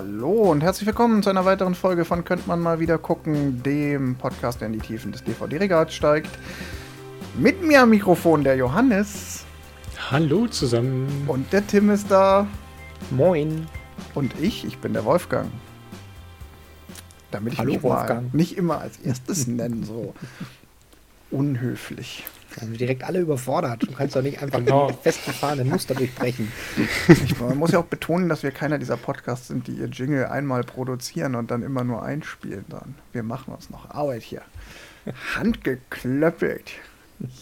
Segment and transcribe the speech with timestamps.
[0.00, 4.14] Hallo und herzlich willkommen zu einer weiteren Folge von Könnt man mal wieder gucken, dem
[4.16, 6.30] Podcast, der in die Tiefen des DVD-Regals steigt.
[7.36, 9.44] Mit mir am Mikrofon der Johannes.
[10.10, 11.24] Hallo zusammen.
[11.26, 12.46] Und der Tim ist da.
[13.10, 13.66] Moin.
[14.14, 15.50] Und ich, ich bin der Wolfgang.
[17.30, 18.32] Damit ich Hallo, mich Wolfgang.
[18.32, 20.14] mal nicht immer als erstes nennen, so
[21.30, 22.24] unhöflich.
[22.54, 23.82] Da sind wir direkt alle überfordert.
[23.82, 24.90] Du kannst doch nicht einfach Genau.
[24.90, 26.50] die festgefahrenen Muster durchbrechen.
[27.08, 30.26] Ich, man muss ja auch betonen, dass wir keiner dieser Podcasts sind, die ihr Jingle
[30.26, 32.64] einmal produzieren und dann immer nur einspielen.
[32.68, 32.96] Dann.
[33.12, 34.42] Wir machen uns noch Arbeit hier.
[35.36, 36.72] Handgeklöppelt.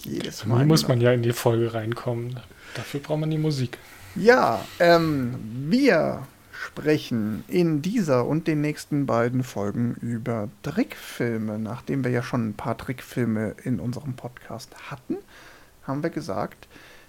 [0.02, 0.62] Jedes Mal.
[0.62, 2.38] Wie muss man ja in die Folge reinkommen.
[2.74, 3.78] Dafür braucht man die Musik.
[4.16, 5.34] Ja, ähm,
[5.68, 6.26] wir
[6.58, 11.58] sprechen in dieser und den nächsten beiden Folgen über Trickfilme.
[11.58, 15.16] Nachdem wir ja schon ein paar Trickfilme in unserem Podcast hatten,
[15.84, 16.66] haben wir gesagt,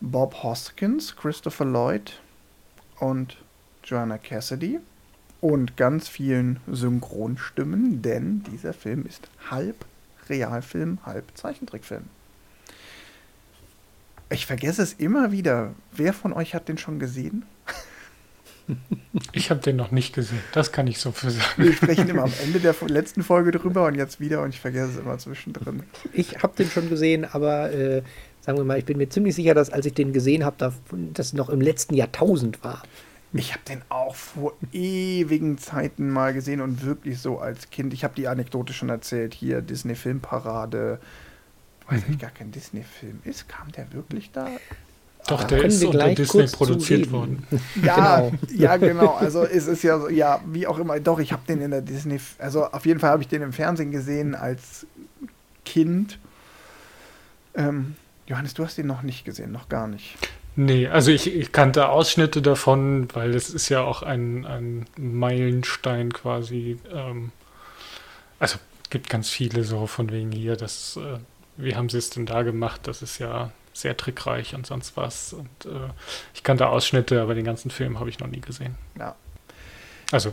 [0.00, 2.20] Bob Hoskins, Christopher Lloyd
[3.00, 3.38] und
[3.82, 4.78] Joanna Cassidy
[5.46, 9.84] und ganz vielen Synchronstimmen, denn dieser Film ist halb
[10.28, 12.02] Realfilm, halb Zeichentrickfilm.
[14.28, 15.72] Ich vergesse es immer wieder.
[15.92, 17.44] Wer von euch hat den schon gesehen?
[19.30, 20.40] Ich habe den noch nicht gesehen.
[20.50, 21.44] Das kann ich so für sagen.
[21.58, 24.90] Wir sprechen immer am Ende der letzten Folge drüber und jetzt wieder und ich vergesse
[24.94, 25.84] es immer zwischendrin.
[26.12, 28.02] Ich habe den schon gesehen, aber äh,
[28.40, 30.72] sagen wir mal, ich bin mir ziemlich sicher, dass als ich den gesehen habe, da-
[31.14, 32.82] das noch im letzten Jahrtausend war.
[33.36, 37.92] Ich habe den auch vor ewigen Zeiten mal gesehen und wirklich so als Kind.
[37.92, 39.34] Ich habe die Anekdote schon erzählt.
[39.34, 40.98] Hier Disney Filmparade.
[41.88, 42.14] Weiß Mhm.
[42.14, 43.48] ich gar kein Disney-Film ist.
[43.48, 44.48] Kam der wirklich da?
[45.28, 47.44] Doch, Da der können ist unter gleich Disney produziert worden.
[47.82, 48.32] Ja, Genau.
[48.54, 49.14] ja, genau.
[49.14, 50.98] Also es ist ja so, ja, wie auch immer.
[51.00, 53.52] Doch, ich habe den in der Disney, also auf jeden Fall habe ich den im
[53.52, 54.86] Fernsehen gesehen als
[55.64, 56.18] Kind.
[57.54, 60.16] Ähm, Johannes, du hast ihn noch nicht gesehen, noch gar nicht.
[60.56, 66.14] Nee, also ich, ich kannte Ausschnitte davon, weil das ist ja auch ein, ein Meilenstein
[66.14, 66.78] quasi.
[66.90, 67.30] Ähm,
[68.38, 68.58] also
[68.88, 71.18] gibt ganz viele so von wegen hier, das, äh,
[71.58, 72.82] wie haben sie es denn da gemacht?
[72.84, 75.34] Das ist ja sehr trickreich und sonst was.
[75.34, 75.90] Und äh,
[76.34, 78.76] ich kannte Ausschnitte, aber den ganzen Film habe ich noch nie gesehen.
[78.98, 79.14] Ja.
[80.10, 80.32] Also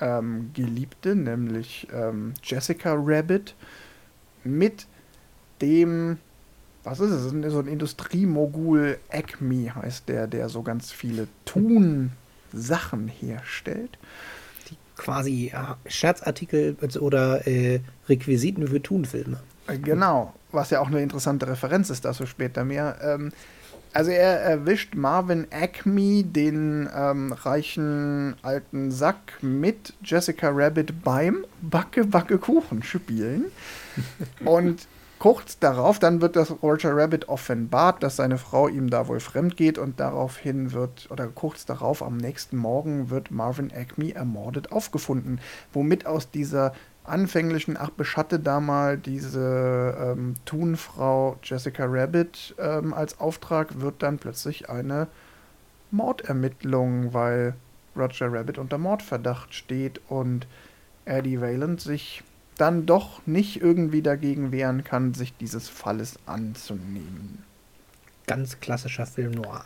[0.00, 3.54] ähm, Geliebte, nämlich ähm, Jessica Rabbit,
[4.44, 4.86] mit
[5.60, 6.18] dem,
[6.84, 13.98] was ist es, so ein Industriemogul, Acme heißt der, der so ganz viele Thun-Sachen herstellt.
[14.96, 19.38] Quasi ja, Scherzartikel oder äh, Requisiten für Thunfilme.
[19.68, 22.96] Äh, Genau, was ja auch eine interessante Referenz ist, dazu später mehr.
[23.02, 23.32] Ähm,
[23.92, 32.04] Also er erwischt Marvin Acme, den ähm, reichen alten Sack, mit Jessica Rabbit beim Backe
[32.04, 33.46] Backe Kuchen spielen.
[34.44, 34.86] Und
[35.18, 39.56] kurz darauf, dann wird das Roger Rabbit offenbart, dass seine Frau ihm da wohl fremd
[39.56, 45.40] geht und daraufhin wird, oder kurz darauf, am nächsten Morgen wird Marvin Acme ermordet aufgefunden,
[45.72, 46.72] womit aus dieser
[47.04, 54.18] anfänglichen, ach, beschatte da mal diese ähm, Thunfrau Jessica Rabbit ähm, als Auftrag, wird dann
[54.18, 55.08] plötzlich eine
[55.90, 57.54] Mordermittlung, weil
[57.96, 60.46] Roger Rabbit unter Mordverdacht steht und
[61.04, 62.22] Eddie Wayland sich
[62.58, 67.44] dann doch nicht irgendwie dagegen wehren kann, sich dieses Falles anzunehmen.
[68.26, 69.64] Ganz klassischer Film noir.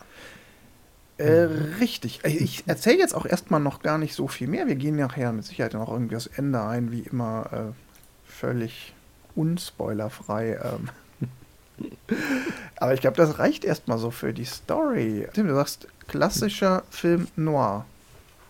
[1.17, 1.47] Äh,
[1.79, 2.21] richtig.
[2.23, 4.67] Ich erzähle jetzt auch erstmal noch gar nicht so viel mehr.
[4.67, 8.93] Wir gehen nachher mit Sicherheit noch irgendwie das Ende ein, wie immer äh, völlig
[9.35, 10.59] unspoilerfrei.
[10.63, 11.89] Ähm.
[12.77, 15.27] Aber ich glaube, das reicht erstmal so für die Story.
[15.33, 17.85] Tim, du sagst klassischer Film noir.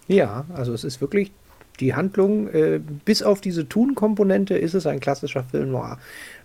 [0.07, 1.31] Ja, also es ist wirklich
[1.79, 5.97] die Handlung, äh, bis auf diese Tun-Komponente, ist es ein klassischer Film noir.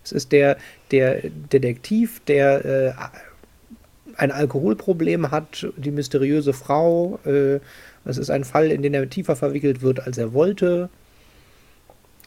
[0.03, 0.57] Es ist der,
[0.91, 1.21] der
[1.51, 2.93] Detektiv, der äh,
[4.17, 7.19] ein Alkoholproblem hat, die mysteriöse Frau.
[7.25, 7.59] Äh,
[8.05, 10.89] es ist ein Fall, in den er tiefer verwickelt wird, als er wollte.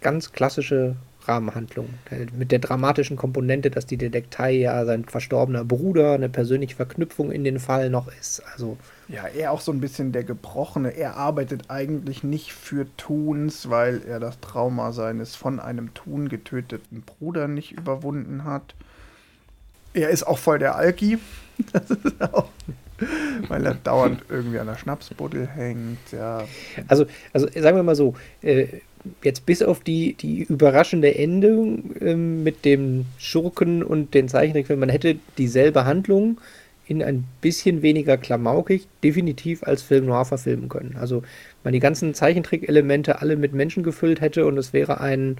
[0.00, 0.96] Ganz klassische
[1.26, 1.88] Rahmenhandlung.
[2.37, 7.44] Mit der dramatischen Komponente, dass die Detektei ja sein verstorbener Bruder, eine persönliche Verknüpfung in
[7.44, 8.43] den Fall noch ist.
[8.52, 8.76] Also
[9.12, 10.97] ja, er auch so ein bisschen der Gebrochene.
[10.97, 17.03] Er arbeitet eigentlich nicht für Tuns, weil er das Trauma seines von einem Tun getöteten
[17.03, 18.75] Bruder nicht überwunden hat.
[19.93, 21.19] Er ist auch voll der Alki.
[21.73, 22.49] Das ist auch,
[23.47, 26.11] weil er dauernd irgendwie an der Schnapsbuddel hängt.
[26.11, 26.44] Ja.
[26.88, 28.67] Also, also sagen wir mal so, äh,
[29.23, 34.88] jetzt bis auf die, die überraschende Endung äh, mit dem Schurken und den Zeichentrickfilmen, man
[34.88, 36.41] hätte dieselbe Handlung
[36.87, 40.96] in ein bisschen weniger klamaukig definitiv als Film noir verfilmen können.
[40.99, 41.23] Also
[41.64, 45.37] man die ganzen Zeichentrick-Elemente alle mit Menschen gefüllt hätte und es wäre ein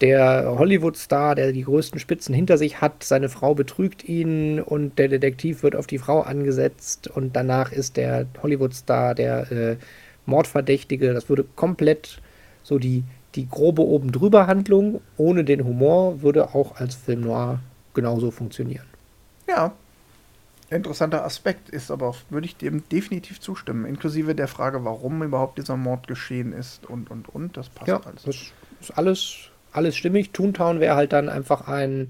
[0.00, 5.08] der Hollywood-Star, der die größten Spitzen hinter sich hat, seine Frau betrügt ihn und der
[5.08, 9.76] Detektiv wird auf die Frau angesetzt und danach ist der Hollywood-Star der äh,
[10.24, 11.12] Mordverdächtige.
[11.14, 12.20] Das würde komplett
[12.62, 13.02] so die,
[13.34, 17.60] die grobe oben drüber Handlung ohne den Humor würde auch als Film noir
[17.92, 18.86] genauso funktionieren.
[19.48, 19.72] Ja,
[20.70, 25.76] interessanter Aspekt ist aber, würde ich dem definitiv zustimmen, inklusive der Frage, warum überhaupt dieser
[25.76, 27.56] Mord geschehen ist und und und.
[27.56, 28.22] Das passt ja, alles.
[28.24, 28.36] Das
[28.80, 30.32] ist alles alles stimmig.
[30.32, 32.08] Toontown wäre halt dann einfach ein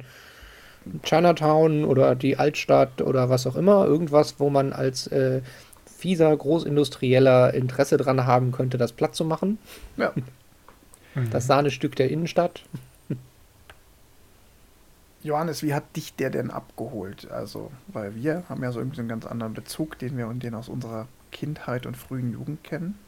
[1.02, 3.84] Chinatown oder die Altstadt oder was auch immer.
[3.84, 5.42] Irgendwas, wo man als äh,
[5.86, 9.58] fieser Großindustrieller Interesse dran haben könnte, das platt zu machen.
[9.96, 10.12] Ja.
[11.32, 12.62] Das Sahnestück der Innenstadt.
[15.22, 17.30] Johannes, wie hat dich der denn abgeholt?
[17.30, 20.54] Also, weil wir haben ja so irgendwie einen ganz anderen Bezug, den wir und den
[20.54, 22.98] aus unserer Kindheit und frühen Jugend kennen.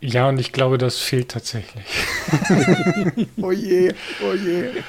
[0.00, 1.84] Ja, und ich glaube, das fehlt tatsächlich.
[3.42, 3.92] oh je,
[4.22, 4.82] oh je.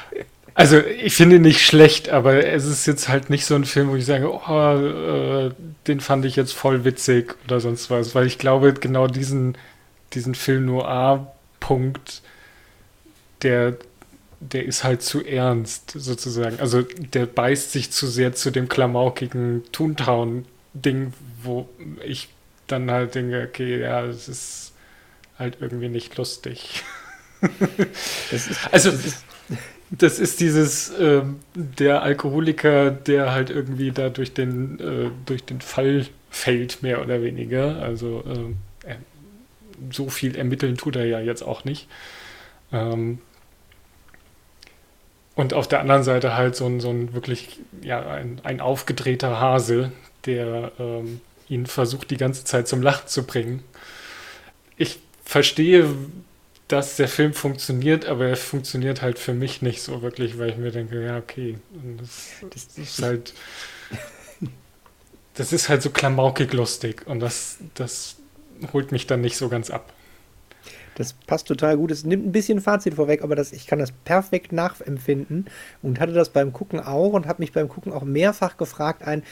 [0.53, 3.89] Also, ich finde ihn nicht schlecht, aber es ist jetzt halt nicht so ein Film,
[3.89, 5.51] wo ich sage, oh, äh,
[5.87, 9.57] den fand ich jetzt voll witzig oder sonst was, weil ich glaube, genau diesen,
[10.13, 12.21] diesen Film Noir-Punkt,
[13.43, 13.77] der,
[14.41, 16.59] der ist halt zu ernst, sozusagen.
[16.59, 21.69] Also, der beißt sich zu sehr zu dem klamaukigen Toontown-Ding, wo
[22.03, 22.29] ich
[22.67, 24.73] dann halt denke, okay, ja, es ist
[25.37, 26.83] halt irgendwie nicht lustig.
[28.29, 29.25] Das ist, also, das ist,
[29.89, 31.23] das ist dieses, äh,
[31.55, 37.23] der Alkoholiker, der halt irgendwie da durch den, äh, durch den Fall fällt, mehr oder
[37.23, 37.81] weniger.
[37.81, 38.23] Also,
[38.85, 38.95] äh,
[39.91, 41.87] so viel ermitteln tut er ja jetzt auch nicht.
[42.71, 43.17] Ähm,
[45.41, 49.39] und auf der anderen Seite halt so ein, so ein wirklich, ja, ein, ein aufgedrehter
[49.39, 49.91] Hase,
[50.25, 51.19] der ähm,
[51.49, 53.63] ihn versucht, die ganze Zeit zum Lachen zu bringen.
[54.77, 55.95] Ich verstehe,
[56.67, 60.57] dass der Film funktioniert, aber er funktioniert halt für mich nicht so wirklich, weil ich
[60.57, 61.57] mir denke, ja, okay,
[61.97, 63.33] das, das ist halt.
[65.33, 68.17] Das ist halt so klamaukig lustig und das, das
[68.73, 69.91] holt mich dann nicht so ganz ab.
[71.01, 71.91] Das passt total gut.
[71.91, 75.45] Es nimmt ein bisschen Fazit vorweg, aber das, ich kann das perfekt nachempfinden
[75.81, 79.23] und hatte das beim Gucken auch und habe mich beim Gucken auch mehrfach gefragt, ein,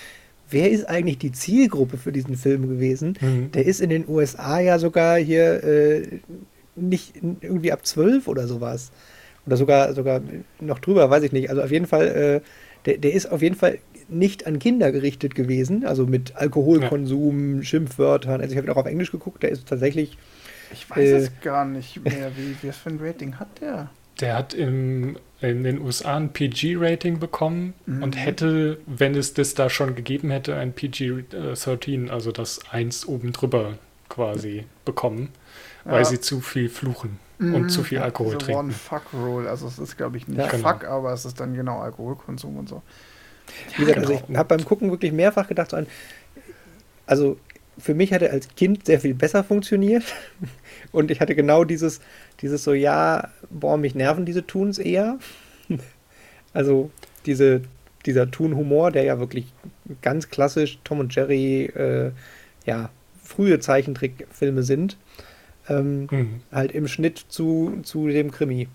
[0.50, 3.18] wer ist eigentlich die Zielgruppe für diesen Film gewesen?
[3.22, 3.52] Mhm.
[3.52, 6.20] Der ist in den USA ja sogar hier äh,
[6.76, 8.92] nicht irgendwie ab 12 oder sowas.
[9.46, 10.22] Oder sogar, sogar
[10.60, 11.50] noch drüber, weiß ich nicht.
[11.50, 12.42] Also auf jeden Fall, äh,
[12.86, 17.64] der, der ist auf jeden Fall nicht an Kinder gerichtet gewesen, also mit Alkoholkonsum, ja.
[17.64, 18.42] Schimpfwörtern.
[18.42, 20.18] Also ich habe auch auf Englisch geguckt, der ist tatsächlich.
[20.72, 22.32] Ich weiß äh, es gar nicht mehr.
[22.38, 23.90] Wie, was für ein Rating hat der?
[24.20, 28.04] Der hat im in den USA ein PG-Rating bekommen Mhm.
[28.04, 33.32] und hätte, wenn es das da schon gegeben hätte, ein PG-13, also das 1 oben
[33.32, 33.78] drüber
[34.10, 35.30] quasi bekommen,
[35.86, 36.06] weil Ja.
[36.06, 38.60] sie zu viel fluchen und zu viel Ja, Alkohol diese trinken.
[38.66, 39.50] One-Fuck-Rule.
[39.50, 40.48] Also es ist, glaube ich, nicht Ja.
[40.48, 40.68] Genau.
[40.74, 42.82] Fuck, aber es ist dann genau Alkoholkonsum und so.
[43.78, 44.26] Wie gesagt, also genau.
[44.28, 45.88] ich habe beim Gucken wirklich mehrfach gedacht, so an,
[47.08, 47.38] also
[47.80, 50.04] für mich hat er als Kind sehr viel besser funktioniert.
[50.92, 52.02] Und ich hatte genau dieses,
[52.42, 55.18] dieses so, ja, boah, mich nerven diese Toons eher.
[56.52, 56.90] Also
[57.28, 57.62] diese,
[58.08, 59.54] dieser Toon-Humor, der ja wirklich
[60.02, 62.12] ganz klassisch Tom und Jerry, äh,
[62.66, 62.90] ja,
[63.24, 64.98] frühe Zeichentrickfilme sind,
[65.70, 66.42] ähm, Mhm.
[66.52, 68.68] halt im Schnitt zu, zu dem Krimi.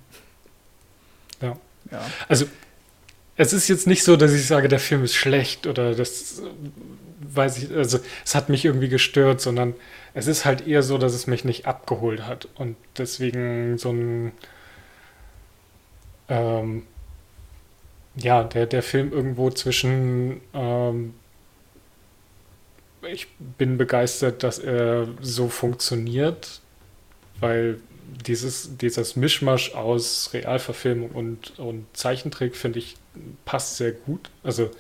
[1.43, 1.59] Ja.
[1.91, 2.01] Ja.
[2.29, 2.47] Also,
[3.37, 6.43] es ist jetzt nicht so, dass ich sage, der Film ist schlecht oder das äh,
[7.35, 9.75] weiß ich, also es hat mich irgendwie gestört, sondern
[10.15, 14.33] es ist halt eher so, dass es mich nicht abgeholt hat und deswegen so ein
[16.29, 16.85] ähm,
[18.17, 21.15] ja, der, der Film irgendwo zwischen ähm,
[23.07, 26.61] ich bin begeistert, dass er so funktioniert,
[27.41, 27.79] weil
[28.27, 32.97] dieses, dieses Mischmasch aus Realverfilmung und, und Zeichentrick, finde ich,
[33.45, 34.31] passt sehr gut.
[34.43, 34.71] Also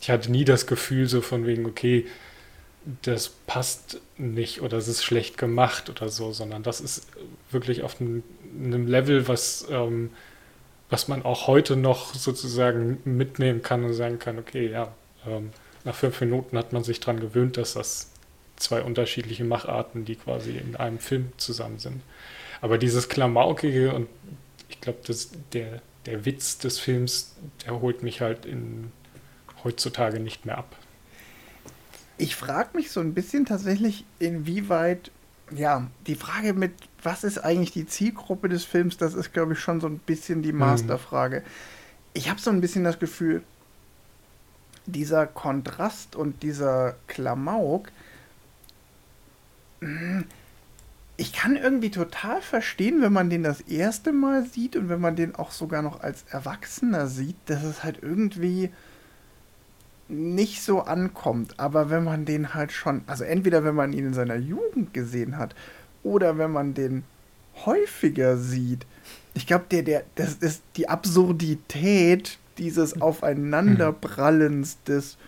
[0.00, 2.06] ich hatte nie das Gefühl so von wegen, okay,
[3.02, 7.08] das passt nicht oder es ist schlecht gemacht oder so, sondern das ist
[7.50, 8.22] wirklich auf einem,
[8.86, 10.10] Level, was, ähm,
[10.88, 14.94] was man auch heute noch sozusagen mitnehmen kann und sagen kann, okay, ja,
[15.26, 15.50] ähm,
[15.84, 18.10] nach fünf Minuten hat man sich daran gewöhnt, dass das
[18.56, 22.02] zwei unterschiedliche Macharten, die quasi in einem Film zusammen sind.
[22.60, 24.08] Aber dieses Klamaukige und
[24.68, 24.98] ich glaube,
[25.52, 28.90] der, der Witz des Films, der holt mich halt in,
[29.66, 30.76] heutzutage nicht mehr ab.
[32.18, 35.10] Ich frage mich so ein bisschen tatsächlich, inwieweit,
[35.50, 39.60] ja, die Frage mit, was ist eigentlich die Zielgruppe des Films, das ist, glaube ich,
[39.60, 41.42] schon so ein bisschen die Masterfrage.
[42.14, 43.42] Ich habe so ein bisschen das Gefühl,
[44.86, 47.90] dieser Kontrast und dieser Klamauk,
[49.80, 50.24] mh,
[51.18, 55.16] ich kann irgendwie total verstehen, wenn man den das erste Mal sieht und wenn man
[55.16, 58.70] den auch sogar noch als Erwachsener sieht, dass es halt irgendwie
[60.08, 61.58] nicht so ankommt.
[61.58, 65.38] Aber wenn man den halt schon, also entweder wenn man ihn in seiner Jugend gesehen
[65.38, 65.54] hat
[66.02, 67.04] oder wenn man den
[67.64, 68.86] häufiger sieht,
[69.34, 75.18] ich glaube, der, der, das ist die Absurdität dieses Aufeinanderprallens des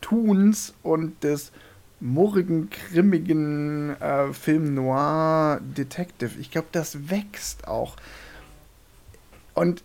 [0.00, 1.52] Tuns und des
[2.00, 6.32] murrigen, grimmigen äh, Film Noir Detective.
[6.40, 7.96] Ich glaube, das wächst auch.
[9.54, 9.84] Und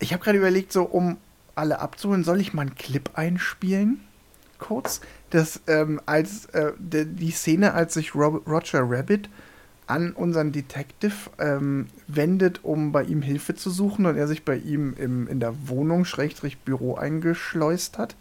[0.00, 1.18] ich habe gerade überlegt, so um
[1.54, 4.00] alle abzuholen, soll ich mal einen Clip einspielen?
[4.58, 5.00] Kurz.
[5.30, 9.28] Das, ähm, als äh, de, die Szene, als sich Rob Roger Rabbit
[9.86, 14.56] an unseren Detective ähm, wendet, um bei ihm Hilfe zu suchen und er sich bei
[14.56, 18.16] ihm im, in der Wohnung, Schrägstrich Büro eingeschleust hat.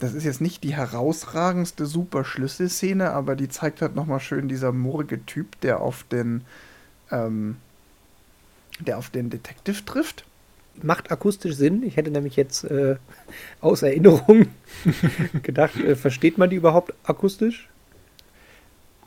[0.00, 4.72] Das ist jetzt nicht die herausragendste super Schlüsselszene, aber die zeigt halt nochmal schön dieser
[4.72, 6.42] murrige Typ, der auf den,
[7.10, 7.56] ähm,
[8.80, 10.24] der auf den Detective trifft.
[10.82, 11.82] Macht akustisch Sinn.
[11.82, 12.96] Ich hätte nämlich jetzt äh,
[13.60, 14.46] aus Erinnerung
[15.42, 17.68] gedacht, äh, versteht man die überhaupt akustisch?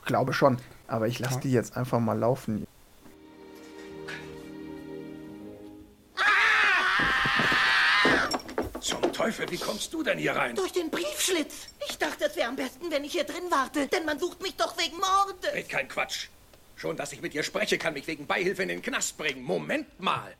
[0.04, 2.66] Glaube schon, aber ich lasse die jetzt einfach mal laufen.
[8.80, 10.54] Zum Teufel, wie kommst du denn hier rein?
[10.54, 11.68] Durch den Briefschlitz.
[11.88, 14.56] Ich dachte, es wäre am besten, wenn ich hier drin warte, denn man sucht mich
[14.56, 15.54] doch wegen Mordes.
[15.54, 16.28] Red kein Quatsch.
[16.76, 19.42] Schon, dass ich mit dir spreche, kann mich wegen Beihilfe in den Knast bringen.
[19.42, 20.34] Moment mal.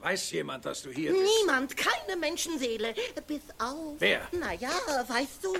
[0.00, 1.24] Weiß jemand, dass du hier bist?
[1.40, 2.94] Niemand, keine Menschenseele.
[3.26, 3.96] Bis auf.
[3.98, 4.20] Wer?
[4.32, 4.70] Naja,
[5.08, 5.54] weißt du.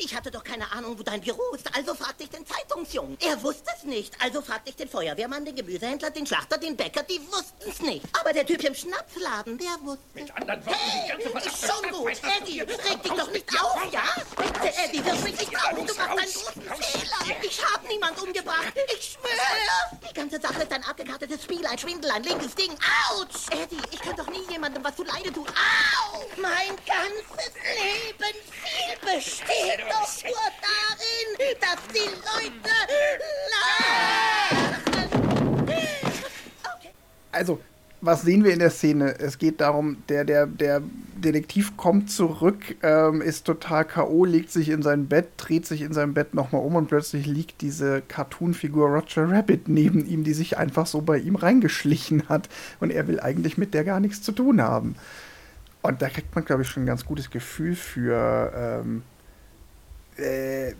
[0.00, 3.18] Ich hatte doch keine Ahnung, wo dein Büro ist, also fragte ich den Zeitungsjungen.
[3.20, 7.02] Er wusste es nicht, also fragte ich den Feuerwehrmann, den Gemüsehändler, den Schlachter, den Bäcker,
[7.02, 8.06] die wussten es nicht.
[8.18, 10.04] Aber der Typ im Schnapsladen, der wusste.
[10.14, 12.12] Mit anderen Worten, die ganze Hey, verdammte ist schon gut.
[12.40, 13.64] Eddie, reg dich doch nicht dir.
[13.64, 14.02] auf, ja?
[14.36, 15.70] Bitte, Eddie, wirf mich nicht auf.
[15.74, 16.86] Du machst einen großen raus.
[16.86, 17.36] Fehler.
[17.42, 18.72] Ich habe niemand umgebracht.
[18.96, 20.00] Ich schwöre.
[20.08, 22.70] Die ganze Sache ist ein abgekartetes Spiel, ein Schwindel, ein linkes Ding.
[23.10, 23.50] Autsch!
[23.50, 25.46] Eddie, ich kann doch nie jemandem was zu Leide tun.
[25.48, 26.20] Au!
[26.40, 32.74] Mein ganzes Leben viel besteht doch nur darin, dass die Leute.
[37.32, 37.60] Also,
[38.00, 39.18] was sehen wir in der Szene?
[39.18, 40.82] Es geht darum, der, der, der
[41.16, 45.92] Detektiv kommt zurück, ähm, ist total K.O., legt sich in sein Bett, dreht sich in
[45.92, 50.58] seinem Bett nochmal um und plötzlich liegt diese Cartoon-Figur Roger Rabbit neben ihm, die sich
[50.58, 52.48] einfach so bei ihm reingeschlichen hat.
[52.78, 54.94] Und er will eigentlich mit der gar nichts zu tun haben.
[55.82, 59.02] Und da kriegt man, glaube ich, schon ein ganz gutes Gefühl für, ähm,
[60.18, 60.74] äh,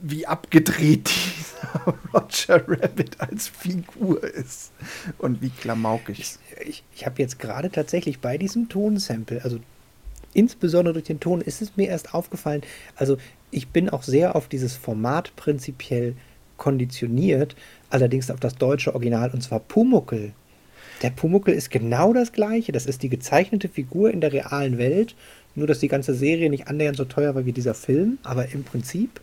[0.00, 4.72] wie abgedreht dieser Roger Rabbit als Figur ist
[5.18, 6.38] und wie klamaukig.
[6.64, 9.58] ich, ich habe jetzt gerade tatsächlich bei diesem Tonsample, also
[10.34, 12.62] insbesondere durch den Ton, ist es mir erst aufgefallen.
[12.94, 13.16] Also
[13.50, 16.14] ich bin auch sehr auf dieses Format prinzipiell
[16.56, 17.56] konditioniert,
[17.90, 20.32] allerdings auf das deutsche Original und zwar Pumuckel.
[21.02, 22.72] Der Pumuckel ist genau das gleiche.
[22.72, 25.14] Das ist die gezeichnete Figur in der realen Welt.
[25.56, 28.18] Nur, dass die ganze Serie nicht annähernd so teuer war wie dieser Film.
[28.22, 29.20] Aber im Prinzip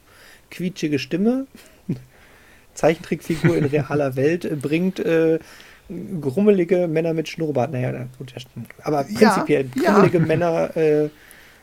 [0.52, 1.48] quietschige Stimme,
[2.74, 5.40] Zeichentrickfigur in realer Welt äh, bringt äh,
[6.22, 7.72] grummelige Männer mit Schnurrbart.
[7.72, 8.34] Naja, gut,
[8.84, 10.26] aber prinzipiell ja, grummelige ja.
[10.26, 11.10] Männer äh,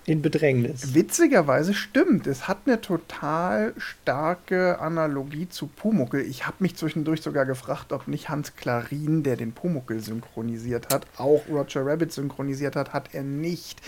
[0.06, 0.94] in Bedrängnis.
[0.94, 2.26] Witzigerweise stimmt.
[2.26, 6.22] Es hat eine total starke Analogie zu Pumuckel.
[6.22, 11.06] Ich habe mich zwischendurch sogar gefragt, ob nicht Hans Klarin, der den Pumuckel synchronisiert hat,
[11.16, 12.92] auch Roger Rabbit synchronisiert hat.
[12.92, 13.80] Hat er nicht.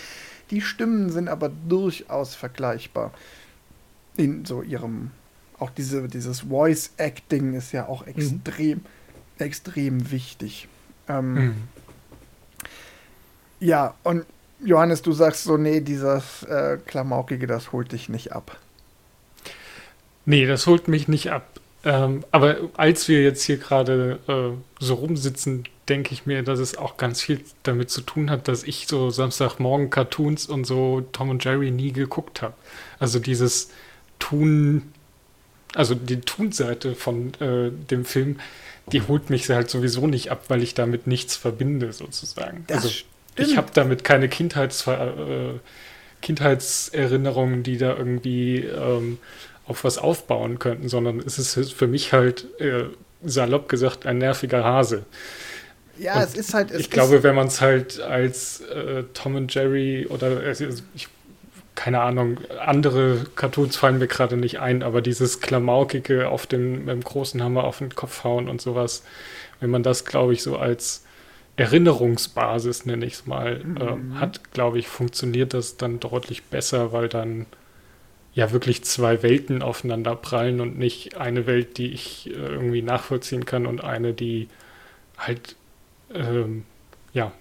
[0.53, 3.11] Die Stimmen sind aber durchaus vergleichbar.
[4.15, 5.09] In so ihrem.
[5.57, 8.83] Auch diese, dieses Voice Acting ist ja auch extrem, mhm.
[9.39, 10.67] extrem wichtig.
[11.09, 11.55] Ähm, mhm.
[13.59, 14.25] Ja, und
[14.63, 18.57] Johannes, du sagst so, nee, dieses äh, Klamaukige, das holt dich nicht ab.
[20.25, 21.59] Nee, das holt mich nicht ab.
[21.83, 26.77] Ähm, aber als wir jetzt hier gerade äh, so rumsitzen, denke ich mir, dass es
[26.77, 31.29] auch ganz viel damit zu tun hat, dass ich so Samstagmorgen Cartoons und so Tom
[31.29, 32.53] und Jerry nie geguckt habe.
[32.99, 33.69] Also dieses
[34.19, 34.93] Tun,
[35.75, 38.39] also die Tun-Seite von äh, dem Film,
[38.91, 42.65] die holt mich halt sowieso nicht ab, weil ich damit nichts verbinde, sozusagen.
[42.67, 42.95] Das also
[43.35, 45.53] ich habe damit keine Kindheits, äh,
[46.21, 49.17] Kindheitserinnerungen, die da irgendwie ähm,
[49.65, 52.85] auf was aufbauen könnten, sondern es ist für mich halt äh,
[53.23, 55.05] salopp gesagt ein nerviger Hase.
[55.97, 56.71] Ja, und es ist halt.
[56.71, 60.55] Es ich glaube, wenn man es halt als äh, Tom und Jerry oder äh,
[60.95, 61.07] ich,
[61.75, 66.89] keine Ahnung, andere Cartoons fallen mir gerade nicht ein, aber dieses Klamaukige auf den, mit
[66.89, 69.03] dem großen Hammer auf den Kopf hauen und sowas,
[69.59, 71.03] wenn man das, glaube ich, so als
[71.55, 73.77] Erinnerungsbasis, nenne ich es mal, mhm.
[73.77, 77.45] äh, hat, glaube ich, funktioniert das dann deutlich besser, weil dann
[78.33, 83.45] ja wirklich zwei Welten aufeinander prallen und nicht eine Welt, die ich äh, irgendwie nachvollziehen
[83.45, 84.47] kann und eine, die
[85.17, 85.55] halt
[86.13, 86.63] ähm,
[87.13, 87.31] ja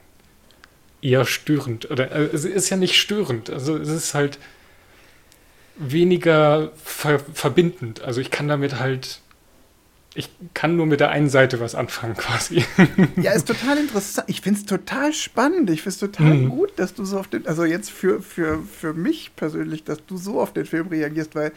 [1.01, 4.39] eher störend oder äh, es ist ja nicht störend, also es ist halt
[5.77, 8.03] weniger ver verbindend.
[8.03, 9.21] Also ich kann damit halt
[10.15, 12.65] ich kann nur mit der einen Seite was anfangen, quasi.
[13.17, 14.29] Ja, ist total interessant.
[14.29, 15.71] Ich finde es total spannend.
[15.71, 16.49] Ich finde es total mhm.
[16.51, 20.19] gut, dass du so auf den, also jetzt für, für, für mich persönlich, dass du
[20.19, 21.53] so auf den Film reagierst, weil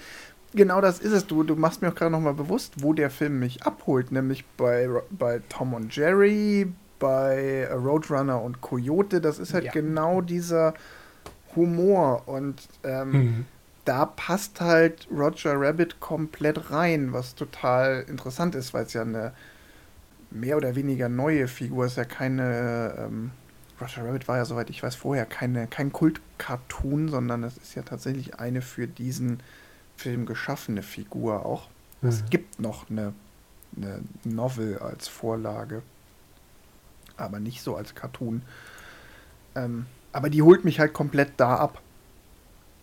[0.54, 1.28] genau das ist es.
[1.28, 4.88] Du, du machst mir auch gerade nochmal bewusst, wo der Film mich abholt, nämlich bei,
[5.10, 6.68] bei Tom und Jerry,
[7.00, 9.22] bei Roadrunner und Coyote.
[9.22, 9.72] Das ist halt ja.
[9.72, 10.74] genau dieser
[11.56, 13.46] Humor und ähm, mhm
[13.86, 19.32] da passt halt Roger Rabbit komplett rein, was total interessant ist, weil es ja eine
[20.32, 22.96] mehr oder weniger neue Figur ist, ja keine.
[22.98, 23.32] Ähm,
[23.80, 27.82] Roger Rabbit war ja, soweit ich weiß, vorher keine, kein Kult-Cartoon, sondern es ist ja
[27.82, 29.42] tatsächlich eine für diesen
[29.98, 31.68] Film geschaffene Figur auch.
[32.02, 32.10] Mhm.
[32.10, 33.14] Es gibt noch eine,
[33.76, 35.82] eine Novel als Vorlage,
[37.18, 38.42] aber nicht so als Cartoon.
[39.56, 41.82] Ähm, aber die holt mich halt komplett da ab.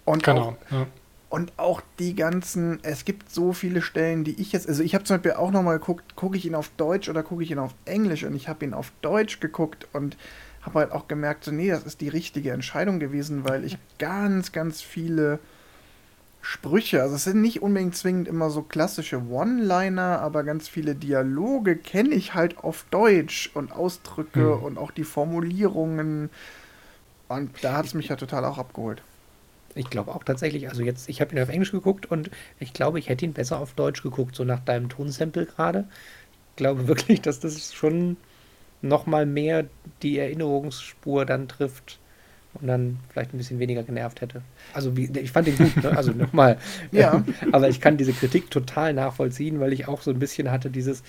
[0.05, 0.41] Und genau.
[0.41, 0.87] Auch, ja.
[1.31, 5.05] Und auch die ganzen, es gibt so viele Stellen, die ich jetzt, also ich habe
[5.05, 7.75] zum Beispiel auch nochmal geguckt, gucke ich ihn auf Deutsch oder gucke ich ihn auf
[7.87, 10.19] Englisch und ich habe ihn auf Deutsch geguckt und
[10.61, 14.53] habe halt auch gemerkt, so nee, das ist die richtige Entscheidung gewesen, weil ich ganz,
[14.53, 15.39] ganz viele
[16.45, 21.77] Sprüche, also es sind nicht unbedingt zwingend immer so klassische One-Liner, aber ganz viele Dialoge
[21.77, 24.63] kenne ich halt auf Deutsch und Ausdrücke mhm.
[24.65, 26.31] und auch die Formulierungen.
[27.29, 29.03] Und da hat es mich ja total auch abgeholt.
[29.77, 32.29] Ich glaube auch tatsächlich, also jetzt, ich habe ihn auf Englisch geguckt und
[32.59, 35.89] ich glaube, ich hätte ihn besser auf Deutsch geguckt, so nach deinem Tonsample gerade.
[36.51, 38.17] Ich glaube wirklich, dass das schon
[38.83, 39.67] nochmal mehr
[40.03, 42.01] die Erinnerungsspur dann trifft
[42.55, 44.43] und dann vielleicht ein bisschen weniger genervt hätte.
[44.75, 45.97] Also wie, ich fand ihn gut, ne?
[45.97, 46.59] also nochmal.
[46.91, 47.25] ja.
[47.53, 51.03] Aber ich kann diese Kritik total nachvollziehen, weil ich auch so ein bisschen hatte dieses,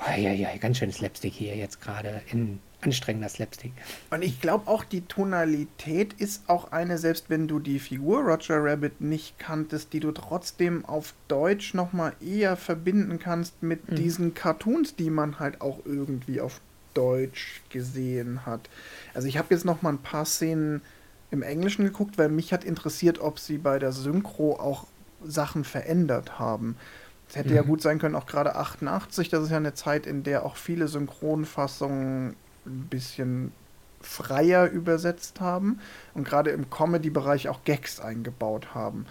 [0.00, 3.72] oh, ja, ja, ganz schön Slapstick hier jetzt gerade in anstrengender Slapstick.
[4.10, 8.62] Und ich glaube auch, die Tonalität ist auch eine, selbst wenn du die Figur Roger
[8.62, 13.96] Rabbit nicht kanntest, die du trotzdem auf Deutsch nochmal eher verbinden kannst mit mhm.
[13.96, 16.60] diesen Cartoons, die man halt auch irgendwie auf
[16.94, 18.68] Deutsch gesehen hat.
[19.12, 20.82] Also ich habe jetzt nochmal ein paar Szenen
[21.30, 24.86] im Englischen geguckt, weil mich hat interessiert, ob sie bei der Synchro auch
[25.24, 26.76] Sachen verändert haben.
[27.28, 27.56] Es hätte mhm.
[27.56, 30.56] ja gut sein können, auch gerade 88, das ist ja eine Zeit, in der auch
[30.56, 33.52] viele Synchronfassungen ein bisschen
[34.00, 35.80] freier übersetzt haben
[36.12, 39.06] und gerade im Comedy-Bereich auch Gags eingebaut haben.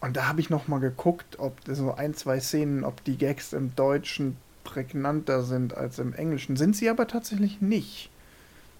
[0.00, 3.52] Und da habe ich noch mal geguckt, ob so ein, zwei Szenen, ob die Gags
[3.52, 6.56] im Deutschen prägnanter sind als im Englischen.
[6.56, 8.10] Sind sie aber tatsächlich nicht.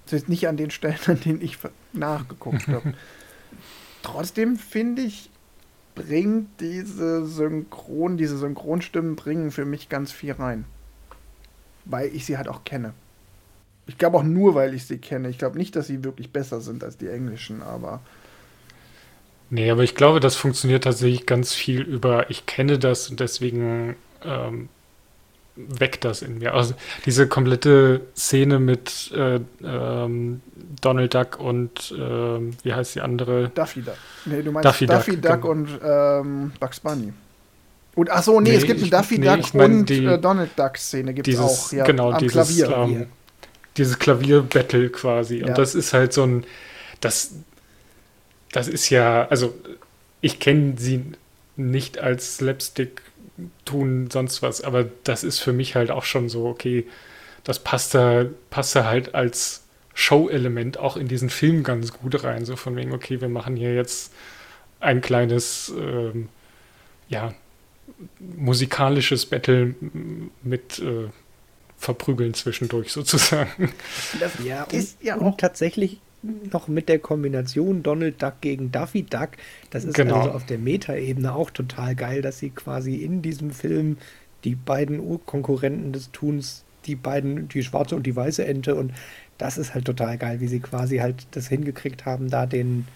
[0.05, 1.57] Das ist nicht an den Stellen, an denen ich
[1.93, 2.93] nachgeguckt habe.
[4.03, 5.31] Trotzdem finde ich,
[5.95, 10.65] bringt diese Synchron, diese Synchronstimmen bringen für mich ganz viel rein.
[11.85, 12.93] Weil ich sie halt auch kenne.
[13.87, 15.29] Ich glaube auch nur, weil ich sie kenne.
[15.29, 18.01] Ich glaube nicht, dass sie wirklich besser sind als die englischen, aber.
[19.49, 23.95] Nee, aber ich glaube, das funktioniert tatsächlich ganz viel über, ich kenne das und deswegen
[24.25, 24.69] ähm,
[25.57, 26.55] weckt das in mir.
[26.55, 26.75] Also
[27.07, 30.41] diese komplette Szene mit äh, ähm,
[30.81, 33.51] Donald Duck und ähm, wie heißt die andere?
[33.55, 33.95] Daffy Duck.
[34.27, 35.53] Nee, du meinst Daffy Daffy, Duck, Duck, genau.
[35.53, 37.13] und ähm, Bugs Bunny.
[37.95, 40.05] Und ach so, nee, Nee, es gibt eine Daffy nee, Duck ich mein und die-
[40.05, 41.73] äh, Donald Duck Szene gibt es auch.
[41.73, 42.77] Ja, genau, am dieses, Klavier.
[42.77, 43.07] ähm,
[43.79, 45.39] dieses Klavierbattle quasi.
[45.39, 45.47] Ja.
[45.47, 46.45] Und das ist halt so ein,
[47.01, 47.31] das,
[48.53, 49.55] das ist ja, also
[50.21, 51.03] ich kenne sie
[51.57, 53.01] nicht als Slapstick
[53.65, 56.87] tun, sonst was, aber das ist für mich halt auch schon so, okay,
[57.45, 62.45] das passt da, passt da halt als Show-Element auch in diesen Film ganz gut rein.
[62.45, 64.13] So von wegen, okay, wir machen hier jetzt
[64.81, 66.29] ein kleines, ähm,
[67.09, 67.35] ja,
[68.19, 69.75] musikalisches Battle
[70.43, 71.09] mit äh,
[71.79, 73.73] Verprügeln zwischendurch sozusagen.
[74.13, 75.37] Das Ja, und, ist ja und auch.
[75.37, 76.03] tatsächlich
[76.53, 79.31] noch mit der Kombination Donald Duck gegen Daffy Duck,
[79.71, 80.19] das ist Genau.
[80.19, 83.99] also auf der Meta-Ebene auch total geil, dass sie quasi in diesem Film
[84.45, 88.93] die beiden Urkonkurrenten des Tuns, die beiden, die schwarze und die weiße Ente und
[89.39, 92.87] das ist halt total geil, wie sie quasi halt das hingekriegt haben, da den,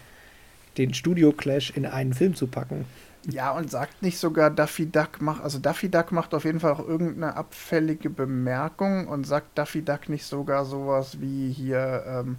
[0.77, 2.85] den Studio-Clash in einen Film zu packen.
[3.29, 6.71] Ja, und sagt nicht sogar Daffy Duck macht, also Daffy Duck macht auf jeden Fall
[6.71, 12.37] auch irgendeine abfällige Bemerkung und sagt Daffy Duck nicht sogar sowas wie hier, ähm,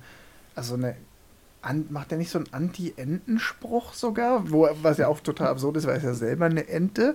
[0.55, 0.95] also eine,
[1.62, 5.85] an, macht er nicht so einen Anti-Entenspruch sogar, wo, was ja auch total absurd ist,
[5.87, 7.15] weil er ist ja selber eine Ente.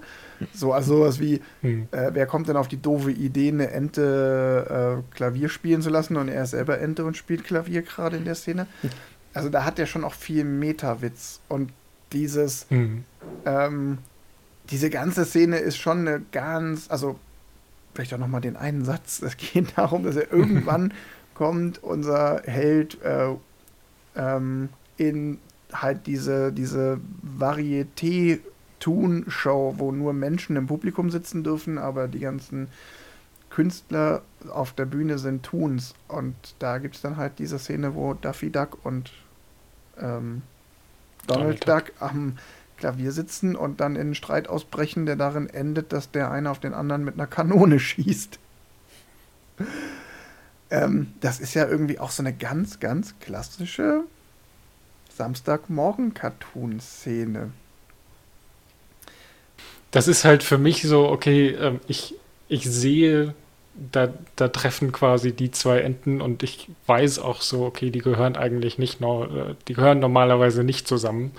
[0.53, 1.87] So, also sowas wie, Hm.
[1.91, 6.15] äh, wer kommt denn auf die doofe Idee, eine Ente äh, Klavier spielen zu lassen
[6.17, 8.67] und er ist selber Ente und spielt Klavier gerade in der Szene.
[9.33, 11.71] Also da hat er schon auch viel Meta-Witz und
[12.13, 13.03] dieses, Hm.
[13.45, 13.97] ähm,
[14.69, 17.19] diese ganze Szene ist schon eine ganz, also
[17.93, 19.21] vielleicht auch nochmal den einen Satz.
[19.21, 20.93] Es geht darum, dass er irgendwann
[21.37, 23.35] kommt, unser Held äh,
[24.15, 25.37] ähm, in
[25.71, 26.99] halt diese, diese
[27.39, 32.69] Varieté-Tun-Show, wo nur Menschen im Publikum sitzen dürfen, aber die ganzen
[33.51, 35.93] Künstler auf der Bühne sind Tuns.
[36.07, 39.11] Und da gibt es dann halt diese Szene, wo Daffy Duck und
[39.99, 40.41] ähm,
[41.27, 42.39] Donald, Donald Duck am
[42.77, 46.59] Klavier sitzen und dann in einen Streit ausbrechen, der darin endet, dass der eine auf
[46.59, 48.39] den anderen mit einer Kanone schießt.
[50.69, 54.03] Ähm, das ist ja irgendwie auch so eine ganz, ganz klassische
[55.17, 57.51] Samstagmorgen-Cartoon-Szene.
[59.91, 62.15] Das ist halt für mich so, okay, ähm, ich,
[62.49, 63.33] ich sehe,
[63.91, 68.35] da, da treffen quasi die zwei Enten und ich weiß auch so, okay, die gehören
[68.35, 71.31] eigentlich nicht, äh, die gehören normalerweise nicht zusammen.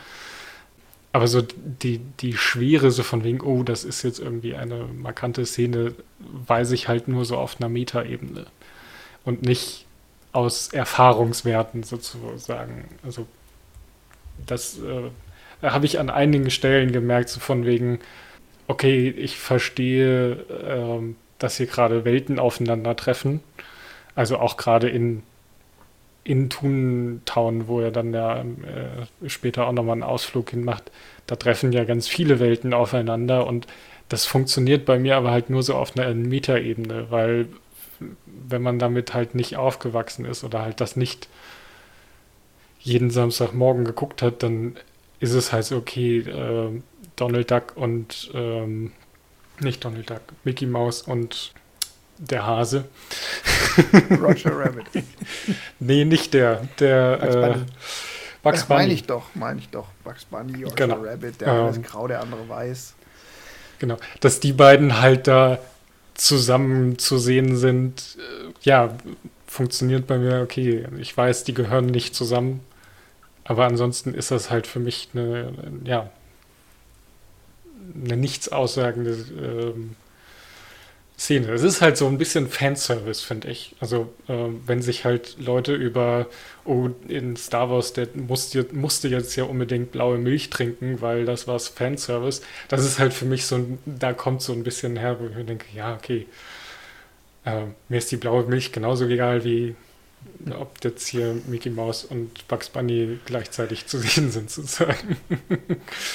[1.13, 5.45] Aber so die, die Schwere so von wegen, oh, das ist jetzt irgendwie eine markante
[5.47, 8.47] Szene, weiß ich halt nur so auf einer Metaebene
[9.29, 9.85] und nicht
[10.33, 12.89] aus Erfahrungswerten sozusagen.
[13.05, 13.27] Also
[14.47, 15.11] das äh,
[15.63, 17.99] habe ich an einigen Stellen gemerkt, so von wegen,
[18.69, 23.41] okay, ich verstehe, ähm, dass hier gerade Welten aufeinandertreffen.
[24.15, 25.23] Also auch gerade in,
[26.25, 30.91] in Toontown, wo er dann ja äh, später auch nochmal einen Ausflug hinmacht,
[31.27, 33.67] da treffen ja ganz viele Welten aufeinander und
[34.09, 37.49] das funktioniert bei mir aber halt nur so auf einer Metaebene, weil
[38.27, 41.29] wenn man damit halt nicht aufgewachsen ist oder halt das nicht
[42.81, 44.77] jeden Samstagmorgen geguckt hat, dann
[45.21, 46.81] ist es halt so, okay, äh,
[47.17, 48.93] Donald Duck und ähm,
[49.61, 51.53] nicht Donald Duck, Mickey Mouse und
[52.19, 52.85] der Hase.
[54.21, 54.87] Roger Rabbit.
[55.81, 56.67] Nee, nicht der.
[56.81, 57.65] Der Bugs äh, Bunny.
[58.43, 59.87] Bugs Das meine ich doch, meine ich doch.
[60.05, 61.03] Bugs Bunny, Roger Genau.
[61.03, 61.83] Rabbit, der eine ist Ähm.
[61.83, 62.95] grau, der andere weiß.
[63.79, 63.97] Genau.
[64.21, 65.59] Dass die beiden halt da
[66.19, 68.95] zusammen zu sehen sind, äh, ja,
[69.47, 72.61] funktioniert bei mir, okay, ich weiß, die gehören nicht zusammen.
[73.45, 75.53] Aber ansonsten ist das halt für mich eine,
[75.85, 76.11] ja,
[78.05, 79.97] eine nichts aussagende ähm,
[81.19, 81.53] Szene.
[81.53, 83.75] Es ist halt so ein bisschen Fanservice, finde ich.
[83.81, 86.27] Also, ähm, wenn sich halt Leute über,
[86.65, 91.49] oh, in Star Wars, der musste, musste jetzt ja unbedingt blaue Milch trinken, weil das
[91.49, 92.43] war Fanservice.
[92.69, 95.35] Das ist halt für mich so ein, da kommt so ein bisschen her, wo ich
[95.35, 96.27] mir denke, ja, okay.
[97.45, 99.75] Äh, mir ist die blaue Milch genauso egal wie
[100.51, 105.17] ob jetzt hier Mickey Mouse und Bugs Bunny gleichzeitig zu sehen sind, sozusagen.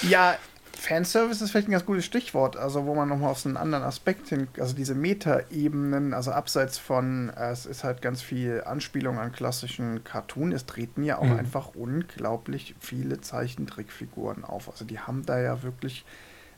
[0.01, 0.37] Ja,
[0.83, 3.85] Fanservice ist vielleicht ein ganz gutes Stichwort, also wo man nochmal auf so einen anderen
[3.85, 9.17] Aspekt hin, also diese Meta-Ebenen, also abseits von, äh, es ist halt ganz viel Anspielung
[9.17, 11.39] an klassischen Cartoon, es treten ja auch Mhm.
[11.39, 14.67] einfach unglaublich viele Zeichentrickfiguren auf.
[14.69, 16.03] Also die haben da ja wirklich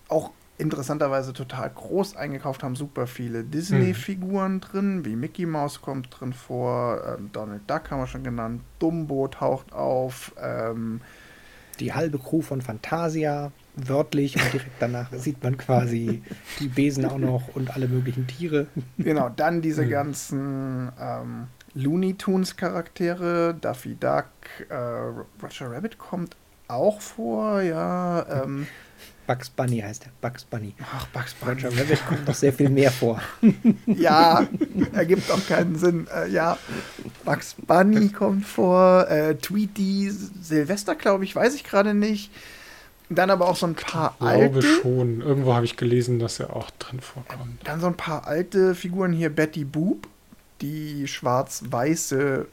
[0.08, 6.34] auch interessanterweise total groß eingekauft, haben super viele Disney-Figuren drin, wie Mickey Mouse kommt drin
[6.34, 11.02] vor, ähm, Donald Duck haben wir schon genannt, Dumbo taucht auf, ähm,
[11.80, 16.24] Die halbe Crew von Fantasia, wörtlich und direkt danach sieht man quasi
[16.60, 18.68] die Besen auch noch und alle möglichen Tiere.
[18.98, 19.90] Genau, dann diese Mhm.
[19.90, 24.26] ganzen ähm, Looney Tunes Charaktere, Daffy Duck,
[24.70, 26.36] äh, Roger Rabbit kommt
[26.68, 28.44] auch vor, ja.
[28.44, 28.66] Ähm,
[29.28, 30.12] Bugs Bunny heißt er.
[30.22, 30.74] Bugs Bunny.
[30.84, 31.54] ach, Bugs Bunny.
[31.64, 33.20] Roger Rabbit kommt noch sehr viel mehr vor.
[33.88, 34.48] Ja,
[34.94, 36.08] ergibt auch keinen Sinn.
[36.16, 36.58] Äh, ja,
[37.24, 42.32] Bugs Bunny kommt vor, äh, Tweety, Silvester, glaube ich, weiß ich gerade nicht.
[43.10, 44.62] Dann aber auch so ein paar Ich glaube alte.
[44.62, 45.22] schon.
[45.22, 47.60] Irgendwo habe ich gelesen, dass er auch drin vorkommt.
[47.68, 50.08] Dann so ein paar alte Figuren hier, Betty Boop,
[50.62, 52.48] die schwarz-weiße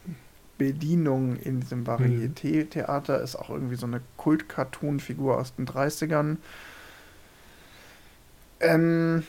[0.59, 6.37] Bedienung in diesem Varieté-Theater, ist auch irgendwie so eine Kult-Cartoon-Figur aus den 30ern.
[8.61, 9.25] Ähm,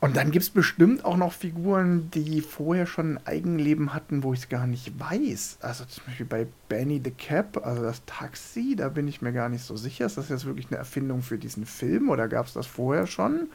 [0.00, 4.32] und dann gibt es bestimmt auch noch Figuren, die vorher schon ein Eigenleben hatten, wo
[4.32, 5.58] ich es gar nicht weiß.
[5.60, 9.48] Also zum Beispiel bei Benny the Cap, also das Taxi, da bin ich mir gar
[9.50, 10.06] nicht so sicher.
[10.06, 13.48] Ist das jetzt wirklich eine Erfindung für diesen Film oder gab es das vorher schon?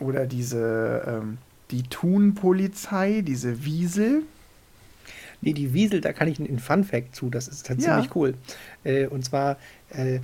[0.00, 1.38] Oder diese, ähm,
[1.70, 4.22] die Thun-Polizei, diese Wiesel.
[5.40, 7.94] Nee, die Wiesel, da kann ich einen Fun Fact zu, das ist tatsächlich Ja.
[7.94, 8.34] ziemlich cool.
[8.82, 9.56] Äh, und zwar
[9.90, 10.18] äh,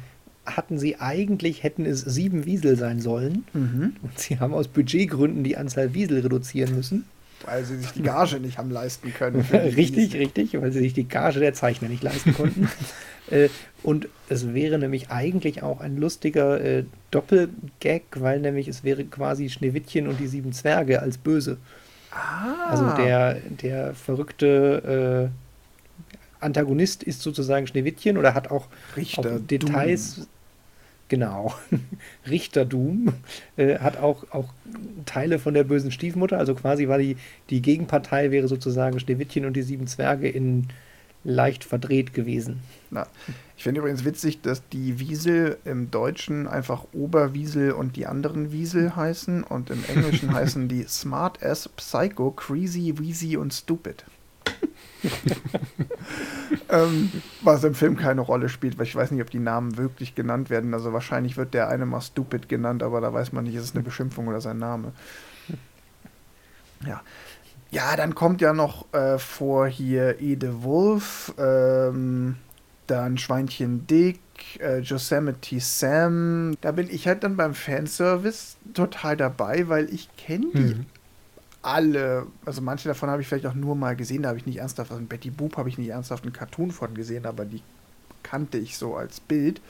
[0.46, 3.44] hatten sie eigentlich, hätten es sieben Wiesel sein sollen.
[3.53, 3.96] Mhm.
[4.03, 7.05] Und sie haben aus Budgetgründen die Anzahl Wiesel reduzieren müssen.
[7.44, 9.40] Weil sie sich die Gage nicht haben leisten können.
[9.53, 10.20] richtig, Wiesel.
[10.20, 12.68] richtig, weil sie sich die Gage der Zeichner nicht leisten konnten.
[13.31, 13.48] äh,
[13.83, 19.48] und es wäre nämlich eigentlich auch ein lustiger äh, Doppelgag, weil nämlich es wäre quasi
[19.48, 21.57] Schneewittchen und die sieben Zwerge als böse.
[22.11, 25.50] Ah, Also der, der verrückte äh,
[26.40, 30.29] Antagonist ist sozusagen Schneewittchen oder hat auch, Richter auch Details.
[31.09, 31.55] Genau.
[32.29, 33.12] Richter Doom
[33.57, 34.53] äh, hat auch, auch
[35.07, 36.38] Teile von der bösen Stiefmutter.
[36.38, 37.16] Also quasi war die,
[37.50, 40.68] die Gegenpartei wäre sozusagen Schneewittchen und die sieben Zwerge in
[41.24, 42.61] leicht verdreht gewesen.
[42.90, 43.07] Na,
[43.57, 48.96] ich finde übrigens witzig, dass die Wiesel im Deutschen einfach Oberwiesel und die anderen Wiesel
[48.96, 54.05] heißen und im Englischen heißen die Smart Ass, Psycho, Crazy, Wheezy und Stupid.
[56.69, 57.11] ähm,
[57.43, 60.51] was im Film keine Rolle spielt, weil ich weiß nicht, ob die Namen wirklich genannt
[60.51, 60.75] werden.
[60.75, 63.75] Also wahrscheinlich wird der eine mal Stupid genannt, aber da weiß man nicht, ist es
[63.75, 64.93] eine Beschimpfung oder sein Name.
[66.87, 67.03] Ja.
[67.71, 72.35] Ja, dann kommt ja noch äh, vor hier Ede Wolf, ähm,
[72.89, 74.19] dann Schweinchen Dick,
[74.59, 76.57] äh, Yosemite Sam.
[76.63, 80.87] Da bin ich halt dann beim Fanservice total dabei, weil ich kenne die Mhm.
[81.62, 84.59] Alle, also manche davon habe ich vielleicht auch nur mal gesehen, da habe ich nicht
[84.59, 87.62] ernsthaft, also Betty Boop habe ich nicht ernsthaft einen Cartoon von gesehen, aber die
[88.23, 89.61] kannte ich so als Bild.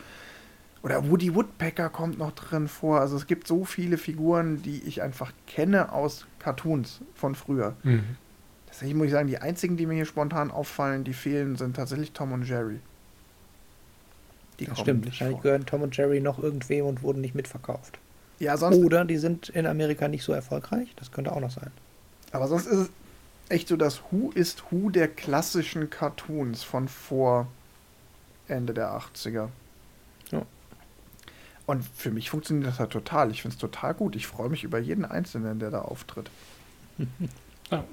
[0.83, 3.01] Oder Woody Woodpecker kommt noch drin vor.
[3.01, 7.77] Also es gibt so viele Figuren, die ich einfach kenne aus Cartoons von früher.
[7.83, 8.17] Mhm.
[8.67, 12.13] Tatsächlich muss ich sagen, die einzigen, die mir hier spontan auffallen, die fehlen, sind tatsächlich
[12.13, 12.79] Tom und Jerry.
[14.59, 15.01] Die Das kommen stimmt.
[15.05, 15.43] nicht Wahrscheinlich vor.
[15.43, 17.99] gehören Tom und Jerry noch irgendwem und wurden nicht mitverkauft.
[18.41, 20.93] Ja, sonst, Oder die sind in Amerika nicht so erfolgreich.
[20.97, 21.71] Das könnte auch noch sein.
[22.33, 22.91] aber sonst ist es
[23.49, 27.47] echt so das Who ist Who der klassischen Cartoons von vor
[28.49, 29.49] Ende der 80er.
[30.33, 30.43] Ja.
[31.67, 33.31] Und für mich funktioniert das halt total.
[33.31, 34.17] Ich finde es total gut.
[34.17, 36.31] Ich freue mich über jeden Einzelnen, der da auftritt.
[37.71, 37.85] Ja.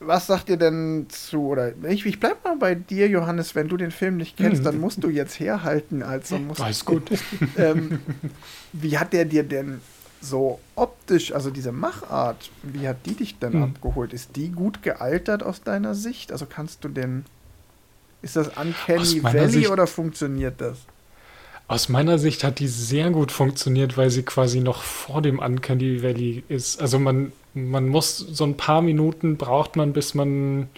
[0.00, 3.76] Was sagt ihr denn zu, oder ich, ich bleib mal bei dir, Johannes, wenn du
[3.76, 4.64] den Film nicht kennst, Mhm.
[4.66, 6.02] dann musst du jetzt herhalten.
[6.02, 7.08] Also musst Alles gut.
[7.56, 8.00] ähm,
[8.72, 9.80] wie hat der dir denn
[10.20, 13.62] so optisch, also diese Machart, wie hat die dich denn Hm.
[13.62, 14.12] abgeholt?
[14.12, 16.32] Ist die gut gealtert aus deiner Sicht?
[16.32, 17.24] Also kannst du den.
[18.20, 20.78] Ist das Uncanny Valley Sicht- oder funktioniert das?
[21.68, 26.02] Aus meiner Sicht hat die sehr gut funktioniert, weil sie quasi noch vor dem Uncanny
[26.02, 26.80] Valley ist.
[26.80, 30.68] Also man, man muss so ein paar Minuten braucht man, bis man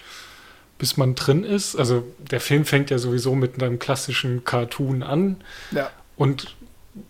[0.78, 1.74] bis man drin ist.
[1.74, 5.36] Also der Film fängt ja sowieso mit einem klassischen Cartoon an
[5.70, 5.90] Ja.
[6.16, 6.54] und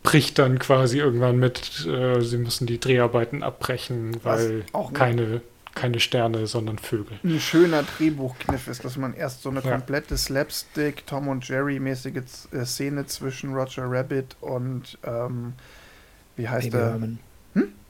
[0.04, 5.40] bricht dann quasi irgendwann mit, äh, sie müssen die Dreharbeiten abbrechen, weil auch ne- keine,
[5.74, 7.18] keine Sterne, sondern Vögel.
[7.24, 9.72] Ein schöner Drehbuchkniff ist, dass man erst so eine Ja.
[9.72, 15.54] komplette Slapstick, Tom und Jerry-mäßige äh, Szene zwischen Roger Rabbit und ähm,
[16.36, 16.90] wie heißt Baby er?
[16.90, 17.18] Herman.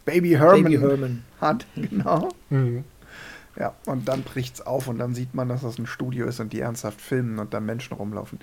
[0.07, 1.25] Baby Herman Baby Herman.
[1.41, 2.31] hat, genau.
[2.49, 2.85] Mhm.
[3.59, 6.53] Ja, und dann bricht's auf und dann sieht man, dass das ein Studio ist und
[6.53, 8.39] die ernsthaft filmen und da Menschen rumlaufen.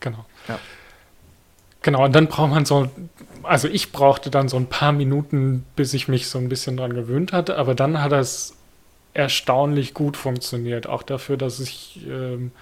[0.00, 0.24] Genau.
[0.48, 0.58] Ja.
[1.82, 2.90] Genau, und dann braucht man so,
[3.42, 6.92] also ich brauchte dann so ein paar Minuten, bis ich mich so ein bisschen dran
[6.92, 8.54] gewöhnt hatte, aber dann hat das
[9.14, 12.52] erstaunlich gut funktioniert, auch dafür, dass ich ähm,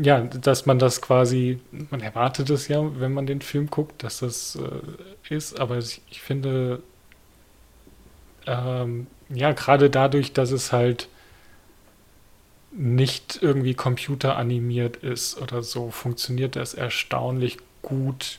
[0.00, 4.18] ja, dass man das quasi, man erwartet es ja, wenn man den Film guckt, dass
[4.20, 6.82] das äh, ist, aber ich, ich finde,
[8.46, 11.08] ähm, ja, gerade dadurch, dass es halt
[12.72, 18.38] nicht irgendwie computeranimiert ist oder so, funktioniert das erstaunlich gut.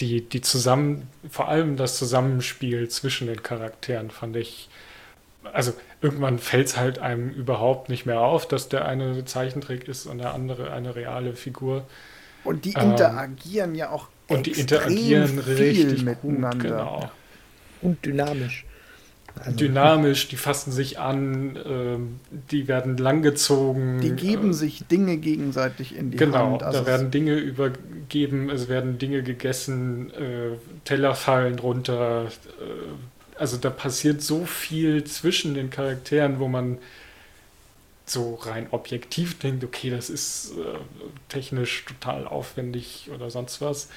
[0.00, 4.68] Die, die zusammen, vor allem das Zusammenspiel zwischen den Charakteren fand ich
[5.52, 10.06] also irgendwann fällt es halt einem überhaupt nicht mehr auf, dass der eine Zeichentrick ist
[10.06, 11.84] und der andere eine reale Figur.
[12.44, 16.50] Und die interagieren ähm, ja auch und die interagieren richtig miteinander.
[16.52, 17.10] Gut, genau.
[17.82, 18.64] Und dynamisch.
[19.38, 24.00] Also, dynamisch, die fassen sich an, ähm, die werden langgezogen.
[24.00, 26.58] Die geben äh, sich Dinge gegenseitig in die genau, Hand.
[26.58, 32.30] Genau, also da werden Dinge übergeben, es werden Dinge gegessen, äh, Teller fallen runter, äh,
[33.38, 36.78] also da passiert so viel zwischen den Charakteren, wo man
[38.04, 40.78] so rein objektiv denkt, okay, das ist äh,
[41.28, 43.88] technisch total aufwendig oder sonst was.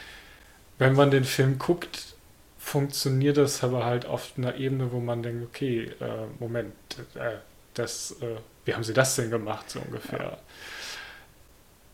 [0.78, 2.16] Wenn man den Film guckt,
[2.58, 6.74] funktioniert das aber halt auf einer Ebene, wo man denkt, okay, äh, Moment,
[7.16, 7.38] äh,
[7.74, 10.20] das, äh, wie haben sie das denn gemacht, so ungefähr.
[10.20, 10.38] Ja.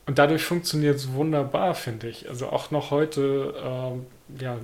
[0.06, 2.30] Und dadurch funktioniert es wunderbar, finde ich.
[2.30, 4.06] Also auch noch heute, ähm,
[4.40, 4.58] ja,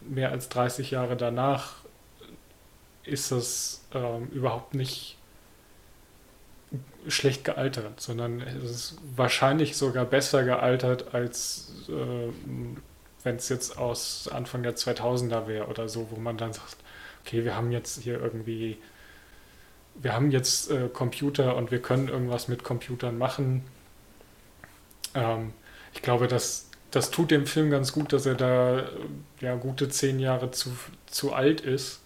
[0.00, 1.77] mehr als 30 Jahre danach,
[3.08, 5.18] ist das ähm, überhaupt nicht
[7.06, 12.32] schlecht gealtert, sondern es ist wahrscheinlich sogar besser gealtert, als äh,
[13.24, 16.76] wenn es jetzt aus Anfang der 2000er wäre oder so, wo man dann sagt,
[17.24, 18.78] okay, wir haben jetzt hier irgendwie,
[19.94, 23.64] wir haben jetzt äh, Computer und wir können irgendwas mit Computern machen.
[25.14, 25.52] Ähm,
[25.94, 28.88] ich glaube, das, das tut dem Film ganz gut, dass er da
[29.40, 30.70] ja gute zehn Jahre zu,
[31.06, 32.00] zu alt ist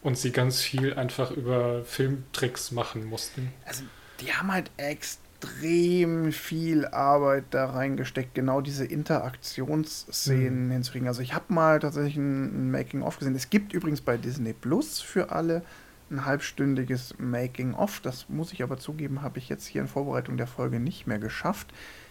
[0.00, 3.52] und sie ganz viel einfach über Filmtricks machen mussten.
[3.64, 3.82] Also
[4.20, 10.72] die haben halt extrem viel Arbeit da reingesteckt, genau diese Interaktionsszenen mhm.
[10.72, 11.08] hinzukriegen.
[11.08, 13.34] Also ich habe mal tatsächlich ein, ein Making-of gesehen.
[13.34, 15.62] Es gibt übrigens bei Disney Plus für alle
[16.10, 18.00] ein halbstündiges Making-of.
[18.00, 21.18] Das muss ich aber zugeben, habe ich jetzt hier in Vorbereitung der Folge nicht mehr
[21.18, 21.68] geschafft.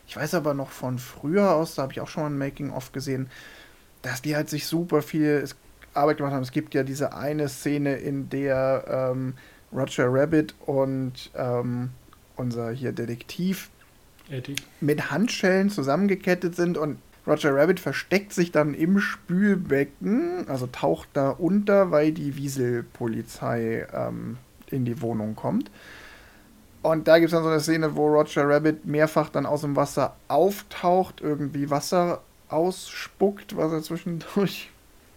[0.07, 2.91] Ich weiß aber noch von früher aus, da habe ich auch schon mal ein Making-of
[2.91, 3.29] gesehen,
[4.01, 5.55] dass die halt sich super viel, es
[5.97, 6.43] Arbeit gemacht haben.
[6.43, 9.33] Es gibt ja diese eine Szene, in der ähm,
[9.73, 11.89] Roger Rabbit und ähm,
[12.35, 13.69] unser hier Detektiv
[14.29, 14.55] Eddie.
[14.79, 21.31] mit Handschellen zusammengekettet sind und Roger Rabbit versteckt sich dann im Spülbecken, also taucht da
[21.31, 24.37] unter, weil die Wieselpolizei ähm,
[24.71, 25.69] in die Wohnung kommt.
[26.83, 29.75] Und da gibt es dann so eine Szene, wo Roger Rabbit mehrfach dann aus dem
[29.75, 34.69] Wasser auftaucht, irgendwie Wasser ausspuckt, was er zwischendurch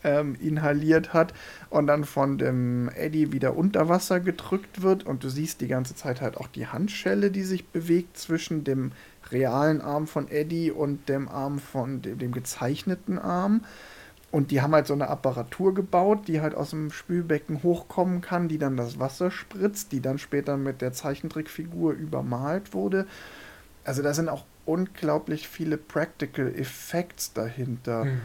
[0.05, 1.35] ähm, inhaliert hat
[1.69, 5.95] und dann von dem Eddie wieder unter Wasser gedrückt wird und du siehst die ganze
[5.95, 8.93] Zeit halt auch die Handschelle, die sich bewegt zwischen dem
[9.31, 13.65] realen Arm von Eddie und dem Arm von dem, dem gezeichneten Arm.
[14.31, 18.47] Und die haben halt so eine Apparatur gebaut, die halt aus dem Spülbecken hochkommen kann,
[18.47, 23.07] die dann das Wasser spritzt, die dann später mit der Zeichentrickfigur übermalt wurde.
[23.85, 28.05] Also da sind auch unglaublich viele Practical Effects dahinter.
[28.05, 28.21] Mhm.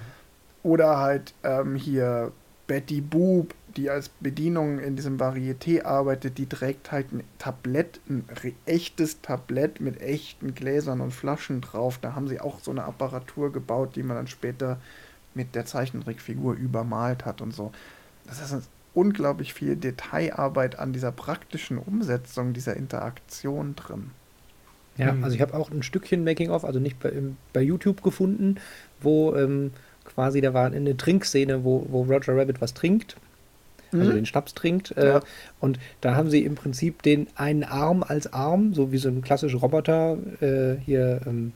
[0.65, 2.31] Oder halt ähm, hier
[2.65, 8.25] Betty Boop, die als Bedienung in diesem Varieté arbeitet, die trägt halt ein Tablett, ein
[8.65, 11.99] echtes Tablett mit echten Gläsern und Flaschen drauf.
[12.01, 14.79] Da haben sie auch so eine Apparatur gebaut, die man dann später
[15.35, 17.71] mit der Zeichentrickfigur übermalt hat und so.
[18.25, 24.09] Das ist unglaublich viel Detailarbeit an dieser praktischen Umsetzung dieser Interaktion drin.
[24.97, 27.11] Ja, also ich habe auch ein Stückchen Making-of, also nicht bei,
[27.53, 28.55] bei YouTube gefunden,
[28.99, 29.71] wo ähm,
[30.15, 33.17] quasi, da war eine Trinkszene, wo, wo Roger Rabbit was trinkt,
[33.91, 34.15] also mhm.
[34.15, 34.95] den Schnaps trinkt.
[34.97, 35.19] Äh, ja.
[35.59, 39.21] Und da haben sie im Prinzip den einen Arm als Arm, so wie so ein
[39.21, 41.51] klassischer Roboter, äh, hier ähm,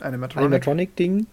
[0.00, 0.46] Animatronic.
[0.46, 1.26] Animatronic-Ding,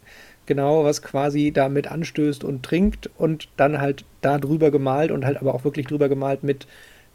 [0.45, 5.37] genau, was quasi damit anstößt und trinkt und dann halt da drüber gemalt und halt
[5.37, 6.67] aber auch wirklich drüber gemalt mit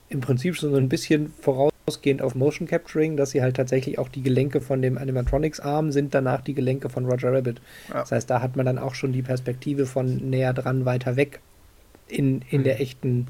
[0.09, 1.33] im Prinzip schon so ein bisschen
[1.87, 6.15] vorausgehend auf Motion Capturing, dass sie halt tatsächlich auch die Gelenke von dem Animatronics-Arm sind
[6.15, 7.61] danach die Gelenke von Roger Rabbit.
[7.89, 8.01] Ja.
[8.01, 11.41] Das heißt, da hat man dann auch schon die Perspektive von näher dran, weiter weg
[12.09, 12.65] in, in mhm.
[12.65, 13.27] der echten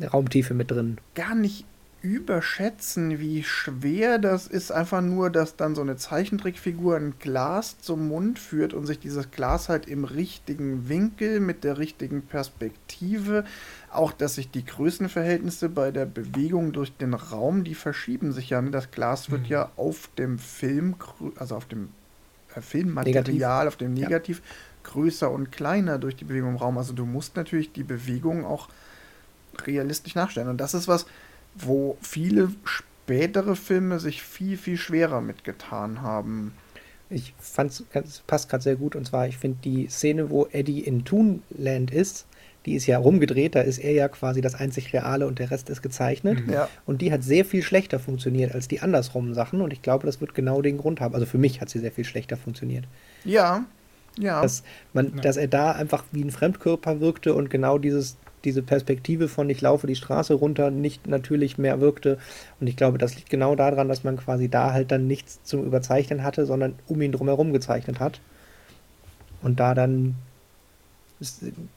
[0.00, 0.98] Raumtiefe mit drin.
[1.14, 1.64] Gar nicht
[2.02, 8.08] überschätzen, wie schwer das ist, einfach nur, dass dann so eine Zeichentrickfigur ein Glas zum
[8.08, 13.44] Mund führt und sich dieses Glas halt im richtigen Winkel mit der richtigen Perspektive,
[13.90, 18.62] auch dass sich die Größenverhältnisse bei der Bewegung durch den Raum, die verschieben sich ja.
[18.62, 18.70] Ne?
[18.70, 19.48] Das Glas wird mhm.
[19.48, 20.96] ja auf dem Film,
[21.36, 21.88] also auf dem
[22.54, 24.92] äh, Filmmaterial, auf dem Negativ, ja.
[24.92, 26.78] größer und kleiner durch die Bewegung im Raum.
[26.78, 28.68] Also du musst natürlich die Bewegung auch
[29.64, 30.48] realistisch nachstellen.
[30.48, 31.06] Und das ist was,
[31.58, 36.52] wo viele spätere Filme sich viel, viel schwerer mitgetan haben.
[37.08, 38.96] Ich fand es passt gerade sehr gut.
[38.96, 42.26] Und zwar, ich finde die Szene, wo Eddie in Toonland ist,
[42.66, 45.70] die ist ja rumgedreht, da ist er ja quasi das einzig Reale und der Rest
[45.70, 46.44] ist gezeichnet.
[46.44, 46.52] Mhm.
[46.52, 46.68] Ja.
[46.84, 49.60] Und die hat sehr viel schlechter funktioniert als die andersrum Sachen.
[49.60, 51.14] Und ich glaube, das wird genau den Grund haben.
[51.14, 52.84] Also für mich hat sie sehr viel schlechter funktioniert.
[53.24, 53.64] Ja,
[54.18, 54.42] ja.
[54.42, 55.22] Dass, man, ja.
[55.22, 59.60] dass er da einfach wie ein Fremdkörper wirkte und genau dieses, diese Perspektive von ich
[59.60, 62.18] laufe die Straße runter nicht natürlich mehr wirkte.
[62.60, 65.64] Und ich glaube, das liegt genau daran, dass man quasi da halt dann nichts zum
[65.64, 68.20] Überzeichnen hatte, sondern um ihn drumherum gezeichnet hat.
[69.42, 70.14] Und da dann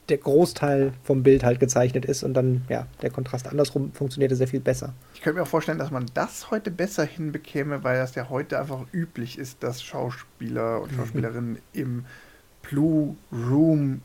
[0.08, 4.48] der Großteil vom Bild halt gezeichnet ist und dann, ja, der Kontrast andersrum funktionierte sehr
[4.48, 4.92] viel besser.
[5.14, 8.60] Ich könnte mir auch vorstellen, dass man das heute besser hinbekäme, weil das ja heute
[8.60, 10.96] einfach üblich ist, dass Schauspieler und mhm.
[10.96, 11.58] Schauspielerinnen mhm.
[11.72, 12.04] im
[12.62, 14.02] Blue Room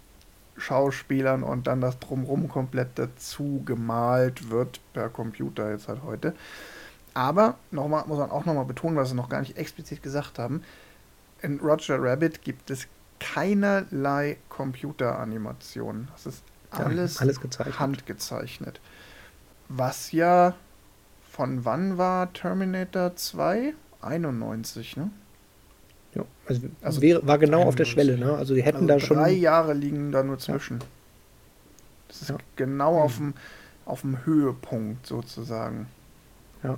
[0.57, 6.33] Schauspielern und dann das drumherum komplett dazu gemalt wird per Computer jetzt halt heute.
[7.13, 10.63] Aber nochmal muss man auch nochmal betonen, was wir noch gar nicht explizit gesagt haben.
[11.41, 12.87] In Roger Rabbit gibt es
[13.19, 16.09] keinerlei Computeranimation.
[16.11, 17.79] Das ist alles, ja, alles gezeichnet.
[17.79, 18.81] handgezeichnet.
[19.69, 20.55] Was ja
[21.31, 23.73] von wann war Terminator 2?
[24.01, 25.09] 91, ne?
[26.15, 27.67] Ja, also, also wäre, war genau 91.
[27.67, 28.33] auf der Schwelle, ne?
[28.33, 29.17] Also die hätten also da schon.
[29.17, 30.79] Drei Jahre liegen da nur zwischen.
[30.79, 30.85] Ja.
[32.07, 32.37] Das ist ja.
[32.55, 33.33] genau auf, dem,
[33.85, 35.87] auf dem Höhepunkt sozusagen.
[36.63, 36.77] Ja.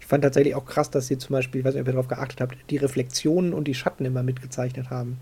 [0.00, 2.08] Ich fand tatsächlich auch krass, dass sie zum Beispiel, ich weiß nicht, ob ihr darauf
[2.08, 5.18] geachtet habt, die Reflexionen und die Schatten immer mitgezeichnet haben.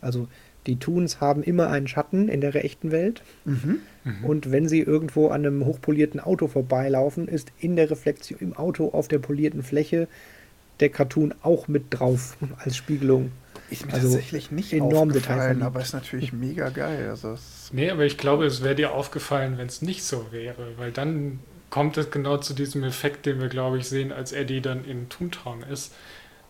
[0.00, 0.28] Also
[0.66, 3.22] die Toons haben immer einen Schatten in der echten Welt.
[3.44, 3.80] Mhm.
[4.04, 4.24] Mhm.
[4.24, 8.88] Und wenn sie irgendwo an einem hochpolierten Auto vorbeilaufen, ist in der Reflexion im Auto
[8.90, 10.08] auf der polierten Fläche
[10.80, 13.32] der Cartoon auch mit drauf als Spiegelung.
[13.70, 17.08] Ist mir also tatsächlich nicht enorm aufgefallen, aber ist natürlich mega geil.
[17.10, 17.36] Also
[17.72, 21.40] nee, aber ich glaube, es wäre dir aufgefallen, wenn es nicht so wäre, weil dann
[21.70, 25.08] kommt es genau zu diesem Effekt, den wir, glaube ich, sehen, als Eddie dann in
[25.10, 25.92] Toontown ist,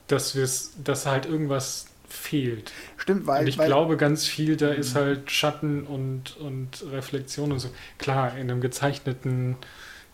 [0.06, 0.36] dass,
[0.84, 2.72] dass halt irgendwas fehlt.
[2.96, 3.42] Stimmt, weil.
[3.42, 7.68] Und ich weil, glaube, ganz viel da ist halt Schatten und, und Reflexion und so.
[7.98, 9.56] Klar, in einem gezeichneten,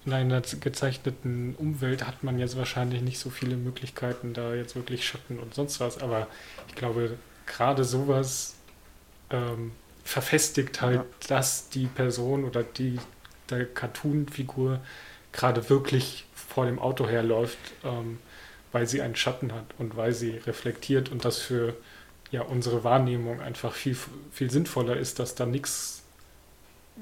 [0.06, 5.06] in einer gezeichneten Umwelt hat man jetzt wahrscheinlich nicht so viele Möglichkeiten, da jetzt wirklich
[5.06, 6.26] Schatten und sonst was, aber
[6.68, 8.54] ich glaube, gerade sowas
[9.30, 9.72] ähm,
[10.04, 11.04] verfestigt halt, ja.
[11.28, 12.98] dass die Person oder die
[13.50, 14.80] der Cartoon-Figur
[15.32, 17.58] gerade wirklich vor dem Auto herläuft.
[17.82, 18.18] Ähm,
[18.74, 21.76] weil sie einen Schatten hat und weil sie reflektiert und das für
[22.32, 23.96] ja, unsere Wahrnehmung einfach viel,
[24.32, 26.02] viel sinnvoller ist, dass da nichts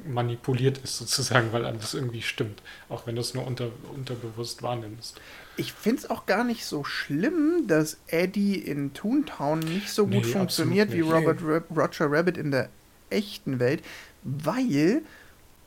[0.06, 5.20] manipuliert ist sozusagen, weil alles irgendwie stimmt, auch wenn du es nur unter, unterbewusst wahrnimmst.
[5.56, 10.24] Ich finde es auch gar nicht so schlimm, dass Eddie in Toontown nicht so gut
[10.24, 12.70] nee, funktioniert wie Robert Roger Rabbit in der
[13.10, 13.82] echten Welt,
[14.22, 15.02] weil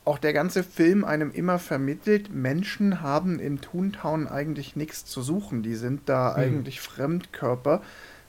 [0.05, 5.63] auch der ganze Film einem immer vermittelt, Menschen haben in Toontown eigentlich nichts zu suchen.
[5.63, 6.43] Die sind da hm.
[6.43, 7.81] eigentlich Fremdkörper,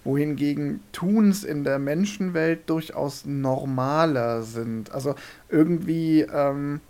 [0.06, 4.90] wohingegen Toons in der Menschenwelt durchaus normaler sind.
[4.92, 5.14] Also
[5.50, 6.80] irgendwie ähm,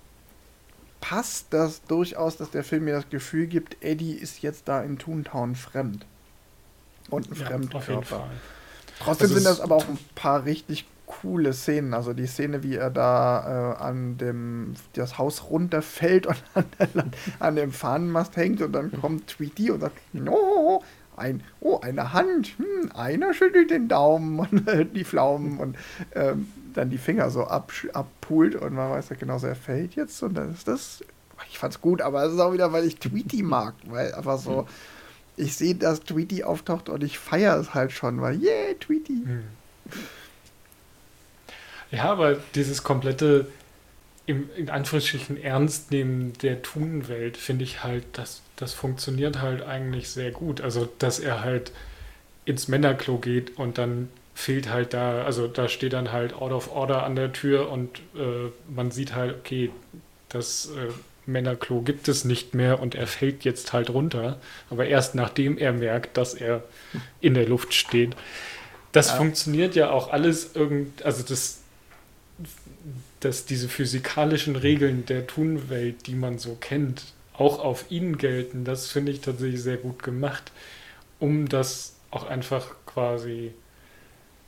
[1.01, 4.99] passt das durchaus, dass der Film mir das Gefühl gibt, Eddie ist jetzt da in
[4.99, 6.07] Toontown fremd.
[7.11, 8.31] Und ein ja, Fremdkörper.
[9.01, 11.95] Trotzdem also sind das aber auch ein paar richtig coole Szenen.
[11.95, 17.05] Also die Szene, wie er da äh, an dem das Haus runterfällt und an, der,
[17.39, 20.83] an dem Fahnenmast hängt und dann kommt Tweety und sagt, no,
[21.17, 25.77] ein, oh, eine Hand, hm, einer schüttelt den Daumen und äh, die Pflaumen und
[26.15, 30.23] ähm, dann die Finger so ab, abpult und man weiß ja genauso, er fällt jetzt
[30.23, 31.03] und dann ist das,
[31.51, 34.67] ich fand's gut, aber es ist auch wieder, weil ich Tweety mag, weil einfach so,
[35.37, 39.23] ich sehe, dass Tweety auftaucht und ich feiere es halt schon, weil, yeah, Tweety.
[39.25, 39.45] Hm.
[41.91, 43.47] Ja, aber dieses komplette,
[44.27, 50.31] im, in Anführungsstrichen, Ernstnehmen der Thun-Welt, finde ich halt, das, das funktioniert halt eigentlich sehr
[50.31, 50.61] gut.
[50.61, 51.73] Also, dass er halt
[52.45, 56.71] ins Männerklo geht und dann fehlt halt da, also da steht dann halt Out of
[56.71, 59.71] Order an der Tür und äh, man sieht halt, okay,
[60.29, 60.93] das äh,
[61.25, 64.39] Männerklo gibt es nicht mehr und er fällt jetzt halt runter,
[64.71, 66.63] aber erst nachdem er merkt, dass er
[67.21, 68.15] in der Luft steht.
[68.93, 69.17] Das ja.
[69.17, 71.63] funktioniert ja auch alles irgend, also das
[73.21, 77.03] dass diese physikalischen Regeln der Tunwelt, die man so kennt,
[77.39, 80.53] auch auf ihn gelten, das finde ich tatsächlich sehr gut gemacht,
[81.21, 83.53] um das auch einfach quasi,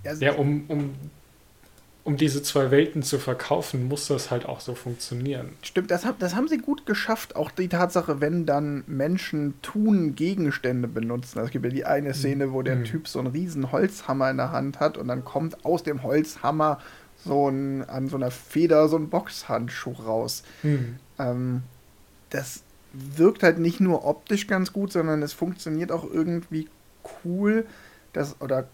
[0.05, 0.95] ja, ja um, um,
[2.05, 5.57] um diese zwei Welten zu verkaufen, muss das halt auch so funktionieren.
[5.63, 7.37] Stimmt, das, das haben sie gut geschafft.
[7.37, 11.39] Auch die Tatsache, wenn dann Menschen tun Gegenstände benutzen.
[11.39, 12.85] Also es gibt ja die eine Szene, wo der Mhm.
[12.85, 16.81] Typ so einen riesen Holzhammer in der Hand hat und dann kommt aus dem Holzhammer
[17.17, 20.45] so ein, an so einer Feder so ein Boxhandschuh raus.
[21.19, 21.63] Ähm,
[22.31, 26.69] das wirkt halt nicht nur optisch ganz gut, sondern es funktioniert auch irgendwie
[27.25, 27.67] cool,
[28.13, 28.69] dass, oder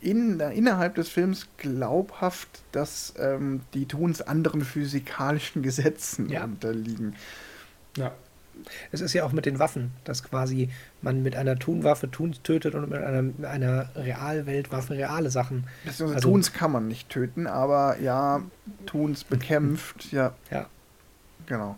[0.00, 6.44] in, innerhalb des Films glaubhaft, dass ähm, die Toons anderen physikalischen Gesetzen Ja.
[6.44, 7.14] unterliegen.
[7.96, 8.12] Ja.
[8.90, 10.68] Es ist ja auch mit den Waffen, dass quasi
[11.00, 15.64] man mit einer Tunwaffe Tuns tötet und mit einer, mit einer Realweltwaffe reale Sachen.
[15.84, 18.42] Beziehungsweise Also- Toons kann man nicht töten, aber ja,
[18.86, 20.66] Toons bekämpft, ja, Ja.
[21.46, 21.76] genau.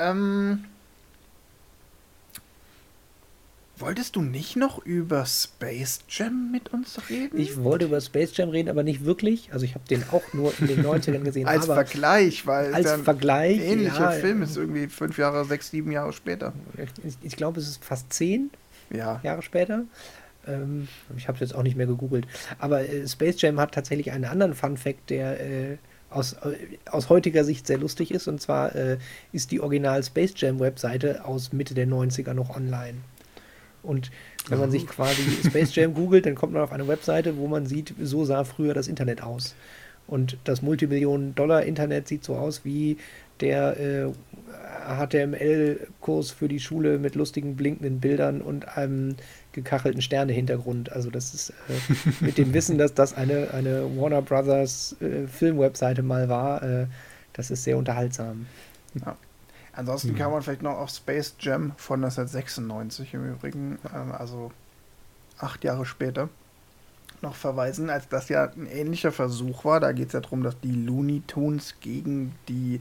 [0.00, 0.64] Ähm,
[3.78, 7.38] wolltest du nicht noch über Space Jam mit uns reden?
[7.38, 9.50] Ich wollte über Space Jam reden, aber nicht wirklich.
[9.52, 11.46] Also ich habe den auch nur in den 90ern gesehen.
[11.46, 16.12] als Vergleich, weil als Vergleich, ähnlicher ja, Film ist irgendwie fünf Jahre, sechs, sieben Jahre
[16.12, 16.52] später.
[17.04, 18.50] ich, ich glaube, es ist fast zehn
[18.90, 19.84] Ja, Jahre später.
[20.46, 22.26] Ähm, ich habe es jetzt auch nicht mehr gegoogelt.
[22.58, 25.76] Aber äh, Space Jam hat tatsächlich einen anderen Fun Fact, der äh,
[26.10, 26.56] aus, äh,
[26.90, 28.28] aus heutiger Sicht sehr lustig ist.
[28.28, 28.98] Und zwar äh,
[29.32, 32.98] ist die Original Space Jam Webseite aus Mitte der 90er noch online.
[33.82, 34.10] Und
[34.48, 37.66] wenn man sich quasi Space Jam googelt, dann kommt man auf eine Webseite, wo man
[37.66, 39.54] sieht, so sah früher das Internet aus.
[40.06, 42.98] Und das Multimillionen-Dollar-Internet sieht so aus wie
[43.40, 44.12] der äh,
[44.90, 49.16] HTML-Kurs für die Schule mit lustigen blinkenden Bildern und einem
[49.52, 50.92] gekachelten Sterne-Hintergrund.
[50.92, 56.02] Also das ist äh, mit dem Wissen, dass das eine, eine Warner Brothers äh, Film-Webseite
[56.02, 56.86] mal war, äh,
[57.32, 58.46] das ist sehr unterhaltsam.
[59.72, 64.50] ansonsten kann man vielleicht noch auf Space Jam von 1996 im Übrigen, ähm, also
[65.38, 66.28] acht Jahre später,
[67.22, 69.80] noch verweisen, als das ja ein ähnlicher Versuch war.
[69.80, 72.80] Da geht es ja darum, dass die Looney Tunes gegen die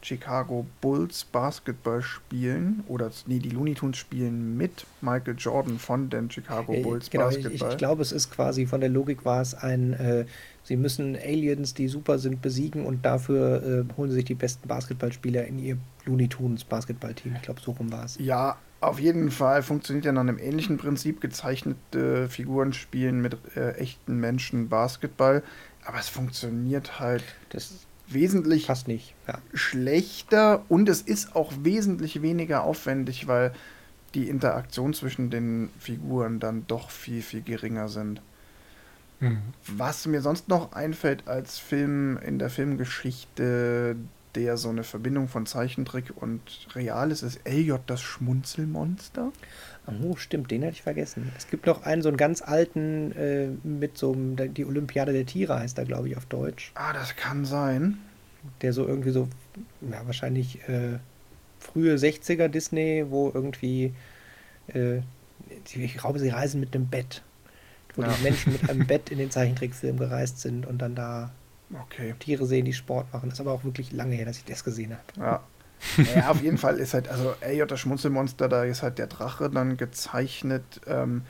[0.00, 2.84] Chicago Bulls Basketball spielen.
[2.88, 7.28] Oder, nee, die Looney Tunes spielen mit Michael Jordan von den Chicago Äh, Bulls genau,
[7.30, 7.70] ich, Basketball.
[7.72, 10.24] ich glaube, es ist quasi von der Logik war es ein, äh,
[10.62, 14.68] sie müssen Aliens, die super sind, besiegen und dafür äh, holen sie sich die besten
[14.68, 17.34] Basketballspieler in ihr Looney Tunes Basketballteam.
[17.36, 18.16] Ich glaube, so rum war es.
[18.18, 21.20] Ja, auf jeden Fall funktioniert ja nach einem ähnlichen Prinzip.
[21.20, 25.42] Gezeichnete Figuren spielen mit äh, echten Menschen Basketball.
[25.84, 27.72] Aber es funktioniert halt Das
[28.08, 29.14] wesentlich passt nicht.
[29.26, 29.38] Ja.
[29.52, 33.52] schlechter und es ist auch wesentlich weniger aufwendig, weil
[34.14, 38.22] die Interaktion zwischen den Figuren dann doch viel, viel geringer sind.
[39.20, 39.42] Mhm.
[39.66, 43.96] Was mir sonst noch einfällt als Film in der Filmgeschichte,
[44.34, 46.40] der so eine Verbindung von Zeichentrick und
[46.74, 49.32] Real ist, ist Elliot das Schmunzelmonster.
[50.02, 51.32] Oh, stimmt, den hatte ich vergessen.
[51.36, 55.24] Es gibt noch einen, so einen ganz alten, äh, mit so einem, die Olympiade der
[55.24, 56.72] Tiere heißt er, glaube ich, auf Deutsch.
[56.74, 57.98] Ah, das kann sein.
[58.60, 59.28] Der so irgendwie so,
[59.90, 60.98] ja, wahrscheinlich äh,
[61.58, 63.94] frühe 60er Disney, wo irgendwie,
[64.74, 64.98] äh,
[65.74, 67.22] ich glaube, sie reisen mit einem Bett.
[67.96, 68.12] Wo Ja.
[68.12, 71.30] die Menschen mit einem Bett in den Zeichentrickfilm gereist sind und dann da
[71.84, 72.14] Okay.
[72.18, 73.28] Tiere sehen, die Sport machen.
[73.28, 75.20] Das ist aber auch wirklich lange her, dass ich das gesehen habe.
[75.20, 75.42] Ja.
[76.16, 79.48] ja, auf jeden Fall ist halt, also Elliot das Schmunzelmonster, da ist halt der Drache
[79.48, 80.80] dann gezeichnet.
[80.86, 81.22] Ähm,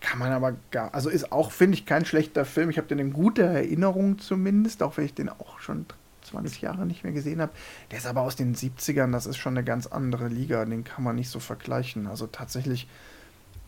[0.00, 2.70] kann man aber gar, also ist auch, finde ich, kein schlechter Film.
[2.70, 5.84] Ich habe den in guter Erinnerung zumindest, auch wenn ich den auch schon
[6.22, 7.52] 20 Jahre nicht mehr gesehen habe.
[7.90, 11.04] Der ist aber aus den 70ern, das ist schon eine ganz andere Liga, den kann
[11.04, 12.06] man nicht so vergleichen.
[12.06, 12.88] Also tatsächlich,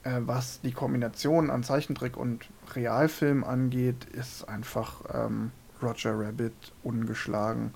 [0.05, 5.51] äh, was die Kombination an Zeichentrick und Realfilm angeht, ist einfach ähm,
[5.83, 7.75] Roger Rabbit ungeschlagen.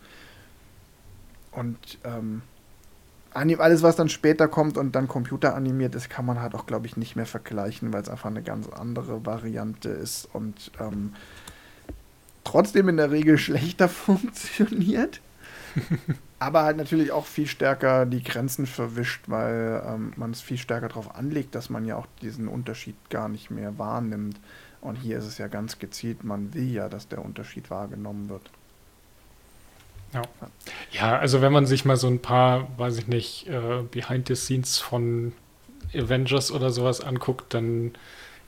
[1.53, 2.43] Und ähm,
[3.33, 6.97] alles, was dann später kommt und dann computeranimiert ist, kann man halt auch, glaube ich,
[6.97, 11.15] nicht mehr vergleichen, weil es einfach eine ganz andere Variante ist und ähm,
[12.45, 15.21] trotzdem in der Regel schlechter funktioniert.
[16.39, 20.89] aber halt natürlich auch viel stärker die Grenzen verwischt, weil ähm, man es viel stärker
[20.89, 24.39] darauf anlegt, dass man ja auch diesen Unterschied gar nicht mehr wahrnimmt.
[24.87, 28.43] Und hier ist es ja ganz gezielt, man will ja, dass der Unterschied wahrgenommen wird.
[30.15, 30.23] Ja.
[30.93, 34.37] ja, also wenn man sich mal so ein paar, weiß ich nicht, äh, Behind the
[34.37, 35.33] Scenes von
[35.93, 37.95] Avengers oder sowas anguckt, dann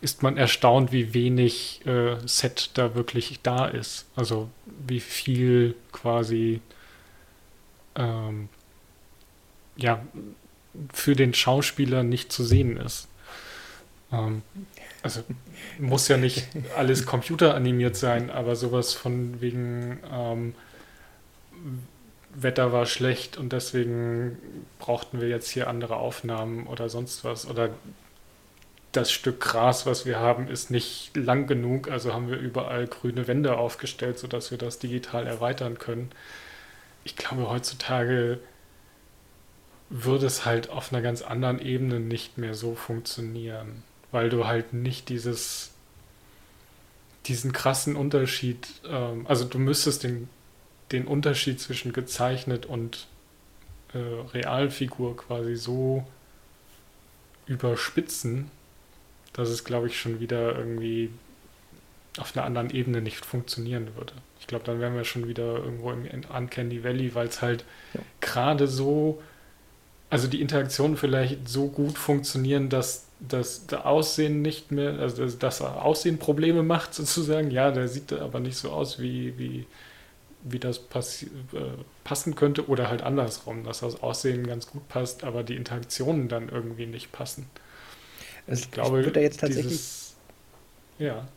[0.01, 4.07] ist man erstaunt, wie wenig äh, Set da wirklich da ist.
[4.15, 4.49] Also
[4.87, 6.61] wie viel quasi
[7.97, 8.49] ähm,
[9.77, 10.01] ja
[10.93, 13.09] für den Schauspieler nicht zu sehen ist.
[14.13, 14.43] Ähm,
[15.03, 15.23] also
[15.79, 20.55] muss ja nicht alles computeranimiert sein, aber sowas von wegen ähm,
[22.35, 24.39] Wetter war schlecht und deswegen
[24.79, 27.49] brauchten wir jetzt hier andere Aufnahmen oder sonst was.
[27.49, 27.71] Oder
[28.93, 33.29] das Stück Gras, was wir haben, ist nicht lang genug, also haben wir überall grüne
[33.29, 36.11] Wände aufgestellt, sodass wir das digital erweitern können.
[37.05, 38.41] Ich glaube, heutzutage
[39.91, 44.73] würde es halt auf einer ganz anderen Ebene nicht mehr so funktionieren, weil du halt
[44.73, 45.73] nicht dieses
[47.29, 50.29] diesen krassen Unterschied, ähm, also du müsstest den,
[50.93, 53.07] den Unterschied zwischen gezeichnet und
[53.93, 56.07] äh, Realfigur quasi so
[57.47, 58.51] überspitzen,
[59.33, 61.11] dass es, glaube ich, schon wieder irgendwie
[62.19, 64.15] auf einer anderen Ebene nicht funktionieren würde.
[64.41, 68.01] Ich glaube, dann wären wir schon wieder irgendwo im Uncanny Valley, weil es halt ja.
[68.21, 69.23] gerade so,
[70.11, 75.39] also die Interaktionen vielleicht so gut funktionieren, dass das, das Aussehen nicht mehr, also das,
[75.39, 77.51] das Aussehen Probleme macht sozusagen.
[77.51, 79.67] Ja, der sieht aber nicht so aus, wie, wie,
[80.43, 81.61] wie das passi äh,
[82.05, 86.49] passen könnte oder halt andersrum, dass das Aussehen ganz gut passt, aber die Interaktionen dann
[86.49, 87.47] irgendwie nicht passen.
[88.47, 89.73] Also ich glaube, ich jetzt tatsächlich.
[89.73, 90.15] Dieses,
[90.99, 91.29] ja.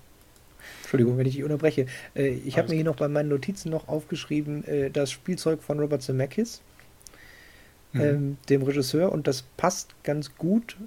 [0.82, 1.88] Entschuldigung, wenn ich dich unterbreche.
[2.16, 5.80] Äh, ich habe mir hier noch bei meinen Notizen noch aufgeschrieben, äh, das Spielzeug von
[5.80, 6.62] Robert Zemeckis,
[7.94, 8.02] mhm.
[8.02, 10.78] ähm, dem Regisseur, und das passt ganz gut.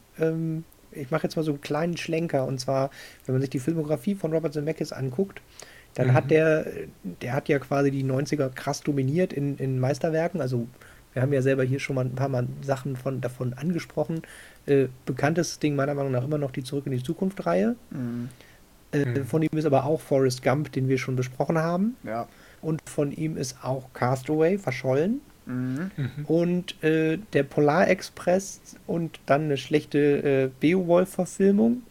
[0.95, 2.90] Ich mache jetzt mal so einen kleinen Schlenker, und zwar,
[3.26, 5.40] wenn man sich die Filmografie von Robert Zemeckis anguckt,
[5.95, 6.12] dann mhm.
[6.14, 6.66] hat der,
[7.22, 10.40] der hat ja quasi die 90er krass dominiert in, in Meisterwerken.
[10.40, 10.66] Also
[11.12, 14.22] wir haben ja selber hier schon mal ein paar Mal Sachen von, davon angesprochen.
[14.66, 17.76] Äh, bekanntes Ding meiner Meinung nach immer noch die Zurück in die Zukunft-Reihe.
[17.90, 18.28] Mhm.
[18.92, 19.24] Äh, mhm.
[19.24, 21.97] Von ihm ist aber auch Forrest Gump, den wir schon besprochen haben.
[22.03, 22.28] Ja.
[22.61, 25.20] Und von ihm ist auch Castaway verschollen.
[25.47, 25.90] Mhm.
[26.26, 31.82] Und äh, der Polarexpress und dann eine schlechte äh, Beowulf-Verfilmung.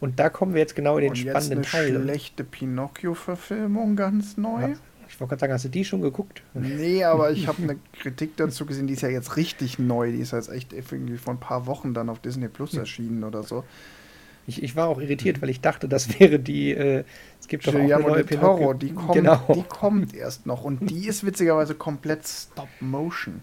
[0.00, 2.02] Und da kommen wir jetzt genau in den und spannenden jetzt eine Teil.
[2.02, 4.60] schlechte Pinocchio-Verfilmung, ganz neu.
[4.60, 4.76] Ja.
[5.08, 6.42] Ich wollte gerade sagen, hast du die schon geguckt?
[6.54, 10.10] Nee, aber ich habe eine Kritik dazu gesehen, die ist ja jetzt richtig neu.
[10.10, 13.42] Die ist jetzt echt irgendwie vor ein paar Wochen dann auf Disney Plus erschienen oder
[13.44, 13.64] so.
[14.46, 16.72] Ich, ich war auch irritiert, weil ich dachte, das wäre die.
[16.72, 17.04] Äh,
[17.40, 19.40] es gibt doch auch eine neue Toro, die kommt, genau.
[19.54, 23.42] die kommt erst noch und die ist witzigerweise komplett Stop Motion.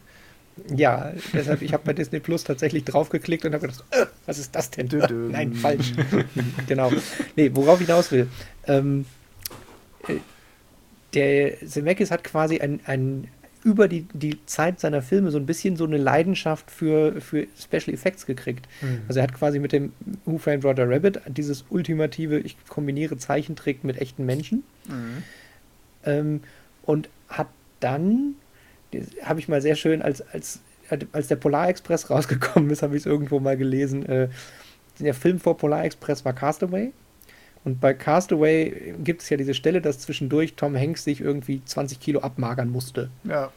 [0.75, 4.55] Ja, deshalb, ich habe bei Disney Plus tatsächlich draufgeklickt und habe gedacht, äh, was ist
[4.55, 4.89] das denn?
[5.31, 5.93] Nein, falsch.
[6.67, 6.91] genau.
[7.35, 8.27] Nee, worauf ich hinaus will.
[8.67, 9.05] Ähm,
[10.07, 10.15] äh,
[11.13, 13.27] der Zemeckis hat quasi ein, ein
[13.63, 17.93] über die, die Zeit seiner Filme so ein bisschen so eine Leidenschaft für, für Special
[17.93, 18.67] Effects gekriegt.
[18.81, 19.01] Mhm.
[19.07, 19.93] Also er hat quasi mit dem
[20.25, 24.63] Who Framed Roger Rabbit dieses ultimative, ich kombiniere Zeichentrick mit echten Menschen.
[24.87, 25.23] Mhm.
[26.05, 26.41] Ähm,
[26.83, 27.47] und hat
[27.79, 28.35] dann
[29.23, 30.59] habe ich mal sehr schön, als, als,
[31.11, 34.05] als der Polar Express rausgekommen ist, habe ich es irgendwo mal gelesen.
[34.05, 34.29] Äh,
[34.99, 36.91] der Film vor Polar Express war Castaway.
[37.63, 41.99] Und bei Castaway gibt es ja diese Stelle, dass zwischendurch Tom Hanks sich irgendwie 20
[41.99, 43.09] Kilo abmagern musste.
[43.23, 43.51] Ja.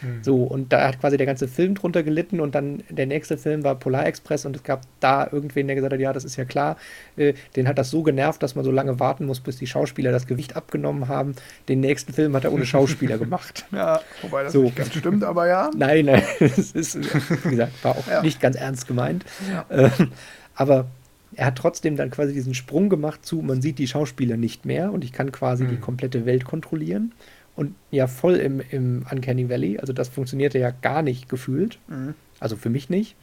[0.00, 0.22] Hm.
[0.22, 3.64] So, und da hat quasi der ganze Film drunter gelitten und dann der nächste Film
[3.64, 6.44] war Polar Express und es gab da irgendwen, der gesagt hat, ja, das ist ja
[6.44, 6.76] klar,
[7.16, 10.12] äh, den hat das so genervt, dass man so lange warten muss, bis die Schauspieler
[10.12, 11.34] das Gewicht abgenommen haben.
[11.68, 13.64] Den nächsten Film hat er ohne Schauspieler gemacht.
[13.72, 14.62] Ja, wobei das so.
[14.62, 15.70] nicht ganz stimmt, aber ja.
[15.74, 16.98] Nein, nein, das ist,
[17.44, 18.22] wie gesagt, war auch ja.
[18.22, 19.24] nicht ganz ernst gemeint.
[19.50, 19.64] Ja.
[19.70, 20.12] Ähm,
[20.54, 20.86] aber
[21.34, 24.92] er hat trotzdem dann quasi diesen Sprung gemacht zu, man sieht die Schauspieler nicht mehr
[24.92, 25.70] und ich kann quasi mhm.
[25.70, 27.12] die komplette Welt kontrollieren
[27.56, 29.78] und ja voll im, im Uncanny Valley.
[29.78, 31.78] Also das funktionierte ja gar nicht gefühlt.
[31.88, 32.14] Mhm.
[32.38, 33.16] Also für mich nicht.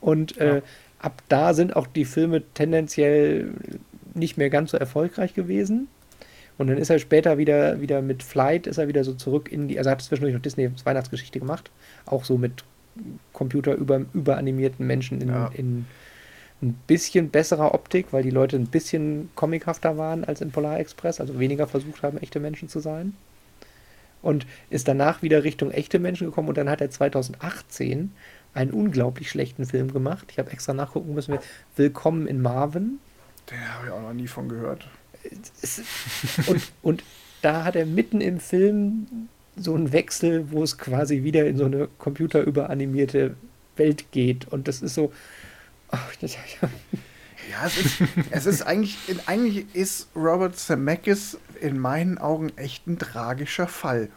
[0.00, 0.62] Und äh, ja.
[0.98, 3.52] ab da sind auch die Filme tendenziell
[4.14, 5.88] nicht mehr ganz so erfolgreich gewesen.
[6.58, 9.68] Und dann ist er später wieder, wieder mit Flight, ist er wieder so zurück in
[9.68, 11.70] die, also er hat zwischendurch noch Disney Weihnachtsgeschichte gemacht,
[12.04, 12.64] auch so mit
[13.32, 15.50] Computer über, überanimierten Menschen in, ja.
[15.54, 15.86] in
[16.62, 21.20] ein bisschen besserer Optik, weil die Leute ein bisschen comichafter waren als in Polar Express,
[21.20, 23.14] also weniger versucht haben, echte Menschen zu sein
[24.22, 28.12] und ist danach wieder Richtung echte Menschen gekommen und dann hat er 2018
[28.52, 30.26] einen unglaublich schlechten Film gemacht.
[30.30, 31.38] Ich habe extra nachgucken müssen.
[31.76, 32.98] Willkommen in Marvin.
[33.50, 34.88] Den habe ich auch noch nie von gehört.
[36.46, 37.04] Und, und
[37.42, 41.64] da hat er mitten im Film so einen Wechsel, wo es quasi wieder in so
[41.64, 43.36] eine computerüberanimierte
[43.76, 44.48] Welt geht.
[44.48, 45.12] Und das ist so.
[46.20, 46.36] Das,
[47.50, 52.98] ja, es ist, es ist eigentlich, eigentlich ist Robert Zemeckis in meinen Augen echt ein
[52.98, 54.08] tragischer Fall.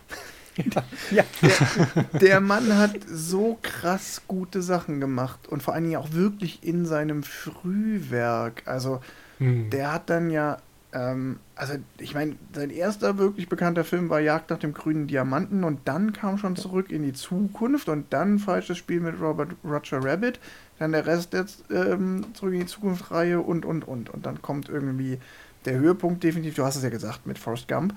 [1.11, 1.23] ja.
[1.41, 6.63] Der, der, Mann hat so krass gute Sachen gemacht und vor allen Dingen auch wirklich
[6.63, 8.61] in seinem Frühwerk.
[8.65, 9.01] Also,
[9.39, 9.69] hm.
[9.71, 10.59] der hat dann ja,
[10.93, 15.63] ähm, also ich meine, sein erster wirklich bekannter Film war Jagd nach dem grünen Diamanten
[15.63, 20.03] und dann kam schon zurück in die Zukunft und dann falsches Spiel mit Robert Roger
[20.03, 20.39] Rabbit,
[20.83, 24.69] dann der Rest jetzt ähm, zurück in die Zukunft-Reihe und und und und dann kommt
[24.69, 25.17] irgendwie
[25.65, 27.95] der Höhepunkt definitiv, du hast es ja gesagt, mit Forrest Gump.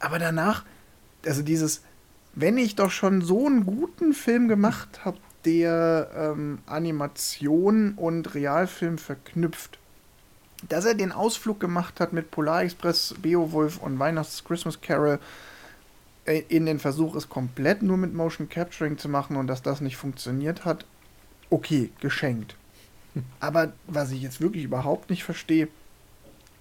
[0.00, 0.64] Aber danach,
[1.26, 1.82] also dieses,
[2.34, 8.96] wenn ich doch schon so einen guten Film gemacht habe, der ähm, Animation und Realfilm
[8.96, 9.78] verknüpft,
[10.68, 15.18] dass er den Ausflug gemacht hat mit Polar Express, Beowulf und Weihnachts Christmas Carol
[16.24, 19.80] äh, in den Versuch, es komplett nur mit Motion Capturing zu machen und dass das
[19.80, 20.86] nicht funktioniert hat,
[21.52, 22.56] okay, geschenkt.
[23.40, 25.68] Aber was ich jetzt wirklich überhaupt nicht verstehe,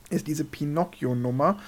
[0.10, 1.60] ist diese Pinocchio-Nummer,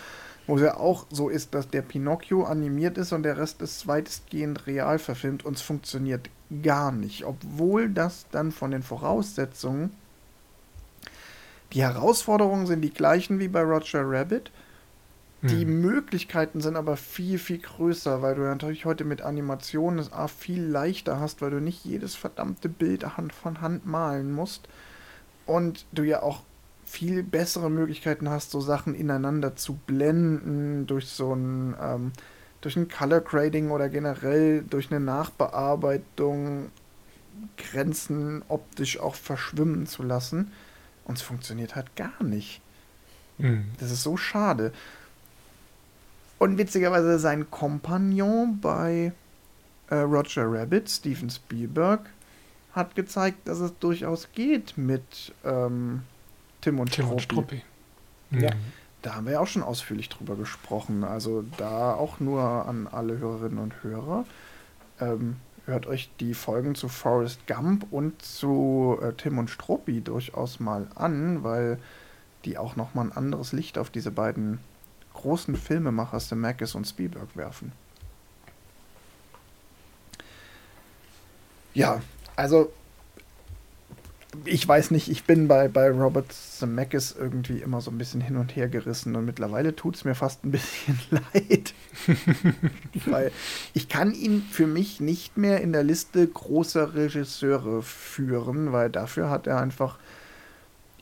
[0.46, 3.88] wo es ja auch so ist, dass der Pinocchio animiert ist und der Rest ist
[3.88, 6.30] weitestgehend real verfilmt und es funktioniert
[6.62, 7.24] gar nicht.
[7.24, 9.92] Obwohl das dann von den Voraussetzungen,
[11.72, 14.52] die Herausforderungen sind die gleichen wie bei Roger Rabbit.
[15.50, 15.82] Die Hm.
[15.82, 20.64] Möglichkeiten sind aber viel, viel größer, weil du natürlich heute mit Animationen es A viel
[20.64, 24.68] leichter hast, weil du nicht jedes verdammte Bild Hand von Hand malen musst.
[25.46, 26.44] Und du ja auch
[26.86, 32.14] viel bessere Möglichkeiten hast, so Sachen ineinander zu blenden, durch so ein, ähm,
[32.62, 36.72] durch ein Color Grading oder generell durch eine Nachbearbeitung
[37.58, 40.52] Grenzen optisch auch verschwimmen zu lassen.
[41.06, 42.62] Und es funktioniert halt gar nicht.
[43.40, 43.66] Hm.
[43.80, 44.72] Das ist so schade.
[46.44, 49.14] Und witzigerweise sein Kompagnon bei
[49.90, 52.02] äh, Roger Rabbit, Steven Spielberg,
[52.74, 56.02] hat gezeigt, dass es durchaus geht mit ähm,
[56.60, 57.62] Tim und Tim und Struppi.
[58.28, 58.44] Struppi.
[58.44, 58.52] Ja.
[59.04, 61.06] Da haben wir ja auch schon ausführlich drüber gesprochen.
[61.06, 64.26] Also da auch nur an alle Hörerinnen und Hörer.
[65.00, 70.60] Ähm, hört euch die Folgen zu Forrest Gump und zu äh, Tim und Struppi durchaus
[70.60, 71.80] mal an, weil
[72.44, 74.60] die auch nochmal ein anderes Licht auf diese beiden
[75.14, 77.72] großen Filmemacher Zemeckis und Spielberg werfen.
[81.74, 82.02] Ja,
[82.36, 82.72] also
[84.46, 88.38] ich weiß nicht, ich bin bei, bei Robert Zemeckis irgendwie immer so ein bisschen hin
[88.38, 91.74] und her gerissen und mittlerweile tut es mir fast ein bisschen leid.
[93.06, 93.32] Weil
[93.74, 99.30] ich kann ihn für mich nicht mehr in der Liste großer Regisseure führen, weil dafür
[99.30, 99.98] hat er einfach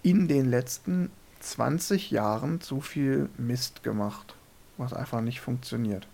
[0.04, 1.10] in den letzten
[1.42, 4.36] 20 Jahren zu viel Mist gemacht,
[4.78, 6.08] was einfach nicht funktioniert.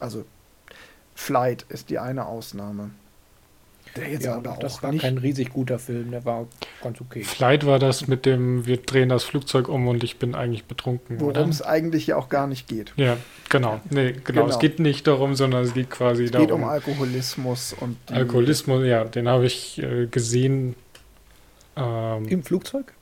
[0.00, 0.24] Also
[1.14, 2.90] Flight ist die eine Ausnahme.
[3.96, 6.46] Der jetzt Ja, aber das auch war nicht kein riesig guter Film, der war
[6.82, 7.24] ganz okay.
[7.24, 11.20] Vielleicht war das mit dem, wir drehen das Flugzeug um und ich bin eigentlich betrunken,
[11.20, 12.92] worum es eigentlich ja auch gar nicht geht.
[12.96, 13.18] Ja,
[13.50, 13.80] genau.
[13.90, 14.22] Nee, genau.
[14.24, 14.46] Genau.
[14.48, 16.46] Es geht nicht darum, sondern es geht quasi Es darum.
[16.46, 20.74] geht um Alkoholismus und die, Alkoholismus, ja, den habe ich äh, gesehen.
[21.74, 22.92] Ähm, Im Flugzeug?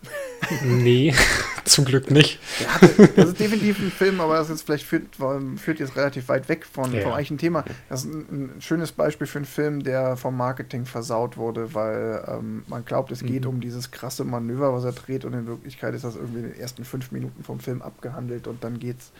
[0.62, 1.12] nee,
[1.64, 2.38] zum Glück nicht.
[2.60, 5.16] Ja, das ist definitiv ein Film, aber das ist vielleicht führt,
[5.56, 7.00] führt jetzt relativ weit weg von, Ja.
[7.00, 7.64] vom eigentlichen Thema.
[7.88, 12.24] Das ist ein, ein schönes Beispiel für einen Film, der vom Marketing versaut wurde, weil
[12.28, 13.50] ähm, man glaubt, es geht Mhm.
[13.50, 16.60] um dieses krasse Manöver, was er dreht, und in Wirklichkeit ist das irgendwie in den
[16.60, 19.10] ersten fünf Minuten vom Film abgehandelt und dann geht es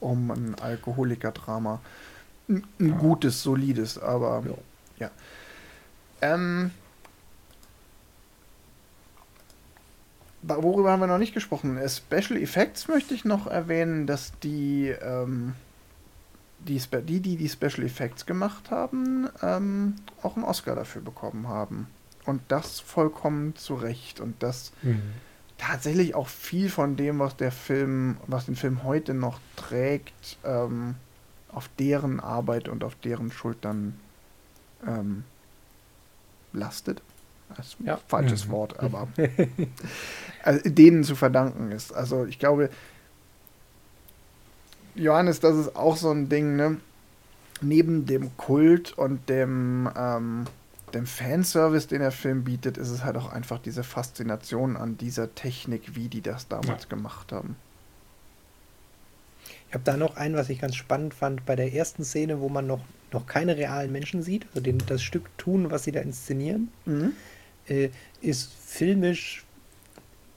[0.00, 1.80] um ein Alkoholiker-Drama.
[2.48, 2.94] Ein, ein Ja.
[2.96, 4.42] gutes, solides, aber
[4.98, 5.06] Ja.
[5.06, 5.10] ja.
[6.34, 6.70] Ähm,
[10.46, 11.76] Worüber haben wir noch nicht gesprochen?
[11.78, 15.54] Äh, Special Effects möchte ich noch erwähnen, dass die, ähm,
[16.58, 21.48] die, Spe die, die die Special Effects gemacht haben, ähm, auch einen Oscar dafür bekommen
[21.48, 21.86] haben.
[22.26, 24.20] Und das vollkommen zu Recht.
[24.20, 25.00] Und das Mhm.
[25.56, 30.96] tatsächlich auch viel von dem, was der Film, was den Film heute noch trägt, ähm,
[31.48, 33.98] auf deren Arbeit und auf deren Schultern
[34.86, 35.24] ähm,
[36.52, 37.00] lastet.
[37.56, 37.98] Das ist ein Ja.
[38.08, 38.52] falsches Mhm.
[38.52, 39.08] Wort, aber
[40.42, 41.92] also denen zu verdanken ist.
[41.92, 42.70] Also ich glaube,
[44.94, 46.78] Johannes, das ist auch so ein Ding, ne?
[47.60, 50.44] Neben dem Kult und dem, ähm,
[50.92, 55.34] dem Fanservice, den der Film bietet, ist es halt auch einfach diese Faszination an dieser
[55.34, 56.88] Technik, wie die das damals Ja.
[56.88, 57.56] gemacht haben.
[59.68, 62.48] Ich habe da noch ein, was ich ganz spannend fand, bei der ersten Szene, wo
[62.48, 62.80] man noch,
[63.12, 67.12] noch keine realen Menschen sieht, also den, das Stück tun, was sie da inszenieren, Mhm.
[67.68, 67.88] Äh,
[68.20, 69.40] ist filmisch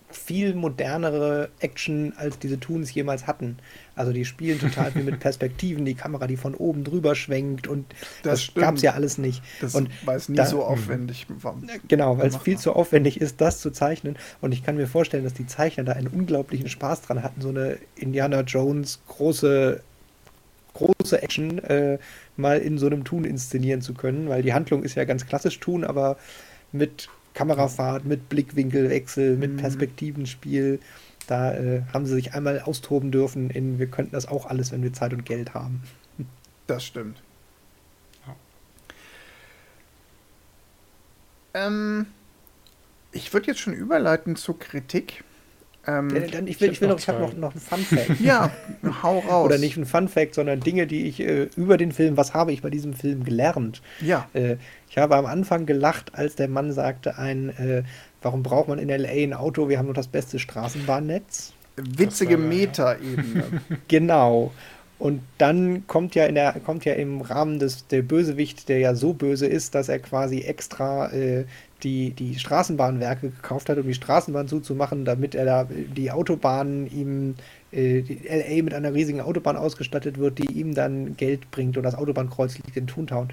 [0.09, 3.57] viel modernere Action, als diese Toons jemals hatten.
[3.95, 7.85] Also die spielen total viel mit Perspektiven, die Kamera, die von oben drüber schwenkt und
[8.23, 9.43] Das das, gab es ja alles nicht.
[9.59, 11.55] Das und war es nie da- so aufwendig war.
[11.89, 14.15] Genau, weil es viel zu aufwendig ist, das zu zeichnen.
[14.39, 17.49] Und ich kann mir vorstellen, dass die Zeichner da einen unglaublichen Spaß dran hatten, so
[17.49, 19.81] eine Indiana Jones große,
[20.73, 21.99] große Action äh,
[22.37, 25.59] mal in so einem Tun inszenieren zu können, weil die Handlung ist ja ganz klassisch
[25.59, 26.17] Tun, aber
[26.71, 29.57] mit Kamerafahrt, mit Blickwinkelwechsel, mit Mhm.
[29.57, 30.79] Perspektivenspiel.
[31.27, 34.81] Da äh, haben sie sich einmal austoben dürfen in, wir könnten das auch alles, wenn
[34.81, 35.83] wir Zeit und Geld haben.
[36.67, 37.21] Das stimmt.
[38.25, 38.35] Ja.
[41.53, 42.07] Ähm,
[43.13, 45.23] ich würde jetzt schon überleiten zur Kritik.
[45.87, 48.19] Ähm, Äh, dann, ich will, ich will noch, ich habe noch noch, einen Fun Fact.
[48.19, 48.51] ja,
[49.01, 49.45] hau raus.
[49.45, 52.51] Oder nicht ein Fun Fact, sondern Dinge, die ich äh, über den Film, was habe
[52.51, 53.81] ich bei diesem Film gelernt?
[54.01, 54.27] Ja.
[54.33, 54.57] Äh,
[54.89, 57.83] ich habe am Anfang gelacht, als der Mann sagte, ein äh,
[58.21, 59.69] warum braucht man in LA ein Auto?
[59.69, 61.53] Wir haben nur das beste Straßenbahnnetz.
[61.77, 62.37] Witzige.
[62.37, 63.61] Metaebene.
[63.87, 64.51] Genau.
[64.99, 68.95] Und dann kommt ja in der, kommt ja im Rahmen des der Bösewicht, der ja
[68.95, 71.45] so böse ist, dass er quasi extra äh,
[71.83, 77.35] die, die Straßenbahnwerke gekauft hat, um die Straßenbahn zuzumachen, damit er da die Autobahnen ihm
[77.71, 81.95] äh, LA mit einer riesigen Autobahn ausgestattet wird, die ihm dann Geld bringt und das
[81.95, 83.29] Autobahnkreuz liegt in Toontown.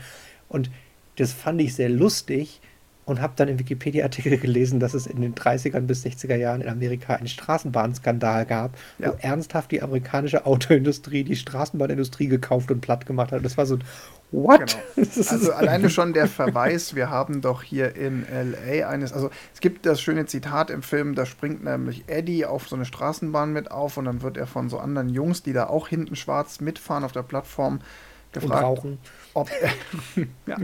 [0.50, 0.70] Und
[1.16, 2.60] das fand ich sehr lustig
[3.06, 6.68] und habe dann im Wikipedia-Artikel gelesen, dass es in den 30er bis 60er Jahren in
[6.68, 9.12] Amerika einen Straßenbahnskandal gab, Ja.
[9.12, 13.38] wo ernsthaft die amerikanische Autoindustrie die Straßenbahnindustrie gekauft und platt gemacht hat.
[13.38, 13.84] Und das war so ein
[14.32, 14.76] What?
[14.96, 15.06] Genau.
[15.30, 19.86] Also alleine schon der Verweis, wir haben doch hier in LA eines, also es gibt
[19.86, 23.96] das schöne Zitat im Film, da springt nämlich Eddie auf so eine Straßenbahn mit auf
[23.96, 27.12] und dann wird er von so anderen Jungs, die da auch hinten schwarz mitfahren auf
[27.12, 27.82] der Plattform, und
[28.32, 28.98] gefragt, rauchen.
[29.34, 29.70] Ob er,
[30.46, 30.56] ja,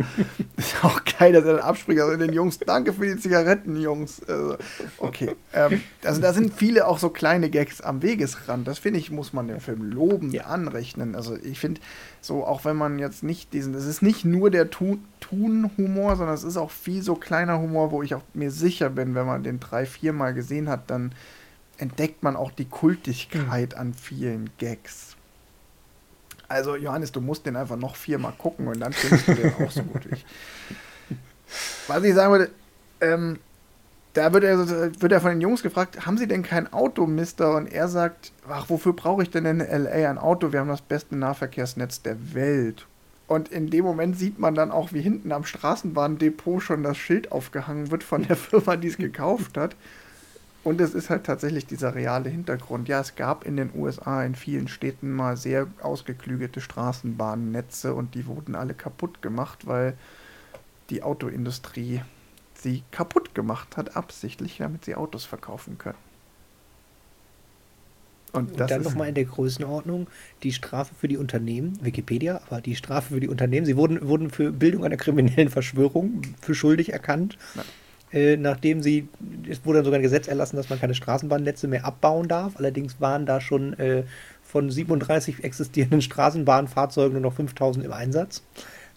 [0.57, 2.01] ist auch geil, dass er dann abspringt.
[2.01, 4.23] Also den Jungs, danke für die Zigaretten, Jungs.
[4.27, 4.57] Also,
[4.99, 5.35] okay.
[5.53, 8.67] Ähm, also da sind viele auch so kleine Gags am Wegesrand.
[8.69, 10.45] Das finde ich, muss man dem Film loben, Ja.
[10.45, 11.15] anrechnen.
[11.17, 11.81] Also ich finde,
[12.21, 16.35] so auch wenn man jetzt nicht diesen, es ist nicht nur der Tu- Tun-Humor, sondern
[16.35, 19.43] es ist auch viel so kleiner Humor, wo ich auch mir sicher bin, wenn man
[19.43, 21.13] den drei, viermal gesehen hat, dann
[21.79, 25.17] entdeckt man auch die Kultigkeit an vielen Gags.
[26.51, 29.71] Also Johannes, du musst den einfach noch viermal gucken und dann findest du den auch
[29.71, 30.27] so gut wie ich.
[31.87, 32.51] Was ich sagen wollte,
[33.01, 33.39] ähm,
[34.15, 34.59] da wird er,
[35.01, 37.55] wird er von den Jungs gefragt, haben sie denn kein Auto, Mister?
[37.55, 40.53] Und er sagt, ach, wofür brauche ich denn in LA ein Auto?
[40.53, 42.85] Wir haben das beste Nahverkehrsnetz der Welt.
[43.29, 47.31] Und in dem Moment sieht man dann auch, wie hinten am Straßenbahndepot schon das Schild
[47.31, 49.77] aufgehangen wird von der Firma, die es gekauft hat.
[50.63, 52.89] Und es ist halt tatsächlich dieser reale Hintergrund.
[52.89, 58.27] Ja, es gab in den USA in vielen Städten mal sehr ausgeklügelte Straßenbahnnetze und die
[58.27, 59.97] wurden alle kaputt gemacht, weil
[60.91, 62.03] die Autoindustrie
[62.55, 65.97] sie kaputt gemacht hat, absichtlich, damit sie Autos verkaufen können.
[68.33, 70.09] Und Und dann nochmal in der Größenordnung
[70.43, 74.31] die Strafe für die Unternehmen, Wikipedia, aber die Strafe für die Unternehmen, sie wurden, wurden
[74.31, 77.39] für Bildung einer kriminellen Verschwörung für schuldig erkannt.
[77.55, 77.65] Ja.
[78.13, 79.09] Äh, nachdem sie,
[79.49, 82.57] es wurde dann sogar ein Gesetz erlassen, dass man keine Straßenbahnnetze mehr abbauen darf.
[82.57, 84.03] Allerdings waren da schon äh,
[84.43, 88.43] von 37 existierenden Straßenbahnfahrzeugen nur noch 5000 im Einsatz.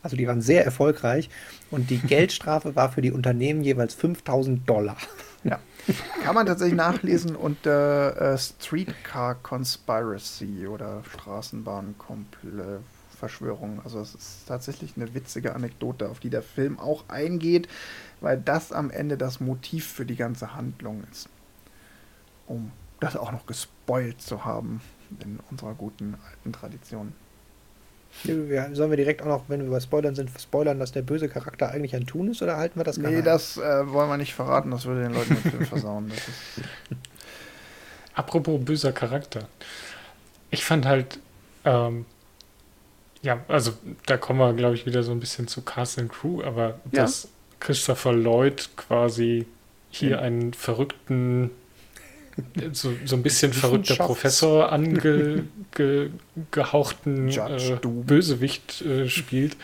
[0.01, 1.29] Also die waren sehr erfolgreich.
[1.71, 4.97] Und die Geldstrafe war für die Unternehmen jeweils 5000 Dollar.
[5.45, 5.59] Ja.
[6.23, 13.81] Kann man tatsächlich nachlesen unter äh, Streetcar Conspiracy oder Straßenbahnverschwörung.
[13.83, 17.67] Also es ist tatsächlich eine witzige Anekdote, auf die der Film auch eingeht,
[18.23, 21.29] weil das am Ende das Motiv für die ganze Handlung ist.
[22.47, 24.81] Um das auch noch gespoilt zu haben
[25.19, 27.13] in unserer guten alten Tradition.
[28.23, 31.27] Ja, Sollen wir direkt auch noch, wenn wir bei Spoilern sind, spoilern, dass der böse
[31.29, 33.23] Charakter eigentlich ein Tun ist oder halten wir das Nee, geheim?
[33.25, 36.09] das äh, wollen wir nicht verraten, das würde den Leuten den Film versauen.
[36.09, 36.67] Das ist,
[38.15, 39.47] Apropos böser Charakter.
[40.51, 41.19] Ich fand halt,
[41.65, 42.05] ähm,
[43.23, 43.73] ja, also
[44.05, 47.03] da kommen wir, glaube ich, wieder so ein bisschen zu Cast and Crew, aber Ja.
[47.03, 47.27] dass
[47.63, 49.45] Christopher Lloyd quasi
[49.89, 51.49] hier einen verrückten,
[52.73, 56.09] so, so ein bisschen verrückter Professor angehauchten ge,
[56.51, 57.87] gehauchten, Judge äh.
[57.87, 59.55] Bösewicht äh, spielt,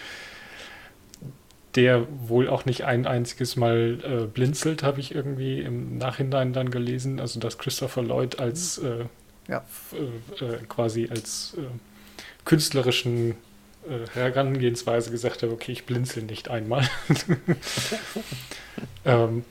[1.76, 6.72] der wohl auch nicht ein einziges Mal äh, blinzelt, habe ich irgendwie im Nachhinein dann
[6.72, 7.20] gelesen.
[7.20, 9.06] Also dass Christopher Lloyd als äh,
[9.50, 9.66] Ja.
[9.92, 11.58] äh, äh, quasi als
[12.46, 13.36] künstlerischen
[14.14, 16.88] Herangehensweise gesagt hat, okay, ich blinzel nicht einmal.
[19.06, 19.44] ähm,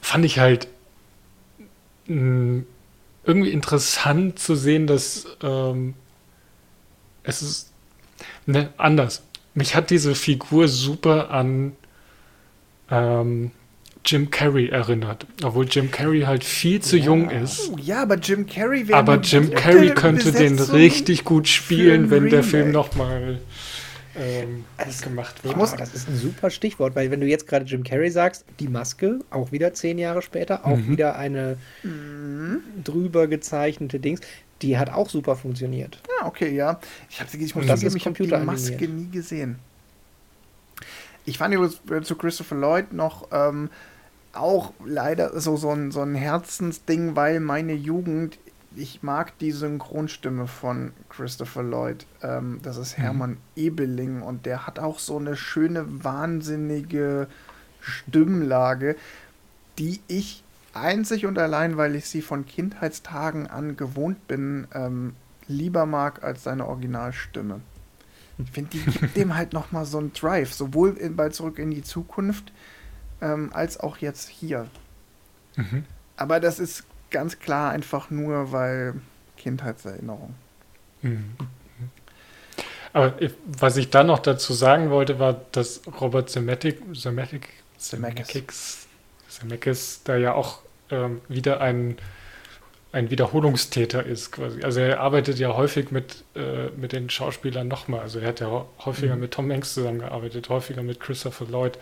[0.00, 0.68] fand ich halt
[2.06, 2.64] mh,
[3.24, 5.94] irgendwie interessant zu sehen, dass ähm,
[7.22, 7.72] es ist
[8.46, 9.22] ne, anders.
[9.54, 11.76] Mich hat diese Figur super an
[12.90, 13.52] ähm,
[14.04, 15.26] Jim Carrey erinnert.
[15.42, 17.70] Obwohl Jim Carrey halt viel zu jung ist.
[17.72, 22.28] Oh, ja, aber Jim Carrey wäre Aber Jim Carrey könnte den richtig gut spielen, wenn
[22.28, 22.42] der.
[22.42, 23.38] Film nochmal
[24.16, 24.64] ähm,
[25.02, 25.52] gemacht wird.
[25.52, 28.44] Ich muss, das ist ein super Stichwort, weil wenn du jetzt gerade Jim Carrey sagst,
[28.58, 30.88] die Maske, auch wieder zehn Jahre später, auch Mhm.
[30.88, 31.58] wieder eine
[32.82, 34.20] drüber gezeichnete Dings,
[34.62, 36.00] die hat auch super funktioniert.
[36.20, 36.80] Ja, okay, ja.
[37.08, 38.44] Ich habe ich muss das zugeben, ist ich habe die.
[38.44, 39.56] Maske nie gesehen.
[41.24, 43.70] Ich fand übrigens äh, zu Christopher Lloyd noch ähm,
[44.32, 48.38] auch leider so, so, ein, so ein Herzensding, weil meine Jugend,
[48.76, 52.06] ich mag die Synchronstimme von Christopher Lloyd.
[52.22, 57.26] Ähm, das ist Hermann Ebeling und der hat auch so eine schöne, wahnsinnige
[57.80, 58.96] Stimmlage,
[59.78, 65.14] die ich einzig und allein, weil ich sie von Kindheitstagen an gewohnt bin, ähm,
[65.48, 67.60] lieber mag als seine Originalstimme.
[68.38, 71.58] Ich finde, die gibt dem halt noch mal so einen Drive, sowohl in, bei Zurück
[71.58, 72.52] in die Zukunft
[73.20, 74.68] ähm, als auch jetzt hier.
[75.56, 75.84] Mhm.
[76.16, 78.94] Aber das ist ganz klar einfach nur, weil
[79.36, 80.34] Kindheitserinnerung.
[81.02, 81.34] Mhm.
[82.92, 83.14] Aber
[83.46, 87.48] was ich dann noch dazu sagen wollte, war, dass Robert Zemeckis, Zemeckis,
[87.78, 88.86] Zemeckis,
[89.28, 90.58] Zemeckis da ja auch
[90.90, 91.96] ähm, wieder ein,
[92.90, 94.62] ein Wiederholungstäter ist quasi.
[94.62, 98.00] Also er arbeitet ja häufig mit, äh, mit den Schauspielern nochmal.
[98.00, 101.78] Also er hat ja häufiger mit Tom Hanks zusammengearbeitet, häufiger mit Christopher Lloyd.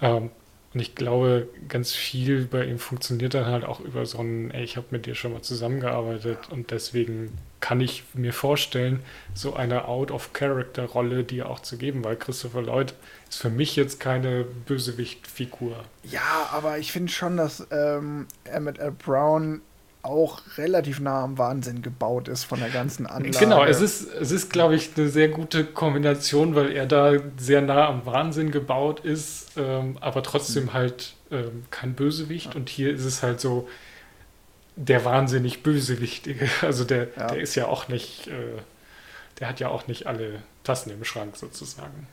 [0.00, 0.30] Ähm,
[0.72, 4.62] und ich glaube, ganz viel bei ihm funktioniert dann halt auch über so ein, ey,
[4.62, 9.00] ich habe mit dir schon mal zusammengearbeitet und deswegen kann ich mir vorstellen,
[9.34, 12.94] so eine Out-of-Character-Rolle dir auch zu geben, weil Christopher Lloyd
[13.28, 15.84] ist für mich jetzt keine Bösewicht-Figur.
[16.04, 18.92] Ja, aber ich finde schon, dass ähm, Emmett L.
[18.92, 19.62] Brown
[20.02, 23.38] auch relativ nah am Wahnsinn gebaut ist von der ganzen Anlage.
[23.38, 27.60] Genau, es ist, es ist, glaube ich, eine sehr gute Kombination, weil er da sehr
[27.60, 32.56] nah am Wahnsinn gebaut ist, ähm, aber trotzdem halt ähm, kein Bösewicht.
[32.56, 33.68] Und hier ist es halt so
[34.76, 36.48] der wahnsinnig Bösewichtige.
[36.62, 37.26] Also der, Ja.
[37.28, 38.32] der ist ja auch nicht, äh,
[39.38, 42.06] der hat ja auch nicht alle Tassen im Schrank sozusagen.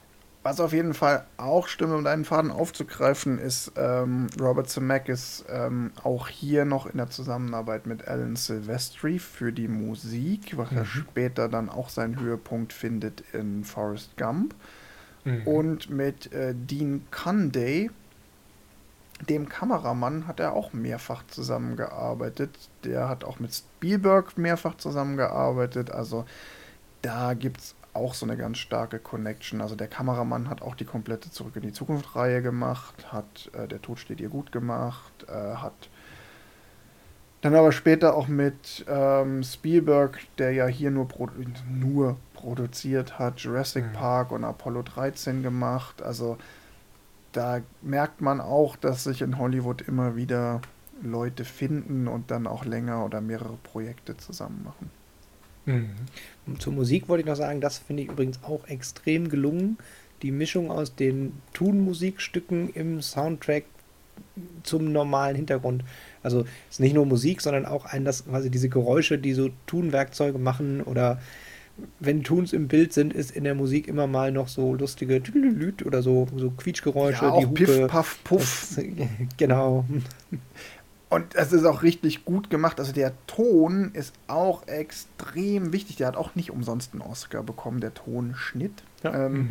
[0.49, 5.91] Was auf jeden Fall auch stimmt, um deinen Faden aufzugreifen, ist ähm, Robert Zemeckis ähm,
[6.05, 11.49] auch hier noch in der Zusammenarbeit mit Alan Silvestri für die Musik, was er später
[11.49, 14.55] dann auch seinen Höhepunkt findet in Forrest Gump.
[15.25, 15.41] Mhm.
[15.45, 17.91] Und mit äh, Dean Cunday,
[19.27, 22.51] dem Kameramann, hat er auch mehrfach zusammengearbeitet.
[22.85, 25.91] Der hat auch mit Spielberg mehrfach zusammengearbeitet.
[25.91, 26.23] Also
[27.01, 29.61] da gibt es auch so eine ganz starke Connection.
[29.61, 33.81] Also der Kameramann hat auch die komplette Zurück in die Zukunft-Reihe gemacht, hat äh, Der
[33.81, 35.89] Tod steht ihr gut gemacht, äh, hat
[37.41, 41.33] dann aber später auch mit ähm, Spielberg, der ja hier nur, produ
[41.69, 43.93] nur produziert hat, Jurassic Mhm.
[43.93, 46.01] Park und Apollo 13 gemacht.
[46.01, 46.37] Also
[47.31, 50.61] da merkt man auch, dass sich in Hollywood immer wieder
[51.01, 54.89] Leute finden und dann auch länger oder mehrere Projekte zusammen machen.
[55.67, 55.89] Mhm.
[56.47, 59.77] Und zur Musik wollte ich noch sagen, das finde ich übrigens auch extrem gelungen.
[60.23, 63.65] Die Mischung aus den Tun-Musikstücken im Soundtrack
[64.63, 65.83] zum normalen Hintergrund.
[66.23, 69.49] Also es ist nicht nur Musik, sondern auch ein, das quasi diese Geräusche, die so
[69.67, 71.19] Tun-Werkzeuge machen oder
[71.99, 75.85] wenn Tuns im Bild sind, ist in der Musik immer mal noch so lustige Tüdelüt
[75.85, 77.65] oder so, so Quietschgeräusche, ja, die Hupe.
[77.65, 78.73] Piff, Puff, Puff.
[78.75, 78.85] Das,
[79.37, 79.85] genau.
[81.09, 82.79] Und es ist auch richtig gut gemacht.
[82.79, 85.95] Also der Ton ist auch extrem wichtig.
[85.95, 88.83] Der hat auch nicht umsonst einen Oscar bekommen, der Tonschnitt.
[89.03, 89.25] Ja.
[89.25, 89.49] Ähm, Mhm.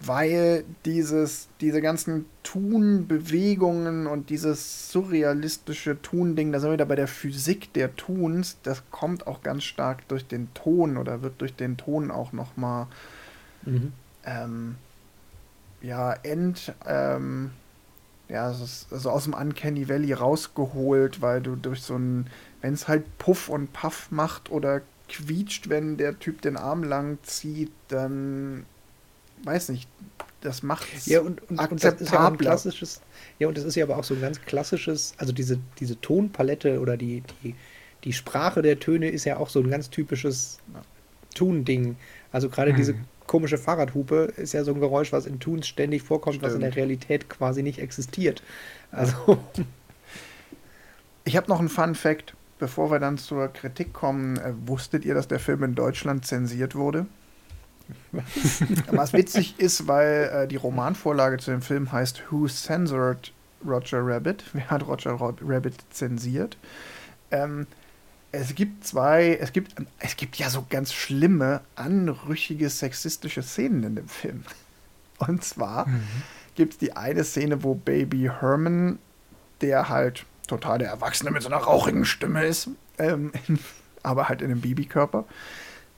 [0.00, 7.08] Weil dieses, diese ganzen Tun-Bewegungen und dieses surrealistische Tun-Ding, da sind wir wieder bei der
[7.08, 11.76] Physik der Tuns, das kommt auch ganz stark durch den Ton oder wird durch den
[11.76, 12.86] Ton auch nochmal
[13.64, 13.92] Mhm.
[14.24, 14.76] ähm,
[15.82, 17.50] ja, end, ähm,
[18.28, 22.28] ja, es ist also aus dem Uncanny Valley rausgeholt, weil du durch so ein,
[22.60, 27.18] wenn es halt Puff und Puff macht oder quietscht, wenn der Typ den Arm lang
[27.22, 28.66] zieht, dann
[29.44, 29.90] weiß nicht,
[30.40, 32.38] das macht Ja, und, und, und das ist ja auch ein akzeptabler.
[32.38, 33.00] klassisches,
[33.38, 36.80] ja, und das ist ja aber auch so ein ganz klassisches, also diese, diese Tonpalette
[36.80, 37.56] oder die, die,
[38.04, 40.84] die Sprache der Töne ist ja auch so ein ganz typisches Ja.
[41.34, 41.98] Tun-Ding.
[42.32, 43.04] Also gerade diese Mhm.
[43.28, 46.72] Komische Fahrradhupe ist ja so ein Geräusch, was in Tuns ständig vorkommt, was in der
[46.72, 46.76] Stimmt.
[46.78, 48.42] Realität quasi nicht existiert.
[48.90, 49.38] Also,
[51.28, 54.38] Ich habe noch einen Fun Fact, bevor wir dann zur Kritik kommen.
[54.38, 57.06] Äh, wusstet ihr, dass der Film in Deutschland zensiert wurde?
[58.90, 63.32] Was witzig ist, weil äh, die Romanvorlage zu dem Film heißt Who Censored
[63.66, 64.44] Roger Rabbit?
[64.54, 66.56] Wer hat Roger Rabbit zensiert?
[67.30, 67.66] Ähm,
[68.32, 73.96] es gibt zwei, es gibt, es gibt ja so ganz schlimme, anrüchige, sexistische Szenen in
[73.96, 74.44] dem Film.
[75.18, 75.88] Und zwar
[76.54, 78.98] gibt es die eine Szene, wo Baby Herman,
[79.60, 83.32] der halt total der Erwachsene mit so einer rauchigen Stimme ist, ähm,
[84.02, 85.24] aber halt in einem Babykörper,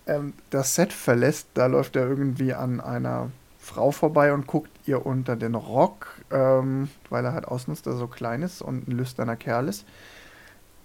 [0.06, 1.48] ähm, das Set verlässt.
[1.54, 6.88] Da läuft er irgendwie an einer Frau vorbei und guckt ihr unter den Rock, ähm,
[7.08, 9.86] weil er halt ausnutzt, dass er so klein ist und ein lüsterner Kerl ist.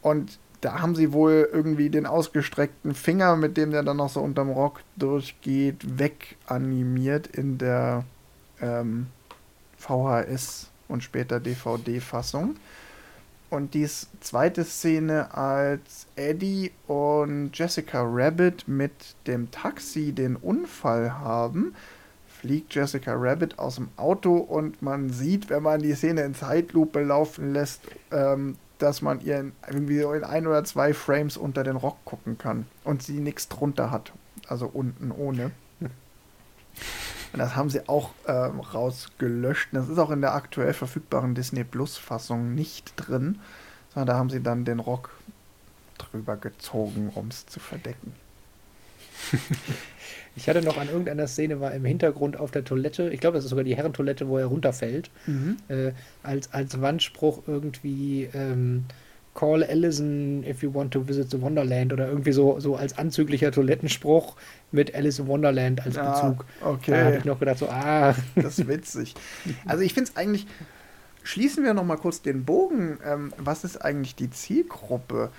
[0.02, 4.20] Und da haben sie wohl irgendwie den ausgestreckten Finger, mit dem der dann noch so
[4.20, 8.04] unterm Rock durchgeht, weganimiert in der
[8.60, 9.06] ähm,
[9.78, 12.56] VHS und später DVD-Fassung.
[13.52, 13.88] Und die
[14.22, 18.92] zweite Szene, als Eddie und Jessica Rabbit mit
[19.28, 21.76] dem Taxi den Unfall haben,
[22.28, 27.04] fliegt Jessica Rabbit aus dem Auto und man sieht, wenn man die Szene in Zeitlupe
[27.04, 31.76] laufen lässt, ähm, dass man ihr in, irgendwie in ein oder zwei Frames unter den
[31.76, 34.12] Rock gucken kann und sie nichts drunter hat.
[34.48, 35.52] Also unten ohne.
[37.34, 39.70] Und das haben sie auch ähm, rausgelöscht.
[39.74, 43.40] Das ist auch in der aktuell verfügbaren Disney Plus Fassung nicht drin,
[43.94, 45.10] sondern da haben sie dann den Rock
[45.98, 48.14] drüber gezogen, um es zu verdecken.
[50.36, 53.46] Ich hatte noch an irgendeiner Szene, war im Hintergrund auf der Toilette, ich glaube, das
[53.46, 55.58] ist sogar die Herrentoilette, wo er runterfällt, Mhm.
[55.70, 55.92] äh,
[56.24, 58.86] als, als Wandspruch irgendwie ähm,
[59.34, 63.52] Call Allison if you want to visit the Wonderland oder irgendwie so, so als anzüglicher
[63.52, 64.36] Toilettenspruch
[64.72, 66.46] mit Alice in Wonderland als Ah, Bezug.
[66.60, 67.18] Da habe okay.
[67.20, 69.14] ich noch gedacht, so, ah, Das ist witzig.
[69.66, 70.48] Also ich finde es eigentlich,
[71.24, 72.98] schließen wir noch mal kurz den Bogen.
[73.06, 75.32] Ähm, was ist eigentlich die Zielgruppe?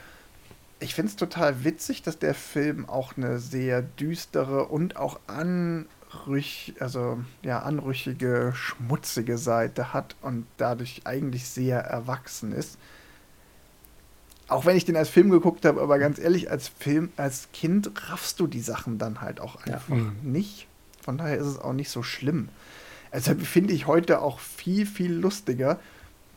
[0.78, 6.74] Ich finde es total witzig, dass der Film auch eine sehr düstere und auch anrüch,
[6.80, 12.78] also ja, anrüchige, schmutzige Seite hat und dadurch eigentlich sehr erwachsen ist.
[14.48, 17.90] Auch wenn ich den als Film geguckt habe, aber ganz ehrlich, als Film, als Kind
[18.10, 19.74] raffst du die Sachen dann halt auch Ja.
[19.74, 20.16] einfach Mhm.
[20.22, 20.68] nicht.
[21.02, 22.48] Von daher ist es auch nicht so schlimm.
[23.10, 25.80] Also finde ich heute auch viel, viel lustiger,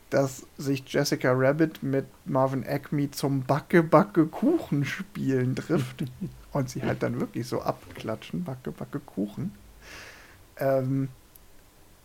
[0.10, 6.04] dass sich Jessica Rabbit mit Marvin Acme zum Backe, Backe, Kuchen spielen trifft.
[6.52, 9.54] und sie halt dann wirklich so abklatschen, Backe, Backe, Kuchen.
[10.58, 11.10] Ähm,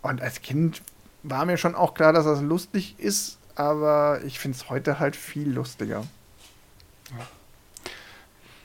[0.02, 0.82] und als Kind
[1.22, 5.16] war mir schon auch klar, dass das lustig ist, aber ich finde es heute halt
[5.16, 6.04] viel lustiger.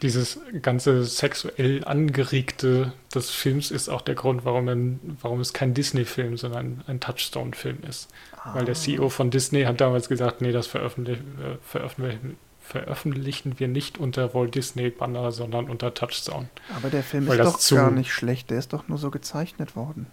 [0.02, 4.78] Dieses ganze sexuell angeregte des Films ist auch der Grund, warum, er,
[5.22, 8.08] warum es kein Disney-Film, sondern ein Touchstone-Film ist.
[8.54, 13.68] Weil der CEO von Disney hat damals gesagt, nee, das veröffentlich, äh, veröffentlichen, veröffentlichen wir
[13.68, 16.47] nicht unter Walt Disney-Banner, sondern unter Touchstone.
[16.78, 19.12] Aber der Film Weil ist doch zu- gar nicht schlecht, der ist doch nur so
[19.12, 20.08] gezeichnet worden.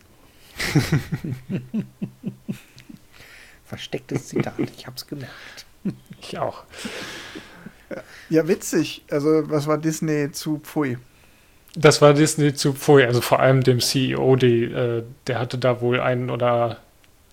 [3.64, 5.66] verstecktes Zitat, ich hab's gemerkt.
[6.20, 6.64] Ich auch.
[8.30, 9.02] Ja, witzig.
[9.10, 10.98] Also, was war Disney zu Pfui?
[11.74, 15.82] Das war Disney zu vorher, also vor allem dem CEO, die, äh, der hatte da
[15.82, 16.78] wohl einen oder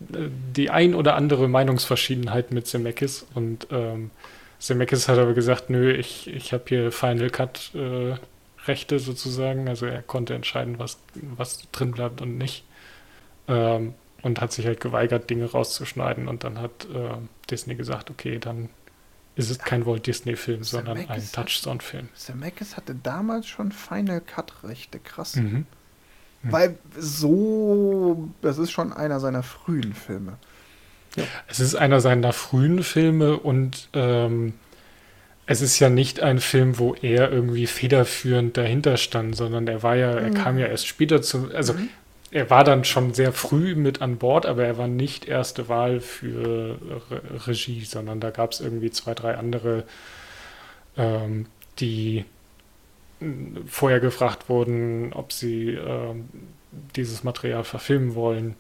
[0.02, 4.12] äh, die ein oder andere Meinungsverschiedenheit mit Zemeckis und ähm,
[4.60, 8.16] Zemeckis hat aber gesagt, nö, ich, ich habe hier Final Cut äh,
[8.66, 10.98] Rechte sozusagen, also er konnte entscheiden, was,
[11.36, 12.64] was drin bleibt und nicht.
[13.48, 17.18] Ähm, und hat sich halt geweigert, Dinge rauszuschneiden und dann hat äh,
[17.50, 18.70] Disney gesagt, okay, dann
[19.36, 22.10] ist es kein Walt Disney Film, sondern ein Touchstone-Film.
[22.16, 25.36] Zemeckis hatte damals schon Final Cut Rechte, krass.
[25.36, 25.66] Mhm.
[26.44, 30.38] Weil so, das ist schon einer seiner frühen Filme.
[31.48, 34.54] Es ist einer seiner frühen Filme und ähm,
[35.46, 39.96] es ist ja nicht ein Film, wo er irgendwie federführend dahinter stand, sondern er war
[39.96, 41.76] ja, er kam ja erst später zu, also
[42.34, 46.00] er war dann schon sehr früh mit an Bord, aber er war nicht erste Wahl
[46.02, 46.80] für
[47.12, 49.84] Re Regie, sondern da gab es irgendwie zwei, drei andere,
[50.98, 51.46] ähm,
[51.80, 52.26] die
[53.20, 56.30] mh, vorher gefragt wurden, ob sie ähm,
[56.96, 58.56] dieses Material verfilmen wollen.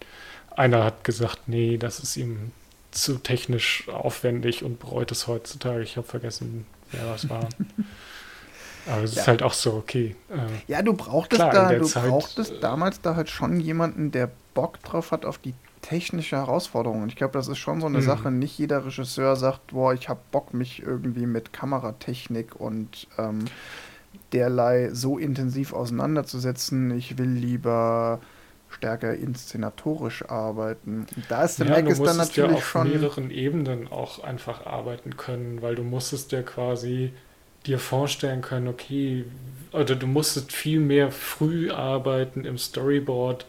[0.55, 2.51] Einer hat gesagt, nee, das ist ihm
[2.91, 5.83] zu technisch aufwendig und bereut es heutzutage.
[5.83, 7.49] Ich habe vergessen, wer das war.
[8.85, 9.21] Aber es Ja.
[9.21, 10.15] ist halt auch so, okay.
[10.29, 14.11] Äh, Ja, du brauchtest Klar, da, der du Zeit, brauchtest damals da halt schon jemanden,
[14.11, 17.01] der Bock drauf hat auf die technische Herausforderung.
[17.03, 18.01] Und ich glaube, das ist schon so eine Mhm.
[18.01, 18.31] Sache.
[18.31, 23.51] Nicht jeder Regisseur sagt, boah, ich habe Bock, mich irgendwie mit Kameratechnik und ähm,
[24.33, 26.91] derlei so intensiv auseinanderzusetzen.
[26.91, 28.21] Ich will lieber
[28.69, 31.07] stärker inszenatorisch arbeiten.
[31.15, 32.83] Und da ist Ja, du Zemeckis dann musstest ja natürlich auf schon.
[32.83, 37.13] mehreren Ebenen auch einfach arbeiten können, weil du musstest ja quasi
[37.65, 39.25] dir vorstellen können, okay,
[39.71, 43.45] oder du musstest viel mehr früh arbeiten im Storyboard.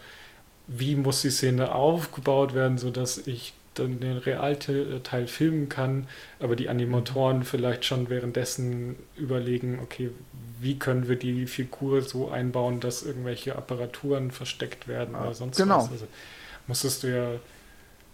[0.66, 6.06] Wie muss die Szene aufgebaut werden, sodass ich dann den Realteil filmen kann,
[6.38, 10.10] aber die Animatoren vielleicht schon währenddessen überlegen, okay,
[10.60, 15.78] wie können wir die Figur so einbauen, dass irgendwelche Apparaturen versteckt werden oder sonst genau.
[15.78, 15.90] was.
[15.90, 16.06] Also
[16.66, 17.32] musstest du ja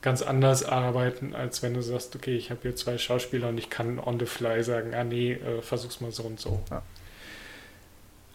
[0.03, 3.69] ganz anders arbeiten, als wenn du sagst, okay, ich habe hier zwei Schauspieler und ich
[3.71, 6.63] kann on the fly sagen, ah nee, äh, versuch's mal so und so.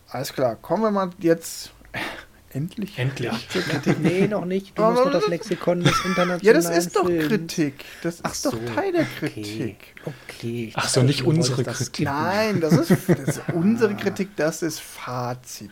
[0.10, 1.72] Alles klar, kommen wir mal jetzt
[2.54, 2.98] endlich.
[3.00, 3.50] Endlich.
[3.50, 4.00] Kritik.
[4.00, 4.78] Nee, noch nicht.
[4.78, 7.28] Du Aber musst noch das das- Lexikon des internationalen Ja, das ist doch Films.
[7.28, 7.86] Kritik.
[8.04, 9.30] Das Ach ist doch so, Teil der okay.
[9.30, 9.78] Kritik.
[10.06, 10.66] Okay.
[10.70, 11.96] ich Ach so, nicht unsere das Kritik.
[11.96, 12.14] skippen.
[12.14, 15.72] Nein, das ist, das ist unsere Kritik, das ist Fazit.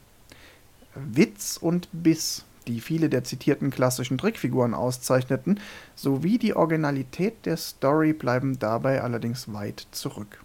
[0.95, 5.59] Witz und Biss, die viele der zitierten klassischen Trickfiguren auszeichneten,
[5.95, 10.41] sowie die Originalität der Story bleiben dabei allerdings weit zurück.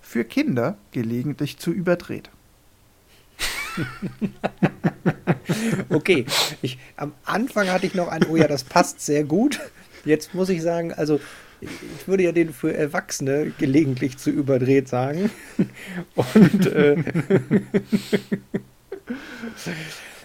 [0.00, 2.30] Für Kinder gelegentlich zu überdreht.
[5.88, 6.26] Okay,
[6.62, 9.60] ich, am Anfang hatte ich noch ein, oh ja, das passt sehr gut.
[10.04, 11.20] Jetzt muss ich sagen, also
[11.60, 15.30] ich würde ja den für Erwachsene gelegentlich zu überdreht sagen.
[16.14, 17.02] Und, äh,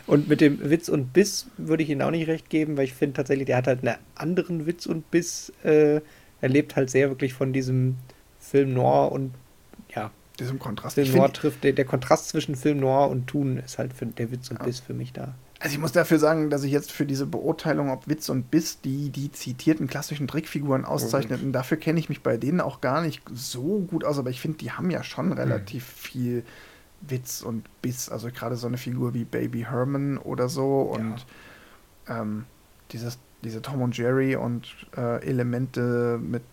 [0.07, 2.93] und mit dem Witz und Biss würde ich Ihnen auch nicht recht geben, weil ich
[2.93, 5.53] finde tatsächlich, der hat halt einen anderen Witz und Biss.
[5.63, 6.01] Äh,
[6.41, 7.95] er lebt halt sehr wirklich von diesem
[8.39, 9.31] Film Noir und
[10.43, 10.95] Diesem Kontrast.
[10.95, 14.31] Film Noir trifft, der, der Kontrast zwischen Film Noir und Tun ist halt für der
[14.31, 15.35] Witz und Biss für mich da.
[15.59, 18.81] also ich muss dafür sagen, dass ich jetzt für diese Beurteilung, ob Witz und Biss
[18.81, 23.21] die die zitierten klassischen Trickfiguren auszeichneten, dafür kenne ich mich bei denen auch gar nicht
[23.33, 26.43] so gut aus, aber ich finde, die haben ja schon relativ viel
[27.07, 28.09] Witz und Biss.
[28.09, 31.25] Also gerade so eine Figur wie Baby Herman oder so und
[32.07, 32.45] ähm,
[32.91, 36.43] dieses, diese Tom und Jerry und äh, Elemente mit,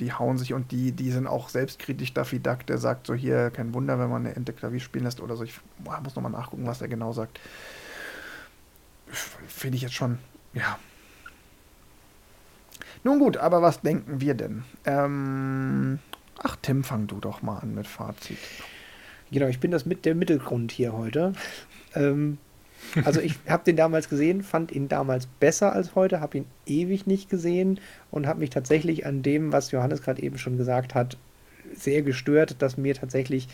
[0.00, 2.12] die hauen sich und die, die sind auch selbstkritisch.
[2.14, 5.20] Daffy Duck, der sagt so hier, kein Wunder, wenn man eine Ente Klavier spielen lässt
[5.20, 5.44] oder so.
[5.44, 7.40] Ich boah, muss nochmal nachgucken, was er genau sagt.
[9.08, 10.18] Finde ich jetzt schon,
[10.52, 10.78] ja.
[13.04, 14.64] Nun gut, aber was denken wir denn?
[14.86, 15.98] Ähm,
[16.38, 18.38] ach, Tim, fang du doch mal an mit Fazit.
[19.30, 21.34] Genau, ich bin das mit der Mittelgrund hier heute.
[21.94, 22.38] Ähm,
[23.04, 27.06] also ich habe den damals gesehen, fand ihn damals besser als heute, habe ihn ewig
[27.06, 27.80] nicht gesehen
[28.10, 31.16] und habe mich tatsächlich an dem, was Johannes gerade eben schon gesagt hat,
[31.74, 33.48] sehr gestört, dass mir tatsächlich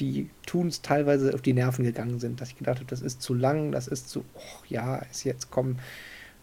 [0.00, 3.34] die Tuns teilweise auf die Nerven gegangen sind, dass ich gedacht habe, das ist zu
[3.34, 5.76] lang, das ist zu, oh, ja, ist jetzt komm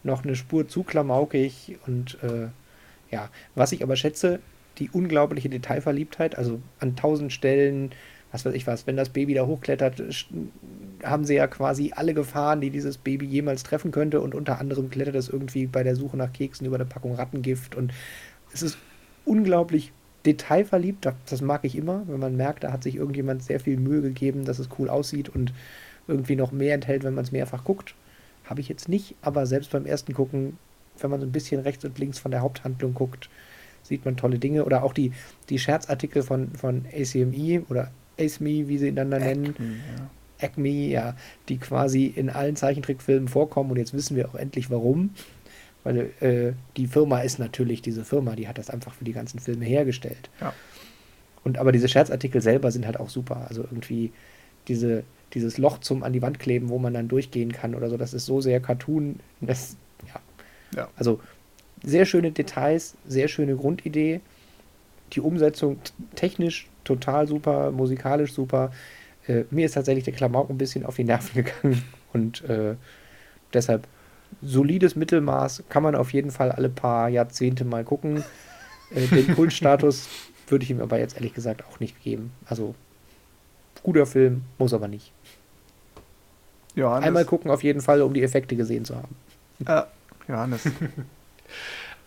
[0.04, 2.48] noch eine Spur zu klamaukig und äh,
[3.12, 4.40] ja, was ich aber schätze,
[4.78, 7.92] die unglaubliche Detailverliebtheit, also an tausend Stellen,
[8.36, 10.04] was weiß ich was, wenn das Baby da hochklettert,
[11.04, 14.90] haben sie ja quasi alle Gefahren, die dieses Baby jemals treffen könnte und unter anderem
[14.90, 17.94] klettert es irgendwie bei der Suche nach Keksen über eine Packung Rattengift und
[18.54, 18.78] es ist
[19.24, 19.94] unglaublich
[20.26, 24.02] detailverliebt, das- mag ich immer, wenn man merkt, da hat sich irgendjemand sehr viel Mühe
[24.02, 25.54] gegeben, dass es cool aussieht und
[26.08, 27.96] irgendwie noch mehr enthält, wenn man es mehrfach guckt.
[28.44, 30.58] Habe ich jetzt nicht, aber selbst beim ersten Gucken,
[31.00, 33.30] wenn man so ein bisschen rechts und links von der Haupthandlung guckt,
[33.84, 34.66] sieht man tolle Dinge.
[34.66, 35.12] Oder auch die,
[35.50, 39.56] die Scherzartikel von, von ACME oder ACME, wie sie ihn dann da nennen.
[39.58, 40.10] Ja.
[40.40, 41.16] Acme, ja,
[41.50, 45.12] die quasi in allen Zeichentrickfilmen vorkommen und jetzt wissen wir auch endlich warum.
[45.84, 49.40] Weil äh, die Firma ist natürlich diese Firma, die hat das einfach für die ganzen
[49.40, 50.30] Filme hergestellt.
[50.42, 50.54] Ja.
[51.44, 53.46] Und aber diese Scherzartikel selber sind halt auch super.
[53.48, 54.12] Also irgendwie
[54.68, 57.98] diese, dieses Loch zum an die Wand kleben, wo man dann durchgehen kann oder so,
[57.98, 59.20] das ist so sehr Cartoon.
[59.42, 59.78] Das,
[60.08, 60.20] ja.
[60.76, 60.90] Ja.
[60.96, 61.22] Also
[61.84, 64.22] sehr schöne Details, sehr schöne Grundidee.
[65.14, 65.78] Die Umsetzung
[66.16, 68.72] technisch total super, musikalisch super.
[69.28, 71.84] Äh, mir ist tatsächlich der Klamauk ein bisschen auf die Nerven gegangen
[72.14, 72.76] und äh,
[73.54, 73.88] deshalb
[74.42, 78.24] solides Mittelmaß kann man auf jeden Fall alle paar Jahrzehnte mal gucken.
[78.94, 80.08] Äh, den Kultstatus
[80.48, 82.32] würde ich ihm aber jetzt ehrlich gesagt auch nicht geben.
[82.46, 82.76] Also
[83.84, 85.12] guter Film, muss aber nicht.
[86.76, 89.16] Johannes, Einmal gucken auf jeden Fall, um die Effekte gesehen zu haben.
[89.66, 89.84] Äh,
[90.28, 90.64] Johannes.